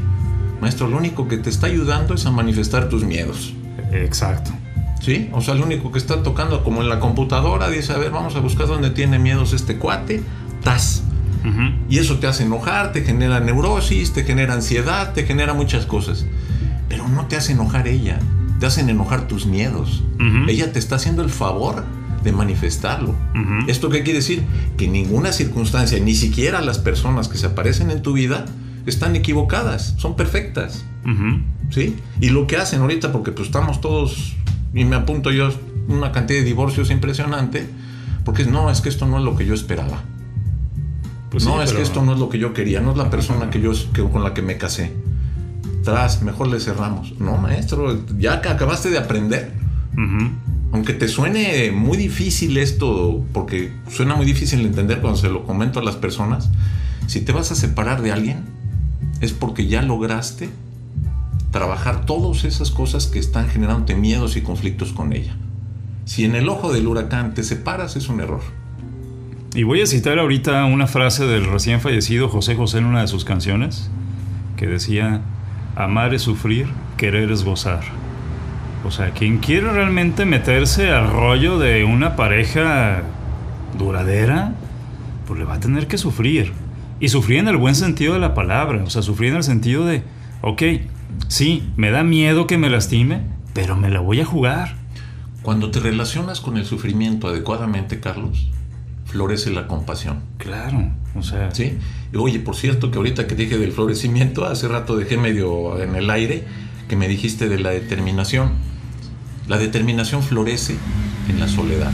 Maestro, 0.60 0.88
lo 0.88 0.96
único 0.96 1.28
que 1.28 1.36
te 1.36 1.50
está 1.50 1.66
ayudando 1.66 2.14
es 2.14 2.24
a 2.24 2.30
manifestar 2.30 2.88
tus 2.88 3.04
miedos. 3.04 3.52
Exacto. 3.92 4.52
¿Sí? 5.04 5.28
O 5.32 5.42
sea, 5.42 5.54
lo 5.54 5.66
único 5.66 5.92
que 5.92 5.98
está 5.98 6.22
tocando, 6.22 6.64
como 6.64 6.80
en 6.80 6.88
la 6.88 6.98
computadora, 6.98 7.68
dice, 7.68 7.92
a 7.92 7.98
ver, 7.98 8.10
vamos 8.10 8.36
a 8.36 8.40
buscar 8.40 8.66
dónde 8.66 8.88
tiene 8.88 9.18
miedos 9.18 9.52
este 9.52 9.76
cuate, 9.76 10.22
tas. 10.62 11.02
Y 11.90 11.98
eso 11.98 12.18
te 12.20 12.26
hace 12.26 12.44
enojar, 12.44 12.92
te 12.92 13.02
genera 13.02 13.38
neurosis, 13.38 14.14
te 14.14 14.24
genera 14.24 14.54
ansiedad, 14.54 15.12
te 15.12 15.26
genera 15.26 15.52
muchas 15.52 15.84
cosas. 15.84 16.24
Pero 16.88 17.06
no 17.06 17.26
te 17.26 17.36
hace 17.36 17.52
enojar 17.52 17.86
ella, 17.86 18.18
te 18.60 18.64
hacen 18.64 18.88
enojar 18.88 19.28
tus 19.28 19.44
miedos. 19.44 20.02
Ella 20.48 20.72
te 20.72 20.78
está 20.78 20.96
haciendo 20.96 21.22
el 21.22 21.28
favor 21.28 21.84
de 22.22 22.32
manifestarlo. 22.32 23.14
¿Esto 23.68 23.90
qué 23.90 24.02
quiere 24.02 24.20
decir? 24.20 24.42
Que 24.78 24.88
ninguna 24.88 25.32
circunstancia, 25.32 26.00
ni 26.00 26.14
siquiera 26.14 26.62
las 26.62 26.78
personas 26.78 27.28
que 27.28 27.36
se 27.36 27.44
aparecen 27.44 27.90
en 27.90 28.00
tu 28.00 28.14
vida, 28.14 28.46
están 28.86 29.14
equivocadas, 29.14 29.96
son 29.98 30.16
perfectas. 30.16 30.86
¿Sí? 31.68 31.96
Y 32.22 32.30
lo 32.30 32.46
que 32.46 32.56
hacen 32.56 32.80
ahorita, 32.80 33.12
porque 33.12 33.32
pues 33.32 33.48
estamos 33.48 33.82
todos, 33.82 34.34
y 34.74 34.84
me 34.84 34.96
apunto 34.96 35.30
yo, 35.30 35.50
una 35.88 36.12
cantidad 36.12 36.40
de 36.40 36.44
divorcios 36.44 36.90
impresionante, 36.90 37.66
porque 38.24 38.44
no, 38.44 38.70
es 38.70 38.80
que 38.80 38.88
esto 38.88 39.06
no 39.06 39.18
es 39.18 39.24
lo 39.24 39.36
que 39.36 39.46
yo 39.46 39.54
esperaba. 39.54 40.02
Pues 41.30 41.44
no, 41.44 41.58
sí, 41.58 41.64
es 41.64 41.72
que 41.72 41.82
esto 41.82 42.02
no 42.02 42.14
es 42.14 42.18
lo 42.18 42.28
que 42.28 42.38
yo 42.38 42.52
quería, 42.52 42.80
no 42.80 42.92
es 42.92 42.96
la 42.96 43.10
persona 43.10 43.50
que 43.50 43.60
yo, 43.60 43.72
que, 43.92 44.02
con 44.02 44.22
la 44.22 44.34
que 44.34 44.42
me 44.42 44.56
casé. 44.56 44.92
Tras, 45.82 46.22
mejor 46.22 46.48
le 46.48 46.60
cerramos. 46.60 47.18
No, 47.18 47.36
maestro, 47.36 47.98
ya 48.18 48.40
que 48.40 48.48
acabaste 48.48 48.90
de 48.90 48.98
aprender, 48.98 49.52
Ujú. 49.92 50.30
aunque 50.72 50.94
te 50.94 51.08
suene 51.08 51.70
muy 51.72 51.96
difícil 51.96 52.56
esto, 52.56 53.24
porque 53.32 53.72
suena 53.90 54.16
muy 54.16 54.26
difícil 54.26 54.60
de 54.60 54.68
entender 54.68 55.00
cuando 55.00 55.18
se 55.18 55.28
lo 55.28 55.44
comento 55.44 55.80
a 55.80 55.82
las 55.82 55.96
personas, 55.96 56.50
si 57.06 57.20
te 57.20 57.32
vas 57.32 57.52
a 57.52 57.54
separar 57.54 58.00
de 58.00 58.12
alguien, 58.12 58.44
es 59.20 59.32
porque 59.32 59.66
ya 59.66 59.82
lograste 59.82 60.48
trabajar 61.54 62.04
todas 62.04 62.42
esas 62.42 62.72
cosas 62.72 63.06
que 63.06 63.20
están 63.20 63.48
generándote 63.48 63.94
miedos 63.94 64.36
y 64.36 64.42
conflictos 64.42 64.92
con 64.92 65.12
ella. 65.12 65.36
Si 66.04 66.24
en 66.24 66.34
el 66.34 66.48
ojo 66.48 66.72
del 66.72 66.88
huracán 66.88 67.32
te 67.32 67.44
separas, 67.44 67.94
es 67.94 68.08
un 68.08 68.20
error. 68.20 68.40
Y 69.54 69.62
voy 69.62 69.80
a 69.80 69.86
citar 69.86 70.18
ahorita 70.18 70.64
una 70.64 70.88
frase 70.88 71.26
del 71.26 71.44
recién 71.44 71.80
fallecido 71.80 72.28
José 72.28 72.56
José 72.56 72.78
en 72.78 72.86
una 72.86 73.02
de 73.02 73.06
sus 73.06 73.24
canciones, 73.24 73.88
que 74.56 74.66
decía, 74.66 75.20
amar 75.76 76.12
es 76.12 76.22
sufrir, 76.22 76.66
querer 76.96 77.30
es 77.30 77.44
gozar. 77.44 77.84
O 78.84 78.90
sea, 78.90 79.12
quien 79.12 79.38
quiere 79.38 79.70
realmente 79.70 80.24
meterse 80.24 80.90
al 80.90 81.08
rollo 81.08 81.60
de 81.60 81.84
una 81.84 82.16
pareja 82.16 83.04
duradera, 83.78 84.54
pues 85.28 85.38
le 85.38 85.44
va 85.44 85.54
a 85.54 85.60
tener 85.60 85.86
que 85.86 85.98
sufrir. 85.98 86.52
Y 86.98 87.10
sufrir 87.10 87.38
en 87.38 87.46
el 87.46 87.58
buen 87.58 87.76
sentido 87.76 88.14
de 88.14 88.18
la 88.18 88.34
palabra, 88.34 88.82
o 88.82 88.90
sea, 88.90 89.02
sufrir 89.02 89.30
en 89.30 89.36
el 89.36 89.44
sentido 89.44 89.86
de, 89.86 90.02
ok, 90.42 90.62
sí, 91.28 91.68
me 91.76 91.90
da 91.90 92.04
miedo 92.04 92.46
que 92.46 92.58
me 92.58 92.70
lastime, 92.70 93.22
pero 93.52 93.76
me 93.76 93.90
la 93.90 94.00
voy 94.00 94.20
a 94.20 94.24
jugar. 94.24 94.76
Cuando 95.42 95.70
te 95.70 95.80
relacionas 95.80 96.40
con 96.40 96.56
el 96.56 96.64
sufrimiento 96.64 97.28
adecuadamente, 97.28 98.00
Carlos, 98.00 98.48
florece 99.06 99.50
la 99.50 99.66
compasión. 99.66 100.22
Claro, 100.38 100.90
o 101.14 101.22
sea, 101.22 101.54
¿Sí? 101.54 101.78
Y, 102.12 102.16
Oye, 102.16 102.40
por 102.40 102.56
cierto, 102.56 102.90
que 102.90 102.98
ahorita 102.98 103.26
que 103.26 103.34
dije 103.34 103.58
del 103.58 103.72
florecimiento, 103.72 104.44
hace 104.44 104.68
rato 104.68 104.96
dejé 104.96 105.16
medio 105.16 105.80
en 105.80 105.94
el 105.96 106.10
aire 106.10 106.44
que 106.88 106.96
me 106.96 107.08
dijiste 107.08 107.48
de 107.48 107.58
la 107.58 107.70
determinación. 107.70 108.52
La 109.46 109.58
determinación 109.58 110.22
florece 110.22 110.76
en 111.28 111.40
la 111.40 111.48
soledad. 111.48 111.92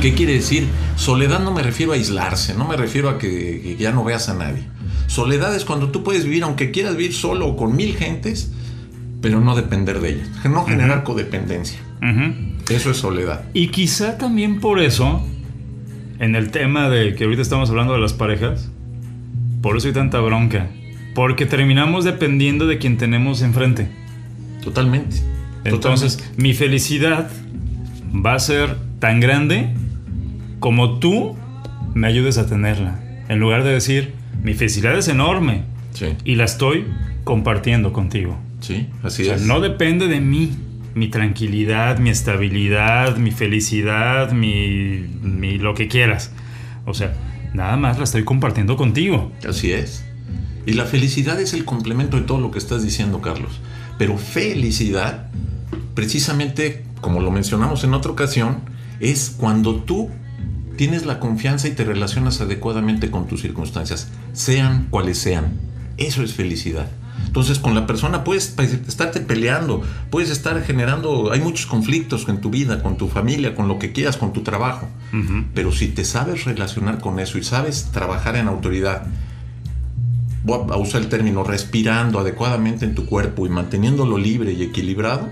¿Qué 0.00 0.14
quiere 0.14 0.32
decir? 0.32 0.66
Soledad 0.96 1.40
no 1.40 1.52
me 1.52 1.62
refiero 1.62 1.92
a 1.92 1.96
aislarse, 1.96 2.54
no 2.54 2.66
me 2.66 2.76
refiero 2.76 3.10
a 3.10 3.18
que, 3.18 3.60
que 3.62 3.76
ya 3.76 3.92
no 3.92 4.02
veas 4.02 4.30
a 4.30 4.34
nadie. 4.34 4.64
Soledad 5.06 5.54
es 5.54 5.64
cuando 5.64 5.90
tú 5.90 6.02
puedes 6.02 6.24
vivir, 6.24 6.42
aunque 6.42 6.70
quieras 6.70 6.96
vivir 6.96 7.14
solo 7.14 7.46
o 7.46 7.56
con 7.56 7.76
mil 7.76 7.96
gentes, 7.96 8.52
pero 9.20 9.40
no 9.40 9.54
depender 9.54 10.00
de 10.00 10.10
ellas, 10.10 10.28
no 10.44 10.64
generar 10.64 11.02
codependencia. 11.04 11.78
Eso 12.68 12.90
es 12.90 12.96
soledad. 12.98 13.44
Y 13.54 13.68
quizá 13.68 14.18
también 14.18 14.60
por 14.60 14.80
eso, 14.80 15.22
en 16.18 16.34
el 16.34 16.50
tema 16.50 16.88
de 16.90 17.14
que 17.14 17.24
ahorita 17.24 17.42
estamos 17.42 17.70
hablando 17.70 17.94
de 17.94 18.00
las 18.00 18.12
parejas, 18.12 18.70
por 19.62 19.76
eso 19.76 19.88
hay 19.88 19.94
tanta 19.94 20.20
bronca. 20.20 20.68
Porque 21.14 21.46
terminamos 21.46 22.04
dependiendo 22.04 22.66
de 22.66 22.78
quien 22.78 22.98
tenemos 22.98 23.40
enfrente. 23.40 23.88
Totalmente. 24.62 25.16
Entonces, 25.64 26.16
Totalmente. 26.16 26.42
mi 26.42 26.52
felicidad 26.54 27.30
va 28.14 28.34
a 28.34 28.38
ser 28.38 28.76
tan 28.98 29.20
grande 29.20 29.70
como 30.60 30.98
tú 30.98 31.36
me 31.94 32.08
ayudes 32.08 32.36
a 32.36 32.46
tenerla. 32.46 33.00
En 33.28 33.38
lugar 33.38 33.64
de 33.64 33.72
decir, 33.72 34.12
mi 34.44 34.54
felicidad 34.54 34.96
es 34.96 35.08
enorme 35.08 35.64
Sí, 35.92 36.06
y 36.24 36.34
la 36.36 36.44
estoy 36.44 36.86
compartiendo 37.24 37.92
contigo. 37.92 38.36
sí, 38.60 38.88
así 39.02 39.22
O 39.22 39.26
sea, 39.26 39.34
es. 39.36 39.42
no 39.42 39.60
depende 39.60 40.06
de 40.08 40.20
mí. 40.20 40.52
Mi 40.94 41.08
tranquilidad, 41.08 41.98
mi 41.98 42.10
estabilidad, 42.10 43.16
mi 43.16 43.32
felicidad, 43.32 44.30
mi, 44.30 45.04
mi 45.22 45.58
lo 45.58 45.74
que 45.74 45.88
quieras. 45.88 46.30
O 46.84 46.94
sea, 46.94 47.12
nada 47.52 47.76
más 47.76 47.98
la 47.98 48.04
estoy 48.04 48.22
compartiendo 48.24 48.76
contigo. 48.76 49.32
Así 49.48 49.72
es. 49.72 50.04
Y 50.66 50.74
la 50.74 50.84
felicidad 50.84 51.40
es 51.40 51.52
el 51.52 51.64
complemento 51.64 52.16
de 52.16 52.22
todo 52.22 52.38
lo 52.40 52.50
que 52.52 52.58
estás 52.58 52.84
diciendo, 52.84 53.20
Carlos. 53.20 53.60
Pero 53.98 54.18
felicidad, 54.18 55.30
precisamente, 55.94 56.84
como 57.00 57.20
lo 57.20 57.30
mencionamos 57.30 57.82
en 57.84 57.94
otra 57.94 58.12
ocasión, 58.12 58.58
es 59.00 59.34
cuando 59.36 59.76
tú 59.76 60.10
tienes 60.76 61.06
la 61.06 61.20
confianza 61.20 61.68
y 61.68 61.72
te 61.72 61.84
relacionas 61.84 62.40
adecuadamente 62.40 63.10
con 63.10 63.26
tus 63.26 63.42
circunstancias, 63.42 64.08
sean 64.32 64.86
cuales 64.90 65.18
sean. 65.18 65.52
Eso 65.96 66.22
es 66.22 66.34
felicidad. 66.34 66.88
Entonces, 67.26 67.58
con 67.58 67.74
la 67.74 67.86
persona 67.86 68.22
puedes 68.22 68.54
estarte 68.58 69.20
peleando, 69.20 69.82
puedes 70.10 70.30
estar 70.30 70.62
generando, 70.62 71.32
hay 71.32 71.40
muchos 71.40 71.66
conflictos 71.66 72.28
en 72.28 72.40
tu 72.40 72.50
vida, 72.50 72.82
con 72.82 72.96
tu 72.96 73.08
familia, 73.08 73.54
con 73.54 73.66
lo 73.66 73.78
que 73.78 73.92
quieras, 73.92 74.16
con 74.16 74.32
tu 74.32 74.42
trabajo. 74.42 74.88
Pero 75.54 75.72
si 75.72 75.88
te 75.88 76.04
sabes 76.04 76.44
relacionar 76.44 77.00
con 77.00 77.18
eso 77.20 77.38
y 77.38 77.44
sabes 77.44 77.90
trabajar 77.92 78.36
en 78.36 78.48
autoridad, 78.48 79.06
voy 80.44 80.60
a 80.70 80.76
usar 80.76 81.02
el 81.02 81.08
término 81.08 81.42
respirando 81.42 82.18
adecuadamente 82.18 82.84
en 82.84 82.94
tu 82.94 83.06
cuerpo 83.06 83.46
y 83.46 83.48
manteniéndolo 83.48 84.18
libre 84.18 84.52
y 84.52 84.62
equilibrado, 84.62 85.28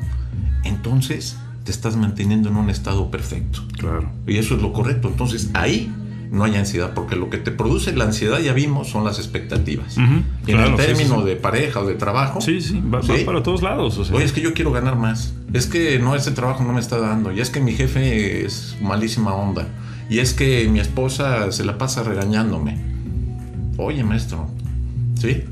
entonces 0.64 1.36
te 1.64 1.70
estás 1.70 1.96
manteniendo 1.96 2.48
en 2.48 2.56
un 2.56 2.70
estado 2.70 3.10
perfecto. 3.10 3.60
Claro. 3.78 4.10
Y 4.26 4.36
eso 4.36 4.54
es 4.56 4.62
lo 4.62 4.72
correcto. 4.72 5.08
Entonces 5.08 5.50
ahí 5.54 5.92
no 6.30 6.44
hay 6.44 6.56
ansiedad, 6.56 6.94
porque 6.94 7.14
lo 7.14 7.28
que 7.28 7.36
te 7.38 7.50
produce 7.50 7.94
la 7.94 8.04
ansiedad, 8.04 8.40
ya 8.40 8.54
vimos, 8.54 8.88
son 8.88 9.04
las 9.04 9.18
expectativas. 9.18 9.98
Ujú, 9.98 10.22
Y 10.46 10.52
en 10.52 10.56
claro, 10.56 10.70
el 10.76 10.80
sí, 10.80 10.86
término 10.86 11.16
sí, 11.16 11.20
sí. 11.22 11.26
de 11.28 11.36
pareja 11.36 11.80
o 11.80 11.86
de 11.86 11.94
trabajo, 11.94 12.40
Sí, 12.40 12.60
sí, 12.62 12.80
va, 12.80 13.00
va 13.00 13.16
Sí. 13.18 13.24
para 13.24 13.42
todos 13.42 13.60
lados. 13.62 13.98
o 13.98 14.04
sea. 14.04 14.16
Oye, 14.16 14.24
es 14.24 14.32
que 14.32 14.40
yo 14.40 14.54
quiero 14.54 14.72
ganar 14.72 14.96
más. 14.96 15.34
Es 15.52 15.66
que 15.66 15.98
no, 15.98 16.14
ese 16.16 16.30
trabajo 16.30 16.64
no 16.64 16.72
me 16.72 16.80
está 16.80 16.98
dando. 16.98 17.32
Y 17.32 17.40
es 17.40 17.50
que 17.50 17.60
mi 17.60 17.72
jefe 17.72 18.46
es 18.46 18.76
malísima 18.80 19.34
onda. 19.34 19.68
Y 20.08 20.20
es 20.20 20.32
que 20.32 20.68
mi 20.70 20.80
esposa 20.80 21.52
se 21.52 21.64
la 21.64 21.76
pasa 21.78 22.02
regañándome. 22.02 22.78
Oye, 23.76 24.02
maestro. 24.04 24.48
¿Sí? 25.20 25.44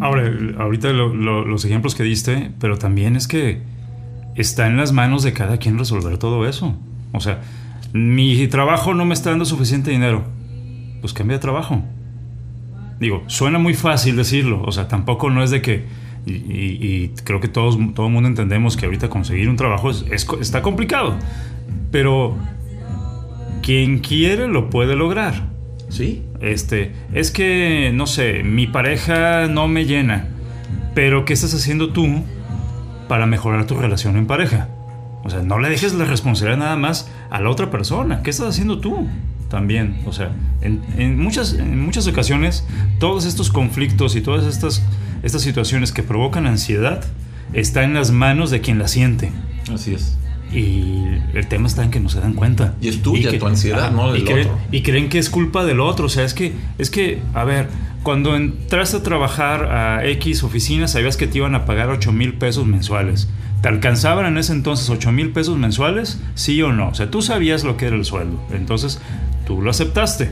Ahora, 0.00 0.30
ahorita 0.58 0.90
lo- 0.92 1.14
lo- 1.14 1.44
los 1.44 1.64
ejemplos 1.64 1.94
que 1.94 2.02
diste, 2.02 2.52
pero 2.60 2.78
también 2.78 3.16
es 3.16 3.26
que 3.28 3.60
está 4.36 4.66
en 4.66 4.76
las 4.76 4.92
manos 4.92 5.22
de 5.22 5.32
cada 5.32 5.58
quien 5.58 5.78
resolver 5.78 6.18
todo 6.18 6.46
eso. 6.48 6.74
O 7.12 7.20
sea, 7.20 7.40
mi 7.92 8.46
trabajo 8.48 8.94
no 8.94 9.04
me 9.04 9.14
está 9.14 9.30
dando 9.30 9.44
suficiente 9.44 9.90
dinero. 9.90 10.24
Pues 11.00 11.12
cambia 11.12 11.36
de 11.36 11.40
trabajo. 11.42 11.82
Digo, 13.00 13.24
suena 13.26 13.58
muy 13.58 13.74
fácil 13.74 14.16
decirlo. 14.16 14.62
O 14.64 14.72
sea, 14.72 14.88
tampoco 14.88 15.30
no 15.30 15.42
es 15.42 15.50
de 15.50 15.60
que. 15.62 15.84
Y, 16.24 16.32
y- 16.34 16.78
y 16.80 17.08
creo 17.24 17.40
que 17.40 17.48
todos, 17.48 17.76
todo 17.94 18.06
el 18.06 18.12
mundo 18.12 18.28
entendemos 18.28 18.76
que 18.76 18.84
ahorita 18.86 19.08
conseguir 19.10 19.48
un 19.48 19.56
trabajo 19.56 19.90
es- 19.90 20.04
es 20.10 20.26
está 20.40 20.62
complicado. 20.62 21.16
Pero 21.90 22.36
quien 23.62 23.98
quiere 23.98 24.48
lo 24.48 24.70
puede 24.70 24.94
lograr. 24.96 25.50
¿Sí? 25.88 26.22
Este, 26.40 26.92
es 27.12 27.30
que, 27.30 27.90
no 27.92 28.06
sé, 28.06 28.42
mi 28.44 28.66
pareja 28.66 29.46
no 29.48 29.68
me 29.68 29.84
llena. 29.84 30.28
Pero, 30.94 31.24
¿qué 31.24 31.32
estás 31.34 31.52
haciendo 31.54 31.90
tú 31.90 32.22
para 33.12 33.26
mejorar 33.26 33.66
tu 33.66 33.74
relación 33.74 34.16
en 34.16 34.26
pareja? 34.26 34.68
O 35.22 35.28
sea, 35.28 35.42
no 35.42 35.58
le 35.58 35.68
dejes 35.68 35.92
la 35.92 36.06
responsabilidad 36.06 36.56
nada 36.56 36.76
más 36.76 37.10
a 37.28 37.42
la 37.42 37.50
otra 37.50 37.70
persona. 37.70 38.22
¿Qué 38.22 38.30
estás 38.30 38.48
haciendo 38.48 38.78
tú? 38.78 39.06
También, 39.50 40.00
o 40.06 40.14
sea, 40.14 40.30
en, 40.62 40.80
en 40.96 41.22
muchas, 41.22 41.52
en 41.52 41.78
muchas 41.78 42.06
ocasiones, 42.06 42.66
todos 42.98 43.26
estos 43.26 43.50
conflictos 43.50 44.16
y 44.16 44.22
todas 44.22 44.46
estas, 44.46 44.82
estas 45.22 45.42
situaciones 45.42 45.92
que 45.92 46.02
provocan 46.02 46.46
ansiedad 46.46 47.04
está 47.52 47.82
en 47.82 47.92
las 47.92 48.12
manos 48.12 48.50
de 48.50 48.62
quien 48.62 48.78
la 48.78 48.88
siente. 48.88 49.30
Así 49.70 49.92
es. 49.92 50.16
Y 50.52 51.04
el 51.34 51.46
tema 51.48 51.66
está 51.66 51.82
en 51.82 51.90
que 51.90 52.00
no 52.00 52.08
se 52.08 52.20
dan 52.20 52.34
cuenta. 52.34 52.74
Y 52.80 52.88
es 52.88 53.02
tuya, 53.02 53.38
tu 53.38 53.46
ansiedad, 53.46 53.90
¿no? 53.90 54.14
y, 54.14 54.22
creen, 54.22 54.48
y 54.70 54.82
creen 54.82 55.08
que 55.08 55.18
es 55.18 55.30
culpa 55.30 55.64
del 55.64 55.80
otro. 55.80 56.06
O 56.06 56.08
sea, 56.08 56.24
es 56.24 56.34
que, 56.34 56.52
es 56.78 56.90
que, 56.90 57.22
a 57.32 57.44
ver, 57.44 57.68
cuando 58.02 58.36
entraste 58.36 58.98
a 58.98 59.02
trabajar 59.02 59.64
a 59.72 60.06
X 60.06 60.42
oficina, 60.42 60.88
sabías 60.88 61.16
que 61.16 61.26
te 61.26 61.38
iban 61.38 61.54
a 61.54 61.64
pagar 61.64 61.88
8 61.88 62.12
mil 62.12 62.34
pesos 62.34 62.66
mensuales. 62.66 63.28
¿Te 63.62 63.68
alcanzaban 63.68 64.26
en 64.26 64.38
ese 64.38 64.52
entonces 64.52 64.90
8 64.90 65.12
mil 65.12 65.30
pesos 65.30 65.56
mensuales? 65.56 66.20
Sí 66.34 66.60
o 66.62 66.72
no. 66.72 66.88
O 66.88 66.94
sea, 66.94 67.10
tú 67.10 67.22
sabías 67.22 67.62
lo 67.62 67.76
que 67.76 67.86
era 67.86 67.96
el 67.96 68.04
sueldo. 68.04 68.42
Entonces, 68.52 69.00
tú 69.46 69.62
lo 69.62 69.70
aceptaste. 69.70 70.30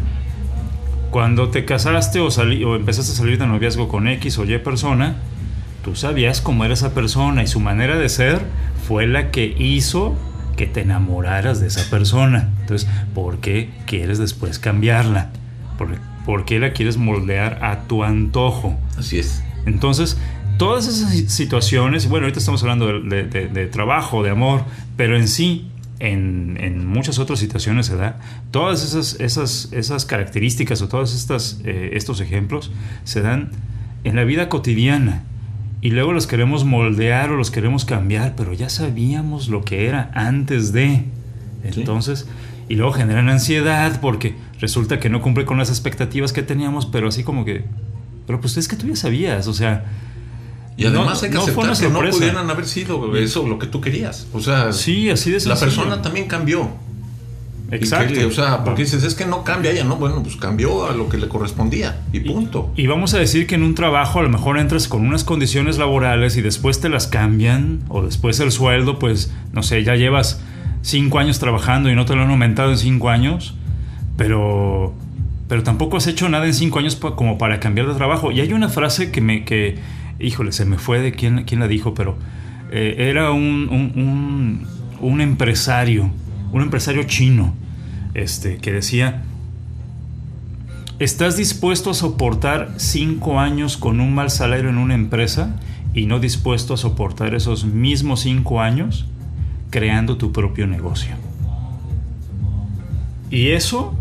Cuando 1.10 1.48
te 1.48 1.64
casaste 1.64 2.18
o, 2.20 2.26
o 2.26 2.76
empezaste 2.76 3.12
a 3.12 3.14
salir 3.14 3.38
de 3.38 3.46
noviazgo 3.46 3.88
con 3.88 4.08
X 4.08 4.38
o 4.38 4.44
Y 4.44 4.58
persona, 4.58 5.16
tú 5.84 5.94
sabías 5.94 6.40
cómo 6.40 6.64
era 6.64 6.74
esa 6.74 6.92
persona 6.92 7.42
y 7.42 7.46
su 7.46 7.60
manera 7.60 7.96
de 7.96 8.08
ser 8.08 8.40
fue 8.91 9.07
la 9.07 9.30
que 9.30 9.55
hizo 9.57 10.16
que 10.57 10.66
te 10.66 10.80
enamoraras 10.80 11.61
de 11.61 11.68
esa 11.68 11.88
persona. 11.91 12.51
Entonces, 12.62 12.88
¿por 13.14 13.38
qué 13.38 13.70
quieres 13.86 14.18
después 14.18 14.59
cambiarla? 14.59 15.30
¿Por, 16.26 16.45
qué 16.45 16.59
la 16.59 16.72
quieres 16.72 16.97
moldear 16.97 17.62
a 17.62 17.82
tu 17.82 18.03
antojo? 18.03 18.76
Así 18.99 19.20
es. 19.20 19.45
Entonces, 19.64 20.18
todas 20.59 20.88
esas 20.88 21.32
situaciones, 21.32 22.09
bueno, 22.09 22.24
ahorita 22.24 22.41
estamos 22.41 22.64
hablando 22.64 23.01
de, 23.01 23.68
trabajo, 23.70 24.24
de 24.24 24.30
amor, 24.30 24.64
pero 24.97 25.16
en 25.16 25.28
sí, 25.28 25.68
en, 26.01 26.84
muchas 26.84 27.20
otras 27.20 27.38
situaciones 27.38 27.86
se 27.86 27.95
da, 27.95 28.18
todas 28.51 28.82
esas, 28.82 29.20
esas, 29.20 29.68
esas 29.70 30.05
características 30.05 30.82
o 30.82 30.88
todos 30.88 31.62
eh, 31.64 31.91
estos 31.93 32.20
ejemplos 32.20 32.72
se 33.05 33.20
dan 33.22 33.53
en 34.03 34.16
la 34.16 34.24
vida 34.24 34.49
cotidiana. 34.49 35.22
Y 35.82 35.90
luego 35.90 36.12
los 36.12 36.26
queremos 36.26 36.64
moldear 36.64 37.30
o 37.30 37.36
los 37.36 37.50
queremos 37.50 37.84
cambiar, 37.84 38.34
pero 38.36 38.52
ya 38.52 38.68
sabíamos 38.68 39.48
lo 39.48 39.62
que 39.64 39.86
era 39.86 40.10
antes 40.14 40.72
de. 40.72 41.04
Entonces, 41.64 42.26
y 42.68 42.76
luego 42.76 42.92
generan 42.92 43.28
ansiedad 43.28 44.00
porque 44.00 44.36
resulta 44.60 45.00
que 45.00 45.08
no 45.08 45.22
cumple 45.22 45.44
con 45.44 45.58
las 45.58 45.70
expectativas 45.70 46.32
que 46.32 46.42
teníamos, 46.42 46.86
pero 46.86 47.08
así 47.08 47.24
como 47.24 47.44
que, 47.44 47.64
pero 48.26 48.40
pues 48.40 48.56
es 48.56 48.68
que 48.68 48.76
tú 48.76 48.86
ya 48.86 48.96
sabías, 48.96 49.46
o 49.46 49.54
sea, 49.54 49.84
y 50.76 50.86
además 50.86 51.22
hay 51.22 51.30
que 51.30 51.38
aceptar 51.38 51.76
que 51.76 51.88
no 51.88 52.10
pudieran 52.10 52.48
haber 52.48 52.66
sido 52.66 53.14
eso 53.16 53.46
lo 53.46 53.58
que 53.58 53.66
tú 53.66 53.80
querías. 53.80 54.26
O 54.32 54.40
sea, 54.40 54.72
sí, 54.72 55.10
así 55.10 55.30
de 55.30 55.44
La 55.46 55.56
persona 55.56 56.00
también 56.00 56.26
cambió. 56.26 56.70
Exacto. 57.70 58.26
o 58.26 58.30
sea, 58.30 58.64
porque 58.64 58.82
dices, 58.82 59.04
es 59.04 59.14
que 59.14 59.26
no 59.26 59.44
cambia 59.44 59.70
ella, 59.70 59.84
¿no? 59.84 59.96
Bueno, 59.96 60.22
pues 60.22 60.36
cambió 60.36 60.86
a 60.86 60.94
lo 60.94 61.08
que 61.08 61.18
le 61.18 61.28
correspondía 61.28 62.00
y 62.12 62.20
punto. 62.20 62.72
Y, 62.76 62.86
vamos 62.86 63.14
a 63.14 63.18
decir 63.18 63.46
que 63.46 63.54
en 63.54 63.62
un 63.62 63.74
trabajo 63.74 64.18
a 64.18 64.22
lo 64.22 64.28
mejor 64.28 64.58
entras 64.58 64.88
con 64.88 65.06
unas 65.06 65.24
condiciones 65.24 65.78
laborales 65.78 66.36
y 66.36 66.42
después 66.42 66.80
te 66.80 66.88
las 66.88 67.06
cambian, 67.06 67.80
o 67.88 68.02
después 68.02 68.40
el 68.40 68.50
sueldo, 68.50 68.98
pues, 68.98 69.32
no 69.52 69.62
sé, 69.62 69.84
ya 69.84 69.94
llevas 69.94 70.40
cinco 70.82 71.18
años 71.18 71.38
trabajando 71.38 71.90
y 71.90 71.94
no 71.94 72.04
te 72.04 72.14
lo 72.14 72.22
han 72.22 72.30
aumentado 72.30 72.70
en 72.70 72.78
cinco 72.78 73.10
años, 73.10 73.54
pero, 74.16 74.92
pero 75.48 75.62
tampoco 75.62 75.96
has 75.96 76.06
hecho 76.06 76.28
nada 76.28 76.46
en 76.46 76.54
cinco 76.54 76.78
años 76.78 76.96
como 76.96 77.38
para 77.38 77.60
cambiar 77.60 77.86
de 77.86 77.94
trabajo. 77.94 78.32
Y 78.32 78.40
hay 78.40 78.52
una 78.52 78.68
frase 78.68 79.10
que 79.10 79.20
me, 79.20 79.44
que, 79.44 79.78
híjole, 80.18 80.52
se 80.52 80.64
me 80.64 80.78
fue 80.78 81.00
de 81.00 81.12
quién, 81.12 81.44
quién 81.44 81.60
la 81.60 81.68
dijo, 81.68 81.94
pero 81.94 82.16
eh, 82.70 83.08
era 83.10 83.32
un, 83.32 84.66
un, 85.00 85.20
empresario, 85.20 86.10
un 86.53 86.62
empresario 86.62 87.03
chino, 87.05 87.55
este, 88.14 88.59
que 88.59 88.72
decía, 88.72 89.22
¿estás 90.98 91.36
dispuesto 91.36 91.90
a 91.90 91.94
soportar 91.94 92.74
cinco 92.76 93.38
años 93.38 93.76
con 93.76 94.01
un 94.01 94.14
mal 94.14 94.30
salario 94.30 94.70
en 94.70 94.78
una 94.78 94.94
empresa 94.94 95.57
y 95.94 96.07
no 96.07 96.18
dispuesto 96.18 96.74
a 96.74 96.76
soportar 96.76 97.34
esos 97.34 97.64
mismos 97.64 98.20
cinco 98.20 98.61
años 98.61 99.07
creando 99.70 100.16
tu 100.16 100.32
propio 100.32 100.66
negocio? 100.66 101.14
Y 103.30 103.51
eso 103.51 103.94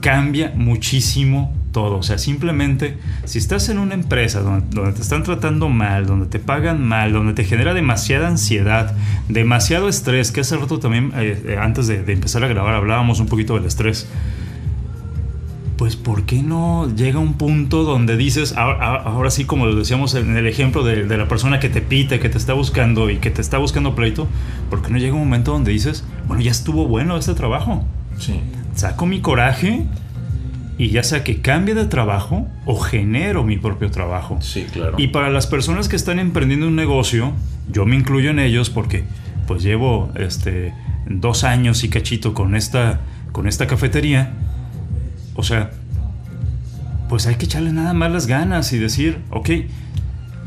cambia 0.00 0.52
muchísimo 0.56 1.52
todo. 1.72 1.98
O 1.98 2.02
sea, 2.02 2.18
simplemente 2.18 2.98
si 3.24 3.38
estás 3.38 3.68
en 3.68 3.78
una 3.78 3.94
empresa 3.94 4.40
donde, 4.40 4.92
te 4.92 5.00
están 5.00 5.22
tratando 5.22 5.68
mal, 5.68 6.06
donde 6.06 6.26
te 6.26 6.38
pagan 6.38 6.86
mal, 6.86 7.12
donde 7.12 7.32
te 7.32 7.44
genera 7.44 7.74
demasiada 7.74 8.28
ansiedad, 8.28 8.94
demasiado 9.28 9.88
estrés, 9.88 10.32
que 10.32 10.40
hace 10.40 10.56
rato 10.56 10.78
también, 10.78 11.12
eh, 11.16 11.42
eh, 11.46 11.56
antes 11.60 11.86
de, 11.86 12.00
empezar 12.12 12.44
a 12.44 12.48
grabar, 12.48 12.74
hablábamos 12.74 13.20
un 13.20 13.26
poquito 13.26 13.54
del 13.54 13.66
estrés. 13.66 14.08
Pues, 15.76 15.96
¿por 15.96 16.24
qué 16.24 16.42
no 16.42 16.94
llega 16.94 17.18
un 17.18 17.34
punto 17.34 17.84
donde 17.84 18.18
dices, 18.18 18.54
ahora, 18.54 19.30
sí, 19.30 19.46
como 19.46 19.64
lo 19.64 19.74
decíamos 19.74 20.14
en 20.14 20.36
el 20.36 20.46
ejemplo 20.46 20.84
de, 20.84 21.06
de, 21.06 21.16
la 21.16 21.26
persona 21.26 21.58
que 21.58 21.70
te 21.70 21.80
pita, 21.80 22.18
que 22.18 22.28
te 22.28 22.36
está 22.36 22.52
buscando 22.52 23.08
y 23.08 23.16
que 23.16 23.30
te 23.30 23.40
está 23.40 23.56
buscando 23.56 23.94
pleito, 23.94 24.28
¿por 24.68 24.82
qué 24.82 24.90
no 24.90 24.98
llega 24.98 25.14
un 25.14 25.20
momento 25.20 25.52
donde 25.52 25.72
dices, 25.72 26.04
bueno, 26.28 26.42
ya 26.42 26.50
estuvo 26.50 26.86
bueno 26.86 27.16
este 27.16 27.32
trabajo? 27.32 27.82
Sí. 28.18 28.40
Saco 28.74 29.06
mi 29.06 29.20
coraje 29.20 29.86
y 30.80 30.88
ya 30.88 31.02
sea 31.02 31.24
que 31.24 31.42
cambie 31.42 31.74
de 31.74 31.84
trabajo 31.84 32.48
o 32.64 32.80
genero 32.80 33.44
mi 33.44 33.58
propio 33.58 33.90
trabajo. 33.90 34.38
Sí, 34.40 34.64
claro. 34.72 34.94
Y 34.96 35.08
para 35.08 35.28
las 35.28 35.46
personas 35.46 35.90
que 35.90 35.96
están 35.96 36.18
emprendiendo 36.18 36.68
un 36.68 36.74
negocio, 36.74 37.34
yo 37.70 37.84
me 37.84 37.96
incluyo 37.96 38.30
en 38.30 38.38
ellos 38.38 38.70
porque 38.70 39.04
pues 39.46 39.62
llevo 39.62 40.10
este, 40.14 40.72
dos 41.06 41.44
años 41.44 41.84
y 41.84 41.90
cachito 41.90 42.32
con 42.32 42.56
esta, 42.56 43.00
con 43.30 43.46
esta 43.46 43.66
cafetería. 43.66 44.32
O 45.34 45.42
sea, 45.42 45.70
pues 47.10 47.26
hay 47.26 47.34
que 47.34 47.44
echarle 47.44 47.72
nada 47.72 47.92
más 47.92 48.10
las 48.10 48.26
ganas 48.26 48.72
y 48.72 48.78
decir, 48.78 49.18
ok, 49.28 49.50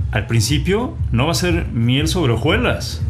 al 0.09 0.25
principio 0.25 0.97
no 1.11 1.27
va 1.27 1.33
a 1.33 1.35
ser 1.35 1.67
miel 1.67 2.07
sobre 2.07 2.33
hojuelas, 2.33 3.03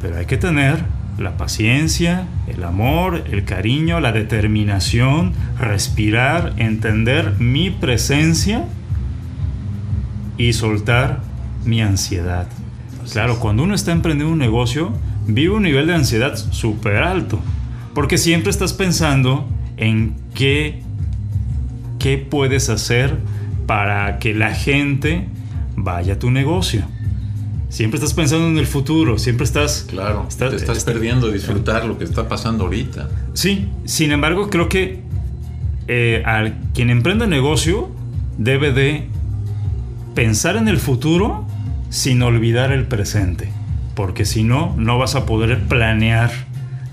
pero 0.00 0.16
hay 0.16 0.26
que 0.26 0.36
tener 0.36 0.78
la 1.18 1.36
paciencia, 1.36 2.26
el 2.46 2.64
amor, 2.64 3.24
el 3.30 3.44
cariño, 3.44 4.00
la 4.00 4.12
determinación, 4.12 5.32
respirar, 5.58 6.54
entender 6.56 7.34
mi 7.38 7.70
presencia 7.70 8.64
y 10.36 10.52
soltar 10.52 11.20
mi 11.64 11.80
ansiedad. 11.80 12.48
Claro, 13.12 13.38
cuando 13.38 13.62
uno 13.62 13.74
está 13.74 13.92
emprendiendo 13.92 14.32
un 14.32 14.38
negocio, 14.38 14.92
vive 15.26 15.54
un 15.54 15.62
nivel 15.62 15.86
de 15.86 15.94
ansiedad 15.94 16.36
súper 16.36 16.96
alto, 16.96 17.38
porque 17.94 18.18
siempre 18.18 18.50
estás 18.50 18.72
pensando 18.72 19.48
en 19.76 20.14
qué, 20.34 20.82
qué 21.98 22.18
puedes 22.18 22.68
hacer 22.70 23.18
para 23.66 24.18
que 24.18 24.34
la 24.34 24.54
gente 24.54 25.26
vaya 25.76 26.14
a 26.14 26.18
tu 26.18 26.30
negocio. 26.30 26.84
Siempre 27.74 27.96
estás 27.96 28.14
pensando 28.14 28.46
en 28.46 28.56
el 28.56 28.68
futuro, 28.68 29.18
siempre 29.18 29.42
estás... 29.42 29.86
Claro, 29.90 30.28
te 30.38 30.54
estás 30.54 30.84
perdiendo 30.84 31.32
disfrutar 31.32 31.84
lo 31.86 31.98
que 31.98 32.04
está 32.04 32.28
pasando 32.28 32.66
ahorita. 32.66 33.10
Sí, 33.32 33.68
sin 33.84 34.12
embargo 34.12 34.48
creo 34.48 34.68
que 34.68 35.00
eh, 35.88 36.22
al 36.24 36.54
quien 36.72 36.90
emprende 36.90 37.26
negocio 37.26 37.90
debe 38.38 38.70
de 38.70 39.08
pensar 40.14 40.54
en 40.54 40.68
el 40.68 40.78
futuro 40.78 41.48
sin 41.90 42.22
olvidar 42.22 42.70
el 42.70 42.86
presente, 42.86 43.48
porque 43.96 44.24
si 44.24 44.44
no, 44.44 44.76
no 44.78 44.96
vas 44.96 45.16
a 45.16 45.26
poder 45.26 45.64
planear 45.64 46.30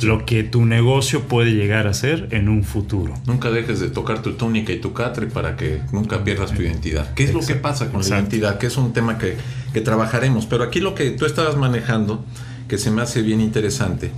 lo 0.01 0.25
que 0.25 0.43
tu 0.43 0.65
negocio 0.65 1.27
puede 1.27 1.51
llegar 1.51 1.85
a 1.85 1.93
ser 1.93 2.27
en 2.31 2.49
un 2.49 2.63
futuro. 2.63 3.13
Nunca 3.27 3.51
dejes 3.51 3.79
de 3.79 3.89
tocar 3.89 4.23
tu 4.23 4.33
túnica 4.33 4.73
y 4.73 4.79
tu 4.79 4.93
catre 4.93 5.27
para 5.27 5.55
que 5.55 5.81
nunca 5.91 6.23
pierdas 6.23 6.53
tu 6.53 6.63
identidad. 6.63 7.13
¿Qué 7.13 7.23
es 7.23 7.33
lo 7.35 7.41
que 7.41 7.53
pasa 7.53 7.91
con 7.91 8.01
la 8.01 8.07
identidad? 8.07 8.57
Que 8.57 8.65
es 8.65 8.77
un 8.77 8.93
tema 8.93 9.19
que, 9.19 9.37
que 9.73 9.81
trabajaremos. 9.81 10.45
Pero 10.45 10.63
aquí 10.63 10.79
lo 10.79 10.95
que 10.95 11.11
tú 11.11 11.25
estabas 11.25 11.57
manejando, 11.57 12.23
que 12.67 12.77
se 12.77 12.91
me 12.91 13.01
hace 13.01 13.21
bien 13.21 13.41
interesante, 13.41 14.11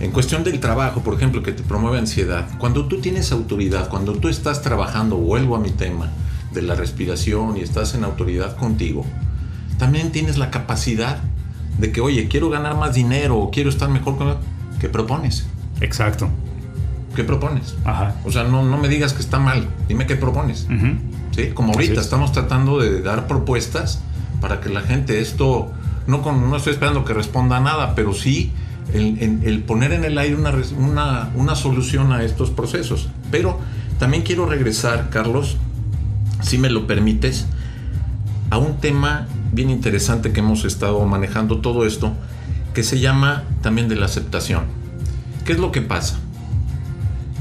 en 0.00 0.10
cuestión 0.10 0.42
del 0.42 0.58
trabajo, 0.60 1.02
por 1.02 1.14
ejemplo, 1.14 1.42
que 1.42 1.52
te 1.52 1.62
promueve 1.62 1.98
ansiedad, 1.98 2.48
cuando 2.58 2.86
tú 2.86 3.00
tienes 3.00 3.30
autoridad, 3.30 3.88
cuando 3.88 4.14
tú 4.14 4.28
estás 4.28 4.62
trabajando, 4.62 5.16
vuelvo 5.16 5.54
a 5.54 5.60
mi 5.60 5.70
tema 5.70 6.10
de 6.52 6.62
la 6.62 6.74
respiración 6.74 7.56
y 7.56 7.60
estás 7.60 7.94
en 7.94 8.04
autoridad 8.04 8.56
contigo, 8.56 9.04
también 9.78 10.10
tienes 10.10 10.36
la 10.36 10.50
capacidad 10.50 11.18
de 11.78 11.92
que, 11.92 12.00
oye, 12.00 12.28
quiero 12.28 12.50
ganar 12.50 12.76
más 12.76 12.94
dinero 12.94 13.38
o 13.38 13.50
quiero 13.50 13.70
estar 13.70 13.88
mejor 13.88 14.16
con 14.16 14.36
¿Qué 14.80 14.88
propones? 14.88 15.46
Exacto. 15.80 16.28
¿Qué 17.14 17.24
propones? 17.24 17.76
Ajá. 17.84 18.16
O 18.24 18.32
sea, 18.32 18.44
no, 18.44 18.64
no 18.64 18.76
me 18.76 18.88
digas 18.88 19.12
que 19.12 19.22
está 19.22 19.38
mal, 19.38 19.68
dime 19.88 20.06
qué 20.06 20.16
propones. 20.16 20.66
¿Sí? 21.30 21.50
Como 21.54 21.72
ahorita 21.72 22.00
estamos 22.00 22.32
tratando 22.32 22.80
de 22.80 23.00
dar 23.00 23.26
propuestas 23.26 24.00
para 24.40 24.60
que 24.60 24.68
la 24.68 24.80
gente 24.80 25.20
esto, 25.20 25.72
no, 26.06 26.22
con, 26.22 26.48
no 26.50 26.56
estoy 26.56 26.72
esperando 26.72 27.04
que 27.04 27.14
responda 27.14 27.56
a 27.56 27.60
nada, 27.60 27.94
pero 27.94 28.12
sí 28.14 28.52
el, 28.92 29.40
el, 29.44 29.62
poner 29.62 29.92
en 29.92 30.04
el 30.04 30.18
aire 30.18 30.36
una, 30.36 30.52
una, 30.78 31.30
una 31.34 31.54
solución 31.56 32.12
a 32.12 32.22
estos 32.22 32.50
procesos. 32.50 33.08
Pero 33.30 33.58
también 33.98 34.22
quiero 34.22 34.46
regresar, 34.46 35.08
Carlos, 35.10 35.56
si 36.42 36.58
me 36.58 36.70
lo 36.70 36.86
permites, 36.86 37.46
a 38.50 38.58
un 38.58 38.78
tema 38.78 39.26
bien 39.52 39.70
interesante 39.70 40.32
que 40.32 40.40
hemos 40.40 40.64
estado 40.64 41.04
manejando 41.06 41.58
todo 41.60 41.86
esto, 41.86 42.12
que 42.74 42.82
se 42.82 43.00
llama 43.00 43.44
también 43.62 43.88
de 43.88 43.96
la 43.96 44.06
aceptación. 44.06 44.64
¿Qué 45.44 45.52
es 45.52 45.58
lo 45.58 45.72
que 45.72 45.80
pasa? 45.80 46.18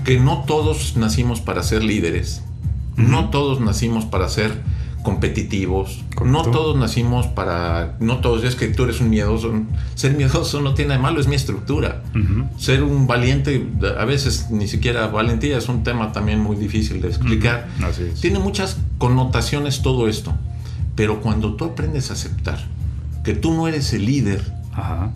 Que 0.05 0.19
no 0.19 0.43
todos 0.45 0.95
nacimos 0.95 1.41
para 1.41 1.63
ser 1.63 1.83
líderes, 1.83 2.43
no 2.95 3.29
todos 3.29 3.59
nacimos 3.59 4.05
para 4.05 4.29
ser 4.29 4.61
competitivos. 5.03 6.03
Correcto. 6.15 6.25
No 6.25 6.49
todos 6.49 6.77
nacimos 6.77 7.27
para. 7.27 7.95
No 7.99 8.19
todos, 8.19 8.43
es 8.43 8.55
que 8.55 8.67
tú 8.69 8.85
eres 8.85 9.01
un 9.01 9.09
miedoso. 9.09 9.53
Ser 9.95 10.15
miedoso 10.15 10.61
no 10.61 10.73
tiene 10.73 10.93
de 10.93 10.99
malo, 10.99 11.19
es 11.19 11.27
mi 11.27 11.35
estructura. 11.35 12.01
Ser 12.57 12.83
un 12.83 13.05
valiente, 13.05 13.67
a 13.97 14.05
veces 14.05 14.47
ni 14.49 14.67
siquiera 14.67 15.07
valentía 15.07 15.57
es 15.57 15.69
un 15.69 15.83
tema 15.83 16.11
también 16.11 16.39
muy 16.39 16.55
difícil 16.55 17.01
de 17.01 17.09
explicar. 17.09 17.67
Tiene 18.19 18.39
muchas 18.39 18.77
connotaciones 18.97 19.81
todo 19.81 20.07
esto. 20.07 20.33
Pero 20.95 21.21
cuando 21.21 21.55
tú 21.55 21.65
aprendes 21.65 22.09
a 22.09 22.13
aceptar 22.13 22.59
que 23.23 23.33
tú 23.33 23.53
no 23.53 23.67
eres 23.67 23.93
el 23.93 24.05
líder, 24.05 24.53
Ajá. 24.73 25.11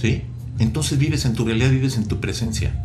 ¿sí? 0.00 0.22
Entonces 0.58 0.98
vives 0.98 1.24
en 1.24 1.34
tu 1.34 1.44
realidad, 1.44 1.70
vives 1.70 1.96
en 1.96 2.06
tu 2.08 2.20
presencia. 2.20 2.84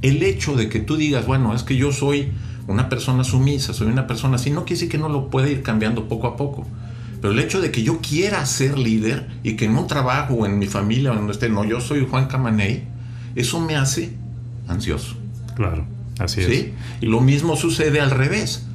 El 0.00 0.22
hecho 0.22 0.54
de 0.54 0.68
que 0.68 0.80
tú 0.80 0.96
digas, 0.96 1.26
bueno, 1.26 1.54
es 1.54 1.62
que 1.62 1.76
yo 1.76 1.92
soy 1.92 2.32
una 2.66 2.88
persona 2.88 3.24
sumisa, 3.24 3.72
soy 3.72 3.88
una 3.88 4.06
persona 4.06 4.36
así, 4.36 4.50
no 4.50 4.60
quiere 4.64 4.74
decir 4.76 4.88
que 4.88 4.98
no 4.98 5.08
lo 5.08 5.30
pueda 5.30 5.48
ir 5.48 5.62
cambiando 5.62 6.08
poco 6.08 6.26
a 6.26 6.36
poco. 6.36 6.66
Pero 7.20 7.34
el 7.34 7.38
hecho 7.38 7.60
de 7.60 7.70
que 7.70 7.82
yo 7.82 8.00
quiera 8.00 8.44
ser 8.46 8.78
líder 8.78 9.28
y 9.42 9.54
que 9.54 9.66
en 9.66 9.76
un 9.76 9.86
trabajo 9.86 10.34
o 10.34 10.46
en 10.46 10.58
mi 10.58 10.66
familia 10.66 11.10
o 11.10 11.12
en 11.12 11.20
donde 11.20 11.32
esté, 11.32 11.48
no, 11.48 11.64
yo 11.64 11.80
soy 11.80 12.06
Juan 12.08 12.26
Camaney, 12.26 12.84
eso 13.36 13.60
me 13.60 13.76
hace 13.76 14.12
ansioso. 14.66 15.16
Claro. 15.54 15.84
Así 16.18 16.40
es. 16.40 16.66
Y 17.00 17.06
lo 17.06 17.20
mismo 17.20 17.56
sucede 17.56 18.00
al 18.00 18.10
revés. 18.10 18.66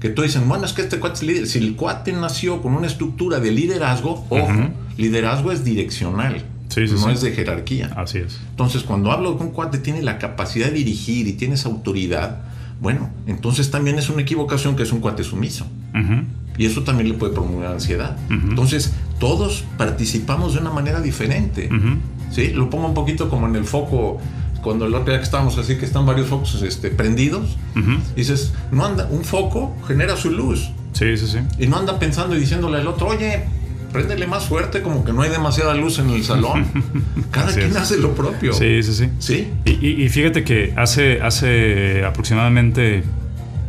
Que 0.00 0.08
tú 0.08 0.22
dices, 0.22 0.42
bueno, 0.46 0.64
es 0.64 0.72
que 0.72 0.80
este 0.80 0.98
cuate 0.98 1.16
es 1.16 1.22
líder. 1.24 1.46
Si 1.46 1.58
el 1.58 1.76
cuate 1.76 2.12
nació 2.12 2.62
con 2.62 2.74
una 2.74 2.86
estructura 2.86 3.38
de 3.38 3.50
liderazgo, 3.50 4.26
ojo, 4.30 4.48
liderazgo 4.96 5.52
es 5.52 5.62
direccional, 5.62 6.42
Sí, 6.70 6.86
sí, 6.86 6.94
no 6.94 7.06
sí. 7.06 7.10
es 7.10 7.20
de 7.20 7.32
jerarquía. 7.32 7.92
Así 7.96 8.18
es. 8.18 8.38
Entonces, 8.50 8.82
cuando 8.84 9.10
hablo 9.12 9.32
de 9.34 9.44
un 9.44 9.50
cuate 9.50 9.78
tiene 9.78 10.02
la 10.02 10.18
capacidad 10.18 10.68
de 10.68 10.72
dirigir 10.72 11.26
y 11.26 11.34
tienes 11.34 11.66
autoridad, 11.66 12.38
bueno, 12.80 13.10
entonces 13.26 13.70
también 13.70 13.98
es 13.98 14.08
una 14.08 14.22
equivocación 14.22 14.74
que 14.74 14.82
es 14.82 14.92
un 14.92 15.00
cuate 15.00 15.22
sumiso. 15.24 15.66
Y 16.56 16.66
eso 16.66 16.82
también 16.82 17.08
le 17.08 17.14
puede 17.14 17.32
promover 17.32 17.68
ansiedad. 17.68 18.16
Entonces, 18.28 18.92
todos 19.18 19.64
participamos 19.76 20.54
de 20.54 20.60
una 20.60 20.70
manera 20.70 21.00
diferente. 21.00 21.68
¿sí? 22.30 22.48
Lo 22.48 22.70
pongo 22.70 22.86
un 22.86 22.94
poquito 22.94 23.28
como 23.28 23.46
en 23.46 23.56
el 23.56 23.64
foco, 23.64 24.18
cuando 24.62 24.86
el 24.86 24.94
otro 24.94 25.10
día 25.10 25.18
que 25.18 25.24
estábamos 25.24 25.58
así, 25.58 25.76
que 25.76 25.84
están 25.84 26.06
varios 26.06 26.28
focos 26.28 26.62
este, 26.62 26.90
prendidos. 26.90 27.56
Dices, 28.16 28.52
no 28.72 28.84
anda, 28.84 29.08
un 29.10 29.24
foco 29.24 29.76
genera 29.86 30.16
su 30.16 30.30
luz. 30.30 30.70
Sí, 30.92 31.16
sí, 31.16 31.26
sí. 31.26 31.38
Y 31.58 31.66
no 31.66 31.76
anda 31.76 31.98
pensando 31.98 32.36
y 32.36 32.40
diciéndole 32.40 32.78
al 32.78 32.86
otro, 32.86 33.08
oye, 33.08 33.44
préndele 33.92 34.26
más 34.26 34.46
fuerte, 34.46 34.82
como 34.82 35.04
que 35.04 35.12
no 35.12 35.22
hay 35.22 35.30
demasiada 35.30 35.74
luz 35.74 35.98
en 35.98 36.10
el 36.10 36.24
salón. 36.24 36.66
Cada 37.30 37.48
Así 37.48 37.58
quien 37.60 37.70
es. 37.70 37.76
hace 37.76 37.98
lo 37.98 38.14
propio. 38.14 38.52
Sí, 38.52 38.82
sí, 38.82 38.92
sí. 38.94 39.08
¿Sí? 39.18 39.48
Y, 39.64 40.02
y- 40.04 40.08
fíjate 40.08 40.44
que 40.44 40.72
hace, 40.76 41.20
hace 41.22 42.04
aproximadamente 42.04 43.02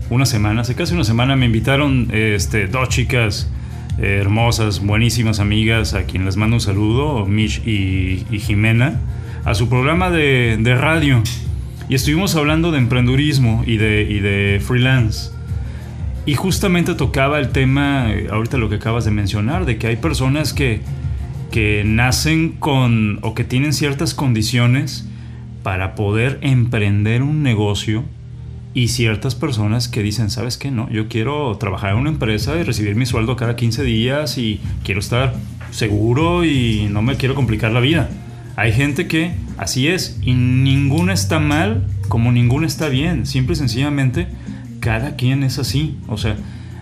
una 0.10 0.26
semana, 0.26 0.62
hace 0.62 0.76
casi 0.76 0.94
una 0.94 1.04
semana, 1.04 1.36
me 1.36 1.46
invitaron 1.46 2.10
este, 2.12 2.68
dos 2.68 2.90
chicas 2.90 3.50
eh, 3.98 4.18
hermosas, 4.22 4.80
buenísimas 4.80 5.40
amigas, 5.40 5.94
a 5.94 6.04
quien 6.04 6.26
les 6.26 6.38
mando 6.38 6.56
un 6.58 6.62
saludo, 6.62 7.26
Mish 7.26 7.62
y, 7.66 8.26
y 8.30 8.40
Jimena, 8.40 9.00
a 9.46 9.54
su 9.56 9.70
programa 9.70 10.10
de, 10.10 10.58
de 10.60 10.76
radio. 10.76 11.22
Y 11.90 11.96
estuvimos 11.96 12.36
hablando 12.36 12.72
de 12.72 12.78
emprendurismo 12.78 13.64
y 13.66 13.78
de, 13.78 14.04
y 14.10 14.20
de 14.20 14.62
freelance. 14.66 15.32
Y 16.26 16.36
justamente 16.36 16.94
tocaba 16.94 17.40
el 17.40 17.50
tema, 17.50 18.12
eh, 18.12 18.28
ahorita 18.32 18.58
lo 18.58 18.70
que 18.70 18.76
acabas 18.76 19.06
de 19.06 19.12
mencionar, 19.12 19.66
de 19.66 19.78
que 19.78 19.88
hay 19.88 19.96
personas 19.96 20.54
que, 20.54 20.82
que 21.52 21.84
nacen 21.86 22.54
con 22.54 23.20
o 23.24 23.34
que 23.34 23.44
tienen 23.44 23.74
ciertas 23.74 24.14
condiciones 24.14 25.08
para 25.64 25.96
poder 25.96 26.40
emprender 26.42 27.24
un 27.24 27.44
negocio 27.44 28.04
y 28.74 28.88
ciertas 28.90 29.36
personas 29.36 29.88
que 29.88 30.02
dicen, 30.02 30.30
¿sabes 30.30 30.58
qué? 30.58 30.72
No, 30.72 30.90
yo 30.90 31.08
quiero 31.08 31.58
trabajar 31.58 31.94
en 31.94 31.98
una 31.98 32.10
empresa 32.10 32.58
y 32.58 32.64
recibir 32.64 32.96
mi 32.96 33.06
sueldo 33.06 33.36
cada 33.36 33.56
15 33.56 33.84
días 33.84 34.38
y 34.38 34.62
quiero 34.84 35.00
estar 35.00 35.34
seguro 35.72 36.46
y 36.46 36.88
no 36.90 37.02
me 37.02 37.18
quiero 37.18 37.36
complicar 37.36 37.72
la 37.72 37.80
vida. 37.80 38.10
Hay 38.56 38.74
gente 38.74 39.08
que 39.08 39.34
así 39.58 39.88
es 39.88 40.20
y 40.22 40.34
ninguna 40.34 41.14
está 41.14 41.40
mal 41.40 41.88
como 42.08 42.32
ninguna 42.32 42.68
está 42.68 42.90
bien. 42.90 43.26
Simple 43.26 43.54
y 43.54 43.58
sencillamente 43.58 44.28
cada 44.82 45.16
quien 45.16 45.44
es 45.44 45.58
así. 45.58 45.98
O 46.10 46.18
sea, 46.18 46.36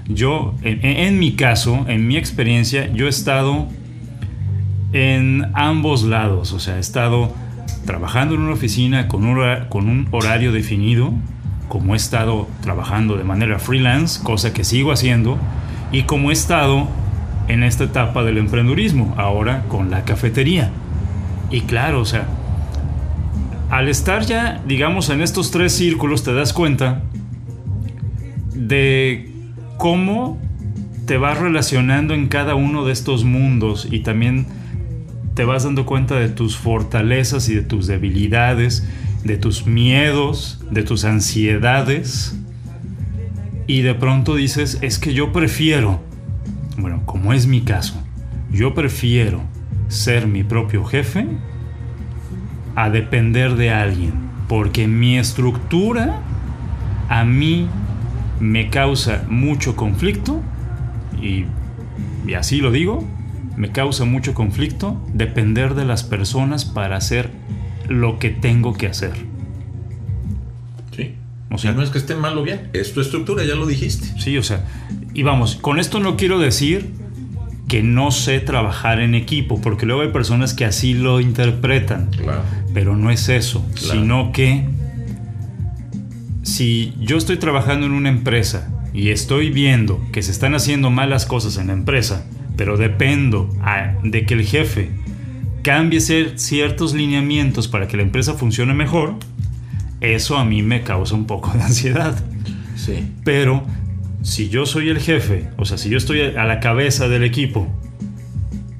yo, 0.08 0.56
en, 0.64 1.20
mi 1.20 1.34
caso, 1.34 1.86
en 1.88 2.08
mi 2.08 2.18
experiencia, 2.18 2.92
yo 2.92 3.06
he 3.06 3.10
estado 3.10 3.68
en 4.92 5.52
ambos 5.54 6.04
lados. 6.04 6.52
O 6.54 6.60
sea, 6.60 6.78
he 6.78 6.80
estado 6.80 7.32
trabajando 7.86 8.34
en 8.34 8.42
una 8.42 8.54
oficina 8.54 9.08
con 9.08 9.24
un, 9.26 9.40
con 9.70 9.88
un 9.88 10.08
horario 10.10 10.52
definido, 10.52 11.14
como 11.68 11.94
he 11.94 11.98
estado 11.98 12.48
trabajando 12.62 13.18
de 13.18 13.24
manera 13.24 13.60
freelance, 13.60 14.24
cosa 14.24 14.52
que 14.52 14.64
sigo 14.64 14.92
haciendo, 14.92 15.38
y 15.92 16.04
como 16.04 16.32
he 16.32 16.34
estado 16.34 16.88
en 17.48 17.62
esta 17.62 17.84
etapa 17.84 18.24
del 18.24 18.40
emprendurismo, 18.40 19.14
ahora 19.18 19.66
con 19.68 19.92
la 19.92 20.06
cafetería. 20.06 20.72
Y 21.52 21.62
claro, 21.62 22.02
o 22.02 22.06
sea, 22.06 22.26
al 23.70 23.88
estar 23.90 24.26
ya, 24.26 24.62
digamos, 24.68 25.10
en 25.10 25.22
estos 25.22 25.52
tres 25.52 25.74
círculos, 25.74 26.24
te 26.24 26.34
das 26.34 26.54
cuenta 26.54 27.04
de 28.60 29.30
cómo 29.78 30.38
te 31.06 31.18
vas 31.18 31.40
relacionando 31.40 32.14
en 32.14 32.28
cada 32.28 32.56
uno 32.56 32.86
de 32.86 32.94
estos 32.94 33.24
mundos 33.24 33.88
y 33.90 34.02
también 34.02 34.46
te 35.34 35.46
vas 35.46 35.64
dando 35.64 35.86
cuenta 35.86 36.16
de 36.20 36.30
tus 36.30 36.58
fortalezas 36.58 37.48
y 37.50 37.56
de 37.56 37.62
tus 37.62 37.88
debilidades, 37.88 38.88
de 39.24 39.38
tus 39.38 39.66
miedos, 39.66 40.62
de 40.70 40.84
tus 40.84 41.06
ansiedades. 41.06 42.38
Y 43.66 43.82
de 43.82 43.96
pronto 43.96 44.36
dices, 44.36 44.80
es 44.82 45.00
que 45.00 45.14
yo 45.14 45.32
prefiero, 45.32 46.02
bueno, 46.78 47.04
como 47.06 47.34
es 47.34 47.48
mi 47.48 47.62
caso, 47.62 48.04
yo 48.52 48.74
prefiero 48.74 49.42
ser 49.88 50.28
mi 50.28 50.44
propio 50.44 50.84
jefe 50.84 51.26
a 52.76 52.90
depender 52.90 53.56
de 53.56 53.72
alguien, 53.72 54.14
porque 54.48 54.88
mi 54.88 55.18
estructura 55.18 56.22
a 57.08 57.24
mí 57.24 57.68
me 58.40 58.70
causa 58.70 59.26
mucho 59.30 59.76
conflicto 59.76 60.42
y, 61.22 61.46
y 62.28 62.34
así 62.36 62.58
lo 62.62 62.72
digo, 62.72 63.06
me 63.58 63.72
causa 63.72 64.06
mucho 64.06 64.34
conflicto 64.34 65.02
depender 65.14 65.74
de 65.76 65.86
las 65.86 66.04
personas 66.04 66.64
para 66.66 66.96
hacer 66.98 67.30
lo 67.90 68.20
que 68.20 68.30
tengo 68.30 68.74
que 68.74 68.88
hacer. 68.88 69.14
Sí. 70.96 71.16
O 71.52 71.58
sea, 71.58 71.72
y 71.72 71.76
no 71.76 71.82
es 71.82 71.90
que 71.90 71.98
esté 71.98 72.16
mal 72.16 72.38
o 72.38 72.44
bien, 72.44 72.70
es 72.74 72.94
tu 72.94 73.02
estructura, 73.02 73.44
ya 73.44 73.56
lo 73.56 73.66
dijiste. 73.66 74.20
Sí, 74.20 74.38
o 74.38 74.44
sea, 74.44 74.66
y 75.14 75.24
vamos, 75.24 75.56
con 75.56 75.80
esto 75.80 76.00
no 76.00 76.16
quiero 76.16 76.40
decir 76.40 76.92
que 77.68 77.84
no 77.84 78.12
sé 78.12 78.40
trabajar 78.40 79.00
en 79.00 79.14
equipo, 79.16 79.60
porque 79.62 79.86
luego 79.86 80.02
hay 80.02 80.10
personas 80.12 80.54
que 80.54 80.66
así 80.66 80.94
lo 80.94 81.20
interpretan, 81.20 82.10
Claro. 82.12 82.42
pero 82.74 82.96
no 82.96 83.12
es 83.12 83.30
eso, 83.30 83.64
Claro. 83.76 84.00
sino 84.02 84.32
que 84.32 84.66
si 86.50 86.94
yo 87.00 87.18
estoy 87.18 87.38
trabajando 87.38 87.86
en 87.86 87.92
una 87.92 88.10
empresa 88.10 88.70
y 88.94 89.10
estoy 89.10 89.50
viendo 89.52 90.02
que 90.12 90.22
se 90.24 90.32
están 90.32 90.56
haciendo 90.56 90.90
malas 90.90 91.26
cosas 91.26 91.58
en 91.58 91.68
la 91.68 91.74
empresa, 91.74 92.26
pero 92.58 92.76
dependo 92.78 93.50
a- 93.62 93.94
de 94.04 94.26
que 94.26 94.34
el 94.34 94.44
jefe 94.44 94.90
cambie 95.62 96.00
cier- 96.00 96.38
ciertos 96.38 96.94
lineamientos 96.94 97.68
para 97.68 97.88
que 97.88 97.98
la 97.98 98.04
empresa 98.04 98.34
funcione 98.34 98.74
mejor, 98.74 99.16
eso 100.02 100.38
a 100.38 100.46
mí 100.46 100.64
me 100.64 100.82
causa 100.82 101.16
un 101.16 101.26
poco 101.26 101.52
de 101.52 101.62
ansiedad. 101.62 102.18
Sí. 102.76 103.06
Pero 103.24 103.64
si 104.22 104.50
yo 104.50 104.66
soy 104.66 104.90
el 104.90 105.00
jefe, 105.00 105.50
o 105.58 105.66
sea, 105.66 105.78
si 105.78 105.90
yo 105.90 105.98
estoy 105.98 106.22
a 106.22 106.46
la 106.46 106.60
cabeza 106.60 107.08
del 107.08 107.24
equipo 107.24 107.68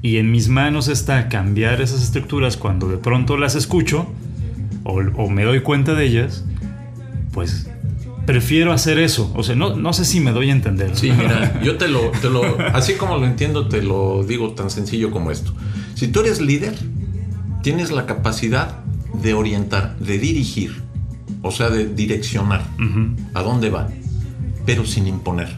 y 0.02 0.16
en 0.16 0.30
mis 0.32 0.48
manos 0.48 0.88
está 0.88 1.28
cambiar 1.28 1.80
esas 1.80 2.02
estructuras 2.02 2.56
cuando 2.56 2.88
de 2.88 2.96
pronto 2.96 3.36
las 3.36 3.54
escucho 3.54 4.06
o, 4.84 4.94
o 5.16 5.30
me 5.30 5.44
doy 5.44 5.60
cuenta 5.60 5.94
de 5.94 6.04
ellas, 6.06 6.44
pues 7.32 7.68
prefiero 8.26 8.72
hacer 8.72 8.98
eso. 8.98 9.32
O 9.34 9.42
sea, 9.42 9.54
no, 9.54 9.76
no 9.76 9.92
sé 9.92 10.04
si 10.04 10.20
me 10.20 10.32
doy 10.32 10.50
a 10.50 10.52
entender. 10.52 10.96
Sí, 10.96 11.10
mira, 11.10 11.60
yo 11.64 11.76
te 11.76 11.88
lo, 11.88 12.10
te 12.10 12.30
lo, 12.30 12.42
así 12.72 12.94
como 12.94 13.18
lo 13.18 13.26
entiendo, 13.26 13.68
te 13.68 13.82
lo 13.82 14.24
digo 14.24 14.52
tan 14.52 14.70
sencillo 14.70 15.10
como 15.10 15.30
esto. 15.30 15.52
Si 15.94 16.08
tú 16.08 16.20
eres 16.20 16.40
líder, 16.40 16.74
tienes 17.62 17.90
la 17.90 18.06
capacidad 18.06 18.80
de 19.22 19.34
orientar, 19.34 19.98
de 19.98 20.18
dirigir, 20.18 20.82
o 21.42 21.50
sea, 21.50 21.70
de 21.70 21.86
direccionar 21.86 22.64
a 23.34 23.42
dónde 23.42 23.70
va, 23.70 23.88
pero 24.64 24.86
sin 24.86 25.06
imponer. 25.06 25.48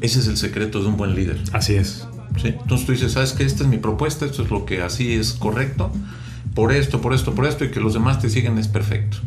Ese 0.00 0.20
es 0.20 0.28
el 0.28 0.36
secreto 0.36 0.80
de 0.82 0.88
un 0.88 0.96
buen 0.96 1.14
líder. 1.14 1.40
Así 1.52 1.74
es. 1.74 2.06
¿sí? 2.40 2.48
Entonces 2.48 2.86
tú 2.86 2.92
dices, 2.92 3.12
¿sabes 3.12 3.32
qué? 3.32 3.44
Esta 3.44 3.64
es 3.64 3.68
mi 3.68 3.78
propuesta, 3.78 4.26
esto 4.26 4.42
es 4.42 4.50
lo 4.50 4.64
que 4.64 4.82
así 4.82 5.14
es 5.14 5.32
correcto, 5.32 5.90
por 6.54 6.72
esto, 6.72 7.00
por 7.00 7.14
esto, 7.14 7.34
por 7.34 7.46
esto, 7.46 7.64
y 7.64 7.70
que 7.70 7.80
los 7.80 7.94
demás 7.94 8.20
te 8.20 8.30
sigan 8.30 8.58
es 8.58 8.68
perfecto. 8.68 9.18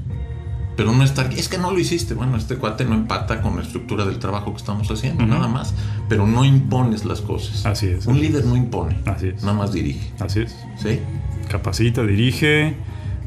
Pero 0.75 0.91
no 0.91 1.03
estar, 1.03 1.31
es 1.33 1.47
que 1.49 1.57
no 1.57 1.71
lo 1.71 1.79
hiciste. 1.79 2.13
Bueno, 2.13 2.35
este 2.37 2.55
cuate 2.57 2.85
no 2.85 2.95
empata 2.95 3.41
con 3.41 3.55
la 3.55 3.61
estructura 3.61 4.05
del 4.05 4.19
trabajo 4.19 4.51
que 4.51 4.57
estamos 4.57 4.89
haciendo, 4.89 5.25
nada 5.25 5.47
más. 5.47 5.73
Pero 6.09 6.25
no 6.25 6.43
impones 6.45 7.05
las 7.05 7.21
cosas. 7.21 7.65
Así 7.65 7.87
es. 7.87 8.05
Un 8.07 8.19
líder 8.19 8.45
no 8.45 8.55
impone, 8.55 8.97
Así 9.05 9.27
es. 9.29 9.41
nada 9.43 9.53
más 9.57 9.71
dirige. 9.73 10.11
Así 10.19 10.41
es. 10.41 10.55
¿Sí? 10.81 10.99
Capacita, 11.49 12.03
dirige, 12.03 12.75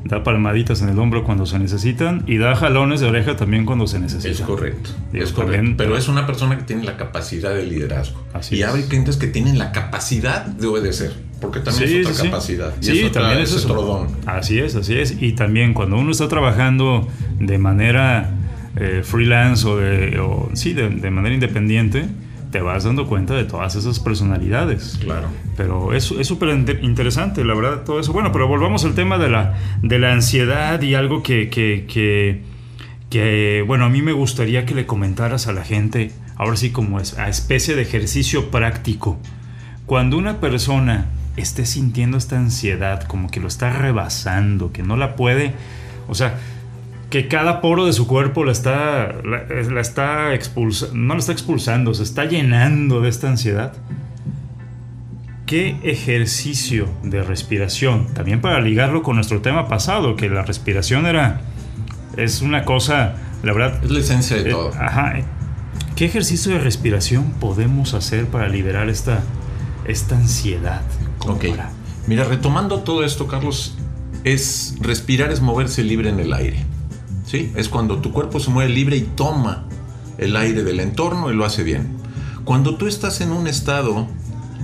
da 0.04 0.22
palmaditas 0.22 0.82
en 0.82 0.88
el 0.88 0.98
hombro 0.98 1.24
cuando 1.24 1.46
se 1.46 1.58
necesitan 1.58 2.24
y 2.26 2.38
da 2.38 2.54
jalones 2.56 3.00
de 3.00 3.06
oreja 3.08 3.36
también 3.36 3.64
cuando 3.66 3.86
se 3.86 3.98
necesitan. 3.98 4.32
Es 4.32 4.40
correcto, 4.40 4.90
es 5.12 5.32
correcto. 5.32 5.74
Pero 5.76 5.96
es 5.96 6.08
una 6.08 6.26
persona 6.26 6.56
que 6.56 6.64
tiene 6.64 6.84
la 6.84 6.96
capacidad 6.96 7.54
de 7.54 7.64
liderazgo. 7.64 8.22
y 8.50 8.62
hay 8.62 8.82
clientes 8.84 9.16
que 9.16 9.26
tienen 9.26 9.58
la 9.58 9.72
capacidad 9.72 10.46
de 10.46 10.66
obedecer, 10.66 11.14
porque 11.40 11.60
también 11.60 12.00
es 12.00 12.06
otra 12.08 12.24
capacidad. 12.24 12.74
sí, 12.80 13.10
también 13.12 13.40
es, 13.40 13.64
otro 13.64 13.82
don. 13.82 14.08
Así 14.26 14.58
es, 14.58 14.74
así 14.74 14.98
es. 14.98 15.20
Y 15.20 15.32
también 15.32 15.74
cuando 15.74 15.96
uno 15.96 16.10
está 16.10 16.28
trabajando 16.28 17.06
de 17.38 17.58
manera 17.58 18.30
eh, 18.76 19.02
freelance 19.04 19.66
o, 19.66 19.76
de, 19.76 20.20
sí, 20.54 20.72
de 20.72 21.10
manera 21.10 21.34
independiente, 21.34 22.06
te 22.50 22.60
vas 22.60 22.84
dando 22.84 23.06
cuenta 23.06 23.34
de 23.34 23.44
todas 23.44 23.74
esas 23.74 24.00
personalidades. 24.00 24.98
Claro. 25.02 25.28
Pero 25.56 25.92
es 25.92 26.04
súper 26.04 26.48
interesante, 26.82 27.44
la 27.44 27.54
verdad, 27.54 27.84
todo 27.84 28.00
eso. 28.00 28.12
Bueno, 28.12 28.32
pero 28.32 28.48
volvamos 28.48 28.84
al 28.84 28.94
tema 28.94 29.18
de 29.18 29.28
la, 29.28 29.54
de 29.82 29.98
la 29.98 30.12
ansiedad 30.12 30.80
y 30.80 30.94
algo 30.94 31.22
que, 31.22 31.50
que, 31.50 32.42
que, 33.10 33.64
bueno, 33.66 33.84
a 33.84 33.88
mí 33.88 34.02
me 34.02 34.12
gustaría 34.12 34.64
que 34.64 34.74
le 34.74 34.86
comentaras 34.86 35.48
a 35.48 35.52
la 35.52 35.64
gente, 35.64 36.12
ahora 36.36 36.56
sí 36.56 36.70
como 36.70 37.00
es, 37.00 37.18
a 37.18 37.28
especie 37.28 37.74
de 37.74 37.82
ejercicio 37.82 38.50
práctico. 38.50 39.18
Cuando 39.86 40.16
una 40.16 40.40
persona 40.40 41.06
esté 41.36 41.66
sintiendo 41.66 42.16
esta 42.16 42.38
ansiedad, 42.38 43.02
como 43.02 43.28
que 43.28 43.40
lo 43.40 43.48
está 43.48 43.70
rebasando, 43.70 44.72
que 44.72 44.82
no 44.82 44.96
la 44.96 45.16
puede, 45.16 45.52
o 46.08 46.14
sea, 46.14 46.38
que 47.10 47.28
cada 47.28 47.60
poro 47.60 47.86
de 47.86 47.92
su 47.92 48.06
cuerpo 48.06 48.44
la 48.44 48.52
está, 48.52 49.14
la, 49.24 49.80
está 49.80 50.34
expulsando, 50.34 50.96
no 50.96 51.14
la 51.14 51.20
está 51.20 51.32
expulsando, 51.32 51.94
se 51.94 52.02
está 52.02 52.24
llenando 52.24 53.00
de 53.00 53.08
esta 53.08 53.28
ansiedad. 53.28 53.72
¿Qué 55.46 55.76
ejercicio 55.84 56.88
de 57.04 57.22
respiración? 57.22 58.12
También 58.14 58.40
para 58.40 58.60
ligarlo 58.60 59.04
con 59.04 59.14
nuestro 59.14 59.40
tema 59.42 59.68
pasado, 59.68 60.16
que 60.16 60.28
la 60.28 60.42
respiración 60.42 61.06
era, 61.06 61.40
es 62.16 62.42
una 62.42 62.64
cosa, 62.64 63.14
la 63.44 63.52
verdad... 63.52 63.84
Es 63.84 63.90
la 63.90 64.00
esencia 64.00 64.36
de 64.38 64.48
eh, 64.48 64.52
todo. 64.52 64.72
Ajá. 64.76 65.14
¿Qué 65.94 66.04
ejercicio 66.04 66.52
de 66.52 66.58
respiración 66.58 67.30
podemos 67.38 67.94
hacer 67.94 68.26
para 68.26 68.48
liberar 68.48 68.88
esta, 68.88 69.20
esta 69.86 70.16
ansiedad? 70.16 70.82
Ok. 71.26 71.44
Mira, 72.06 72.24
retomando 72.24 72.80
todo 72.80 73.04
esto, 73.04 73.26
Carlos, 73.26 73.74
es 74.24 74.74
respirar 74.80 75.30
es 75.30 75.40
moverse 75.40 75.82
libre 75.82 76.08
en 76.08 76.20
el 76.20 76.32
aire. 76.32 76.64
¿sí? 77.26 77.52
Es 77.56 77.68
cuando 77.68 77.98
tu 77.98 78.12
cuerpo 78.12 78.40
se 78.40 78.50
mueve 78.50 78.72
libre 78.72 78.96
y 78.96 79.02
toma 79.02 79.66
el 80.18 80.36
aire 80.36 80.64
del 80.64 80.80
entorno 80.80 81.30
y 81.30 81.34
lo 81.34 81.44
hace 81.44 81.62
bien. 81.62 81.96
Cuando 82.44 82.76
tú 82.76 82.86
estás 82.86 83.20
en 83.20 83.32
un 83.32 83.46
estado 83.46 84.06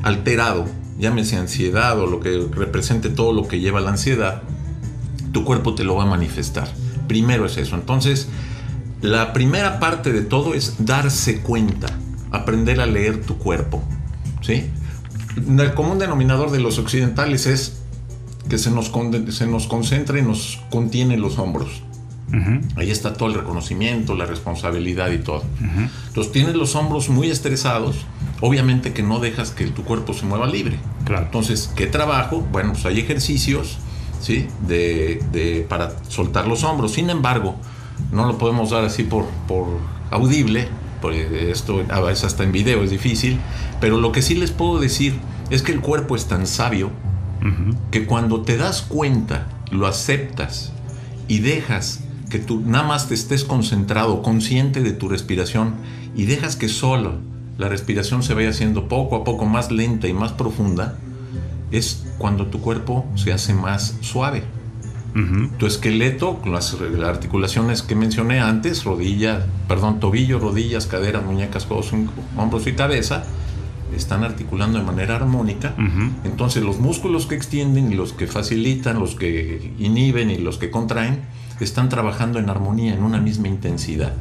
alterado, 0.02 0.66
llámese 0.98 1.36
ansiedad 1.36 1.98
o 1.98 2.06
lo 2.06 2.20
que 2.20 2.46
represente 2.52 3.08
todo 3.08 3.32
lo 3.32 3.48
que 3.48 3.60
lleva 3.60 3.80
la 3.80 3.90
ansiedad, 3.90 4.42
tu 5.32 5.44
cuerpo 5.44 5.74
te 5.74 5.84
lo 5.84 5.96
va 5.96 6.04
a 6.04 6.06
manifestar. 6.06 6.68
Primero 7.08 7.46
es 7.46 7.56
eso. 7.56 7.74
Entonces, 7.74 8.28
la 9.00 9.32
primera 9.32 9.80
parte 9.80 10.12
de 10.12 10.22
todo 10.22 10.54
es 10.54 10.76
darse 10.78 11.40
cuenta, 11.40 11.88
aprender 12.30 12.80
a 12.80 12.86
leer 12.86 13.24
tu 13.24 13.36
cuerpo. 13.38 13.82
¿sí? 14.42 14.70
El 15.36 15.74
común 15.74 15.98
denominador 15.98 16.50
de 16.50 16.60
los 16.60 16.78
occidentales 16.78 17.46
es 17.46 17.82
que 18.48 18.58
se 18.58 18.70
nos, 18.70 18.92
se 19.30 19.46
nos 19.46 19.66
concentra 19.66 20.18
y 20.18 20.22
nos 20.22 20.60
contiene 20.70 21.16
los 21.16 21.38
hombros. 21.38 21.82
Ahí 22.76 22.90
está 22.90 23.12
todo 23.12 23.28
el 23.28 23.34
reconocimiento, 23.34 24.14
la 24.14 24.24
responsabilidad 24.24 25.10
y 25.10 25.18
todo. 25.18 25.42
Entonces 26.08 26.32
tienes 26.32 26.54
los 26.54 26.74
hombros 26.76 27.10
muy 27.10 27.30
estresados, 27.30 28.06
obviamente 28.40 28.94
que 28.94 29.02
no 29.02 29.18
dejas 29.18 29.50
que 29.50 29.66
tu 29.66 29.84
cuerpo 29.84 30.14
se 30.14 30.24
mueva 30.24 30.46
libre. 30.46 30.78
Claro. 31.04 31.26
Entonces, 31.26 31.70
¿qué 31.76 31.86
trabajo? 31.86 32.40
Bueno, 32.50 32.72
pues 32.72 32.86
hay 32.86 33.00
ejercicios, 33.00 33.78
¿sí? 34.22 34.48
De, 34.66 35.66
para 35.68 35.92
soltar 36.08 36.48
los 36.48 36.64
hombros. 36.64 36.92
Sin 36.92 37.10
embargo, 37.10 37.56
no 38.12 38.26
lo 38.26 38.38
podemos 38.38 38.70
dar 38.70 38.84
así 38.84 39.02
por, 39.02 39.26
por 39.46 39.66
audible, 40.10 40.68
porque 41.02 41.50
esto 41.50 41.84
a 41.90 42.00
veces 42.00 42.24
hasta 42.24 42.44
en 42.44 42.52
video 42.52 42.82
es 42.82 42.90
difícil, 42.90 43.38
pero 43.80 44.00
lo 44.00 44.12
que 44.12 44.22
sí 44.22 44.34
les 44.34 44.52
puedo 44.52 44.80
decir 44.80 45.14
es 45.50 45.60
que 45.62 45.72
el 45.72 45.80
cuerpo 45.80 46.16
es 46.16 46.26
tan 46.26 46.46
sabio 46.46 46.90
que 47.90 48.06
cuando 48.06 48.42
te 48.42 48.56
das 48.56 48.82
cuenta, 48.82 49.48
lo 49.70 49.86
aceptas 49.88 50.72
y 51.28 51.40
dejas 51.40 52.00
que 52.30 52.38
tú 52.38 52.62
nada 52.64 52.84
más 52.84 53.08
te 53.08 53.14
estés 53.14 53.44
concentrado, 53.44 54.22
consciente 54.22 54.80
de 54.80 54.92
tu 54.92 55.08
respiración 55.08 55.74
y 56.14 56.24
dejas 56.24 56.56
que 56.56 56.68
solo 56.68 57.16
la 57.58 57.68
respiración 57.68 58.22
se 58.22 58.34
vaya 58.34 58.50
haciendo 58.50 58.88
poco 58.88 59.16
a 59.16 59.24
poco 59.24 59.44
más 59.44 59.70
lenta 59.70 60.08
y 60.08 60.12
más 60.12 60.32
profunda, 60.32 60.96
es 61.70 62.04
cuando 62.18 62.46
tu 62.46 62.60
cuerpo 62.60 63.04
se 63.16 63.32
hace 63.32 63.54
más 63.54 63.96
suave. 64.00 64.44
Tu 65.58 65.66
esqueleto, 65.66 66.40
las, 66.46 66.76
articulaciones 67.04 67.82
que 67.82 67.94
mencioné 67.94 68.40
antes, 68.40 68.84
rodilla, 68.84 69.46
perdón, 69.68 70.00
tobillo, 70.00 70.38
rodillas, 70.38 70.86
caderas, 70.86 71.24
muñecas, 71.24 71.66
codos, 71.66 71.92
hombros 72.36 72.66
y 72.66 72.72
cabeza, 72.72 73.24
están 73.94 74.24
articulando 74.24 74.78
de 74.78 74.84
manera 74.84 75.16
armónica. 75.16 75.74
Entonces 76.24 76.62
los 76.62 76.78
músculos 76.78 77.26
que 77.26 77.34
extienden 77.34 77.92
y 77.92 77.94
los 77.94 78.12
que 78.12 78.26
facilitan, 78.26 78.98
los 78.98 79.14
que 79.14 79.74
inhiben 79.78 80.30
y 80.30 80.38
los 80.38 80.58
que 80.58 80.70
contraen, 80.70 81.20
están 81.60 81.88
trabajando 81.88 82.38
en 82.38 82.48
armonía, 82.48 82.94
en 82.94 83.02
una 83.02 83.20
misma 83.20 83.48
intensidad. 83.48 84.14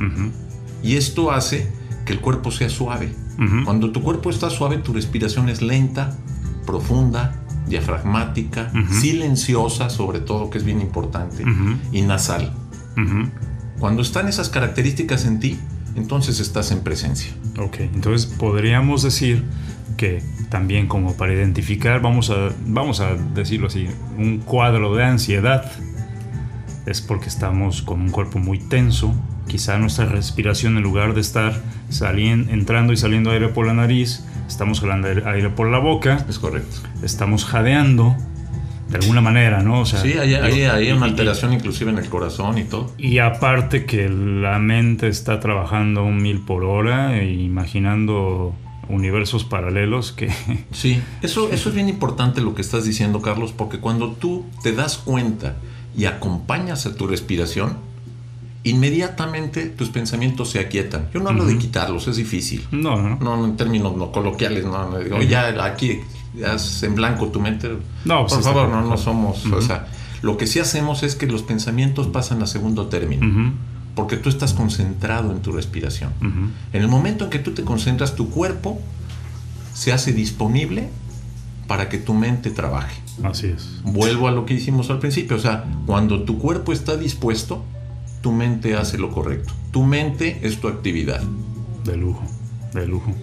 Y 0.84 0.96
esto 0.96 1.32
hace 1.32 1.72
que 2.06 2.14
el 2.14 2.20
cuerpo 2.20 2.52
sea 2.52 2.70
suave. 2.70 3.14
Cuando 3.66 3.92
tu 3.92 4.04
cuerpo 4.04 4.30
está 4.30 4.50
suave, 4.50 4.78
tu 4.78 4.94
respiración 4.94 5.50
es 5.50 5.62
lenta, 5.62 6.18
profunda, 6.66 7.41
diafragmática, 7.72 8.72
silenciosa, 8.92 9.90
sobre 9.90 10.20
todo, 10.20 10.50
que 10.52 10.60
es 10.60 10.64
bien 10.64 10.82
importante, 10.82 11.44
y 11.92 12.04
nasal. 12.04 12.54
Cuando 13.80 14.04
están 14.04 14.28
esas 14.28 14.50
características 14.50 15.26
en 15.26 15.40
ti, 15.40 15.60
entonces 15.96 16.40
estás 16.40 16.72
en 16.72 16.82
presencia. 16.82 17.34
Ok, 17.58 17.80
entonces 17.80 18.28
podríamos 18.28 19.02
decir 19.02 19.44
que 19.98 20.24
también 20.50 20.88
como 20.88 21.16
para 21.16 21.34
identificar, 21.34 22.02
vamos 22.02 22.30
a, 22.30 22.50
vamos 22.66 23.00
a 23.00 23.16
decirlo 23.16 23.68
así, 23.68 23.88
un 24.18 24.40
cuadro 24.40 24.96
de 24.96 25.04
ansiedad 25.04 25.72
es 26.86 27.02
porque 27.02 27.28
estamos 27.28 27.82
con 27.82 28.02
un 28.02 28.10
cuerpo 28.10 28.40
muy 28.40 28.60
tenso. 28.60 29.14
Quizá 29.48 29.78
nuestra 29.78 30.06
respiración, 30.06 30.78
en 30.78 30.84
lugar 30.84 31.14
de 31.14 31.22
estar 31.22 31.62
saliendo, 31.90 32.52
entrando 32.52 32.94
y 32.94 32.98
saliendo 32.98 33.32
aire 33.32 33.50
por 33.50 33.68
la 33.68 33.74
nariz, 33.74 34.24
estamos 34.52 34.82
jalando 34.82 35.08
aire 35.08 35.50
por 35.50 35.70
la 35.70 35.80
boca. 35.80 36.26
Es 36.30 36.38
correcto. 36.38 36.78
Estamos 37.02 37.46
jadeando 37.46 38.16
de 38.90 38.98
alguna 38.98 39.22
manera, 39.22 39.64
¿no? 39.64 39.86
sí, 39.86 40.18
hay, 40.20 40.34
hay, 40.34 40.92
una 40.92 41.06
alteración 41.06 41.54
inclusive 41.54 41.92
en 41.92 41.98
el 41.98 42.10
corazón 42.10 42.58
y 42.58 42.66
todo. 42.66 42.92
Y 42.98 43.20
aparte 43.20 43.86
que 43.86 44.10
la 44.10 44.60
mente 44.60 45.08
está 45.08 45.40
trabajando 45.40 46.04
un 46.04 46.22
mil 46.22 46.42
por 46.42 46.66
hora, 46.66 47.18
e 47.18 47.32
imaginando 47.32 48.54
universos 48.90 49.46
paralelos 49.46 50.12
que... 50.12 50.30
Sí, 50.74 51.02
eso, 51.22 51.50
eso 51.54 51.70
es 51.70 51.76
bien 51.76 51.88
importante 51.88 52.42
lo 52.42 52.54
que 52.54 52.62
estás 52.62 52.84
diciendo, 52.84 53.22
Carlos, 53.22 53.54
porque 53.54 53.80
cuando 53.80 54.12
tú 54.12 54.46
te 54.62 54.74
das 54.74 54.98
cuenta 54.98 55.56
y 55.96 56.04
acompañas 56.04 56.86
a 56.86 56.94
tu 56.94 57.08
respiración, 57.08 57.78
inmediatamente 58.64 59.66
tus 59.68 59.90
pensamientos 59.90 60.52
se 60.52 60.60
aquietan. 60.60 61.10
Yo 61.14 61.20
no 61.20 61.30
hablo 61.30 61.46
de 61.46 61.58
quitarlos, 61.58 62.08
es 62.08 62.18
difícil. 62.18 62.66
No, 62.72 63.02
no. 63.02 63.18
No, 63.18 63.46
en 63.46 63.58
términos 63.58 63.96
no 63.96 64.12
coloquiales, 64.12 64.66
no. 64.66 65.00
digo, 65.00 65.22
ya 65.22 65.64
aquí, 65.64 66.00
en 66.82 66.96
blanco 66.96 67.28
tu 67.28 67.40
mente. 67.40 67.70
No, 68.06 68.26
por 68.28 68.44
favor, 68.44 68.70
no, 68.70 68.82
no 68.82 68.98
somos. 68.98 69.46
O 69.48 69.62
sea, 69.62 69.88
lo 70.22 70.38
que 70.38 70.48
sí 70.48 70.60
hacemos 70.60 71.04
es 71.04 71.16
que 71.16 71.28
los 71.28 71.44
pensamientos 71.44 72.08
pasan 72.08 72.42
a 72.44 72.48
segundo 72.48 72.88
término. 72.88 73.54
Porque 73.96 74.16
tú 74.16 74.30
estás 74.30 74.54
concentrado 74.54 75.32
en 75.32 75.42
tu 75.42 75.52
respiración. 75.52 76.12
En 76.74 76.82
el 76.82 76.88
momento 76.88 77.26
en 77.26 77.30
que 77.30 77.40
tú 77.40 77.52
te 77.52 77.64
concentras, 77.64 78.16
tu 78.16 78.30
cuerpo 78.30 78.80
se 79.74 79.92
hace 79.92 80.14
disponible 80.14 80.90
para 81.68 81.90
que 81.90 81.98
tu 81.98 82.14
mente 82.14 82.52
trabaje. 82.52 83.02
Así 83.24 83.48
es. 83.48 83.82
Vuelvo 83.84 84.28
a 84.28 84.32
lo 84.32 84.46
que 84.46 84.54
hicimos 84.54 84.90
al 84.90 85.00
principio, 85.00 85.38
o 85.38 85.40
sea, 85.40 85.66
cuando 85.86 86.24
tu 86.24 86.38
cuerpo 86.38 86.74
está 86.74 86.98
dispuesto, 86.98 87.64
tu 88.22 88.32
mente 88.32 88.76
hace 88.76 88.98
lo 88.98 89.12
correcto. 89.12 89.54
Tu 89.72 89.84
mente 89.84 90.40
es 90.44 90.60
tu 90.60 90.68
actividad. 90.68 91.22
De 91.84 91.98
lujo, 91.98 92.24
de 92.74 92.88
lujo. 92.88 93.14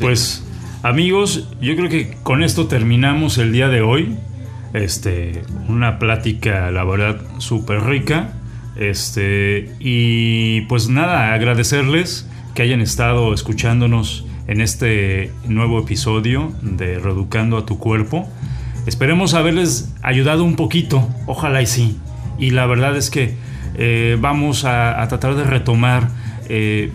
Pues 0.00 0.44
amigos, 0.82 1.48
yo 1.60 1.76
creo 1.76 1.88
que 1.88 2.16
con 2.22 2.42
esto 2.42 2.66
terminamos 2.66 3.38
el 3.38 3.52
día 3.52 3.68
de 3.68 3.80
hoy. 3.80 4.16
Este, 4.74 5.42
una 5.68 5.98
plática, 5.98 6.70
la 6.70 6.84
verdad, 6.84 7.20
súper 7.38 7.84
rica. 7.84 8.34
Este, 8.76 9.72
y 9.80 10.62
pues 10.62 10.88
nada, 10.88 11.32
agradecerles 11.34 12.28
que 12.54 12.62
hayan 12.62 12.80
estado 12.80 13.32
escuchándonos 13.32 14.24
en 14.46 14.60
este 14.60 15.30
nuevo 15.46 15.80
episodio 15.80 16.52
de 16.62 16.98
Reeducando 16.98 17.56
a 17.56 17.66
tu 17.66 17.78
cuerpo. 17.78 18.28
Esperemos 18.86 19.34
haberles 19.34 19.92
ayudado 20.02 20.44
un 20.44 20.56
poquito, 20.56 21.08
ojalá 21.26 21.60
y 21.62 21.66
sí. 21.66 21.98
Y 22.38 22.50
la 22.50 22.66
verdad 22.66 22.96
es 22.96 23.10
que 23.10 23.34
eh, 23.80 24.16
vamos 24.20 24.64
a, 24.64 25.06
tratar 25.08 25.36
de 25.36 25.44
retomar 25.44 26.08
eh, 26.48 26.90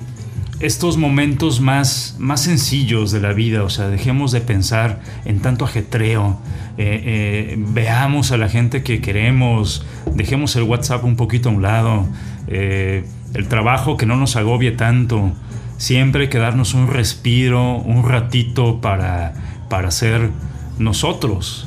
estos 0.59 0.97
momentos 0.97 1.61
más, 1.61 2.17
más 2.19 2.41
sencillos 2.41 3.13
de 3.13 3.21
la 3.21 3.31
vida, 3.31 3.63
o 3.63 3.69
sea, 3.69 3.88
dejemos 3.88 4.34
de 4.34 4.41
pensar 4.41 4.99
en 5.23 5.39
tanto 5.39 5.63
ajetreo, 5.63 6.41
eh, 6.77 7.55
veamos 7.57 8.34
a 8.34 8.38
la 8.38 8.49
gente 8.49 8.84
que 8.84 8.99
queremos, 8.99 9.86
dejemos 10.13 10.57
el 10.57 10.63
WhatsApp 10.63 11.05
un 11.05 11.15
poquito 11.15 11.47
a 11.47 11.53
un 11.53 11.61
lado, 11.61 12.05
el 12.47 13.47
trabajo 13.47 13.95
que 13.95 14.05
no 14.05 14.17
nos 14.17 14.36
agobie 14.36 14.71
tanto, 14.71 15.31
siempre 15.77 16.27
que 16.27 16.38
darnos 16.38 16.73
un 16.73 16.88
respiro, 16.88 17.77
un 17.77 18.07
ratito 18.07 18.81
para, 18.81 19.34
para 19.69 19.89
ser 19.89 20.31
nosotros, 20.79 21.65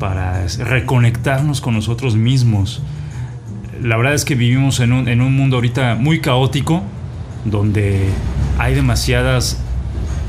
para 0.00 0.44
reconectarnos 0.48 1.60
con 1.60 1.74
nosotros 1.74 2.16
mismos. 2.16 2.82
La 3.82 3.96
verdad 3.96 4.14
es 4.14 4.24
que 4.24 4.34
vivimos 4.34 4.80
en 4.80 4.92
un, 4.92 5.08
en 5.08 5.20
un 5.20 5.34
mundo 5.34 5.56
ahorita 5.56 5.94
muy 5.94 6.20
caótico, 6.20 6.82
donde 7.44 8.08
hay 8.58 8.74
demasiadas, 8.74 9.60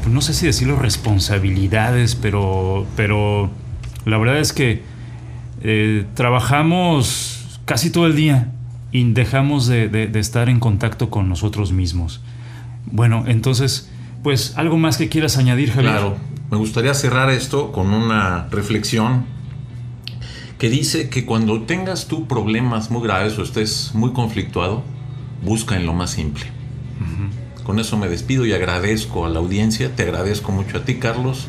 pues, 0.01 0.13
no 0.13 0.21
sé 0.21 0.33
si 0.33 0.45
decirlo 0.45 0.77
responsabilidades, 0.77 2.15
pero, 2.15 2.85
pero 2.95 3.49
la 4.05 4.17
verdad 4.17 4.39
es 4.39 4.53
que 4.53 4.83
eh, 5.61 6.05
trabajamos 6.13 7.59
casi 7.65 7.89
todo 7.89 8.05
el 8.05 8.15
día 8.15 8.51
y 8.91 9.11
dejamos 9.11 9.67
de, 9.67 10.09
estar 10.15 10.49
en 10.49 10.59
contacto 10.59 11.09
con 11.09 11.29
nosotros 11.29 11.71
mismos. 11.71 12.21
Bueno, 12.85 13.25
entonces, 13.27 13.89
pues 14.23 14.57
algo 14.57 14.77
más 14.77 14.97
que 14.97 15.09
quieras 15.09 15.37
añadir, 15.37 15.71
Javier. 15.71 15.93
Claro, 15.93 16.17
me 16.49 16.57
gustaría 16.57 16.93
cerrar 16.93 17.29
esto 17.29 17.71
con 17.71 17.93
una 17.93 18.47
reflexión 18.49 19.25
que 20.57 20.69
dice 20.69 21.09
que 21.09 21.25
cuando 21.25 21.61
tengas 21.63 22.07
tú 22.07 22.27
problemas 22.27 22.89
muy 22.89 23.03
graves 23.03 23.37
o 23.37 23.43
estés 23.43 23.91
muy 23.93 24.13
conflictuado, 24.13 24.83
busca 25.43 25.75
en 25.75 25.85
lo 25.85 25.93
más 25.93 26.11
simple. 26.11 26.45
Con 27.63 27.79
eso 27.79 27.97
me 27.97 28.07
despido 28.07 28.45
y 28.45 28.53
agradezco 28.53 29.25
a 29.25 29.29
la 29.29 29.39
audiencia, 29.39 29.93
te 29.93 30.03
agradezco 30.03 30.53
mucho 30.53 30.77
a 30.77 30.85
ti 30.85 30.95
Carlos 30.95 31.47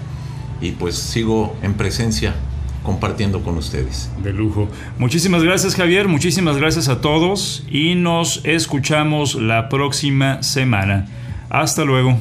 y 0.61 0.73
pues 0.73 0.97
sigo 0.97 1.57
en 1.63 1.75
presencia 1.75 2.35
compartiendo 2.83 3.43
con 3.43 3.57
ustedes. 3.57 4.11
De 4.23 4.33
lujo. 4.33 4.69
Muchísimas 4.99 5.45
gracias 5.45 5.77
Javier, 5.77 6.09
muchísimas 6.09 6.57
gracias 6.57 6.89
a 6.89 7.01
todos 7.01 7.65
y 7.71 7.95
nos 7.95 8.41
escuchamos 8.45 9.37
la 9.37 9.69
próxima 9.69 10.43
semana. 10.43 11.07
Hasta 11.51 11.85
luego. 11.85 12.19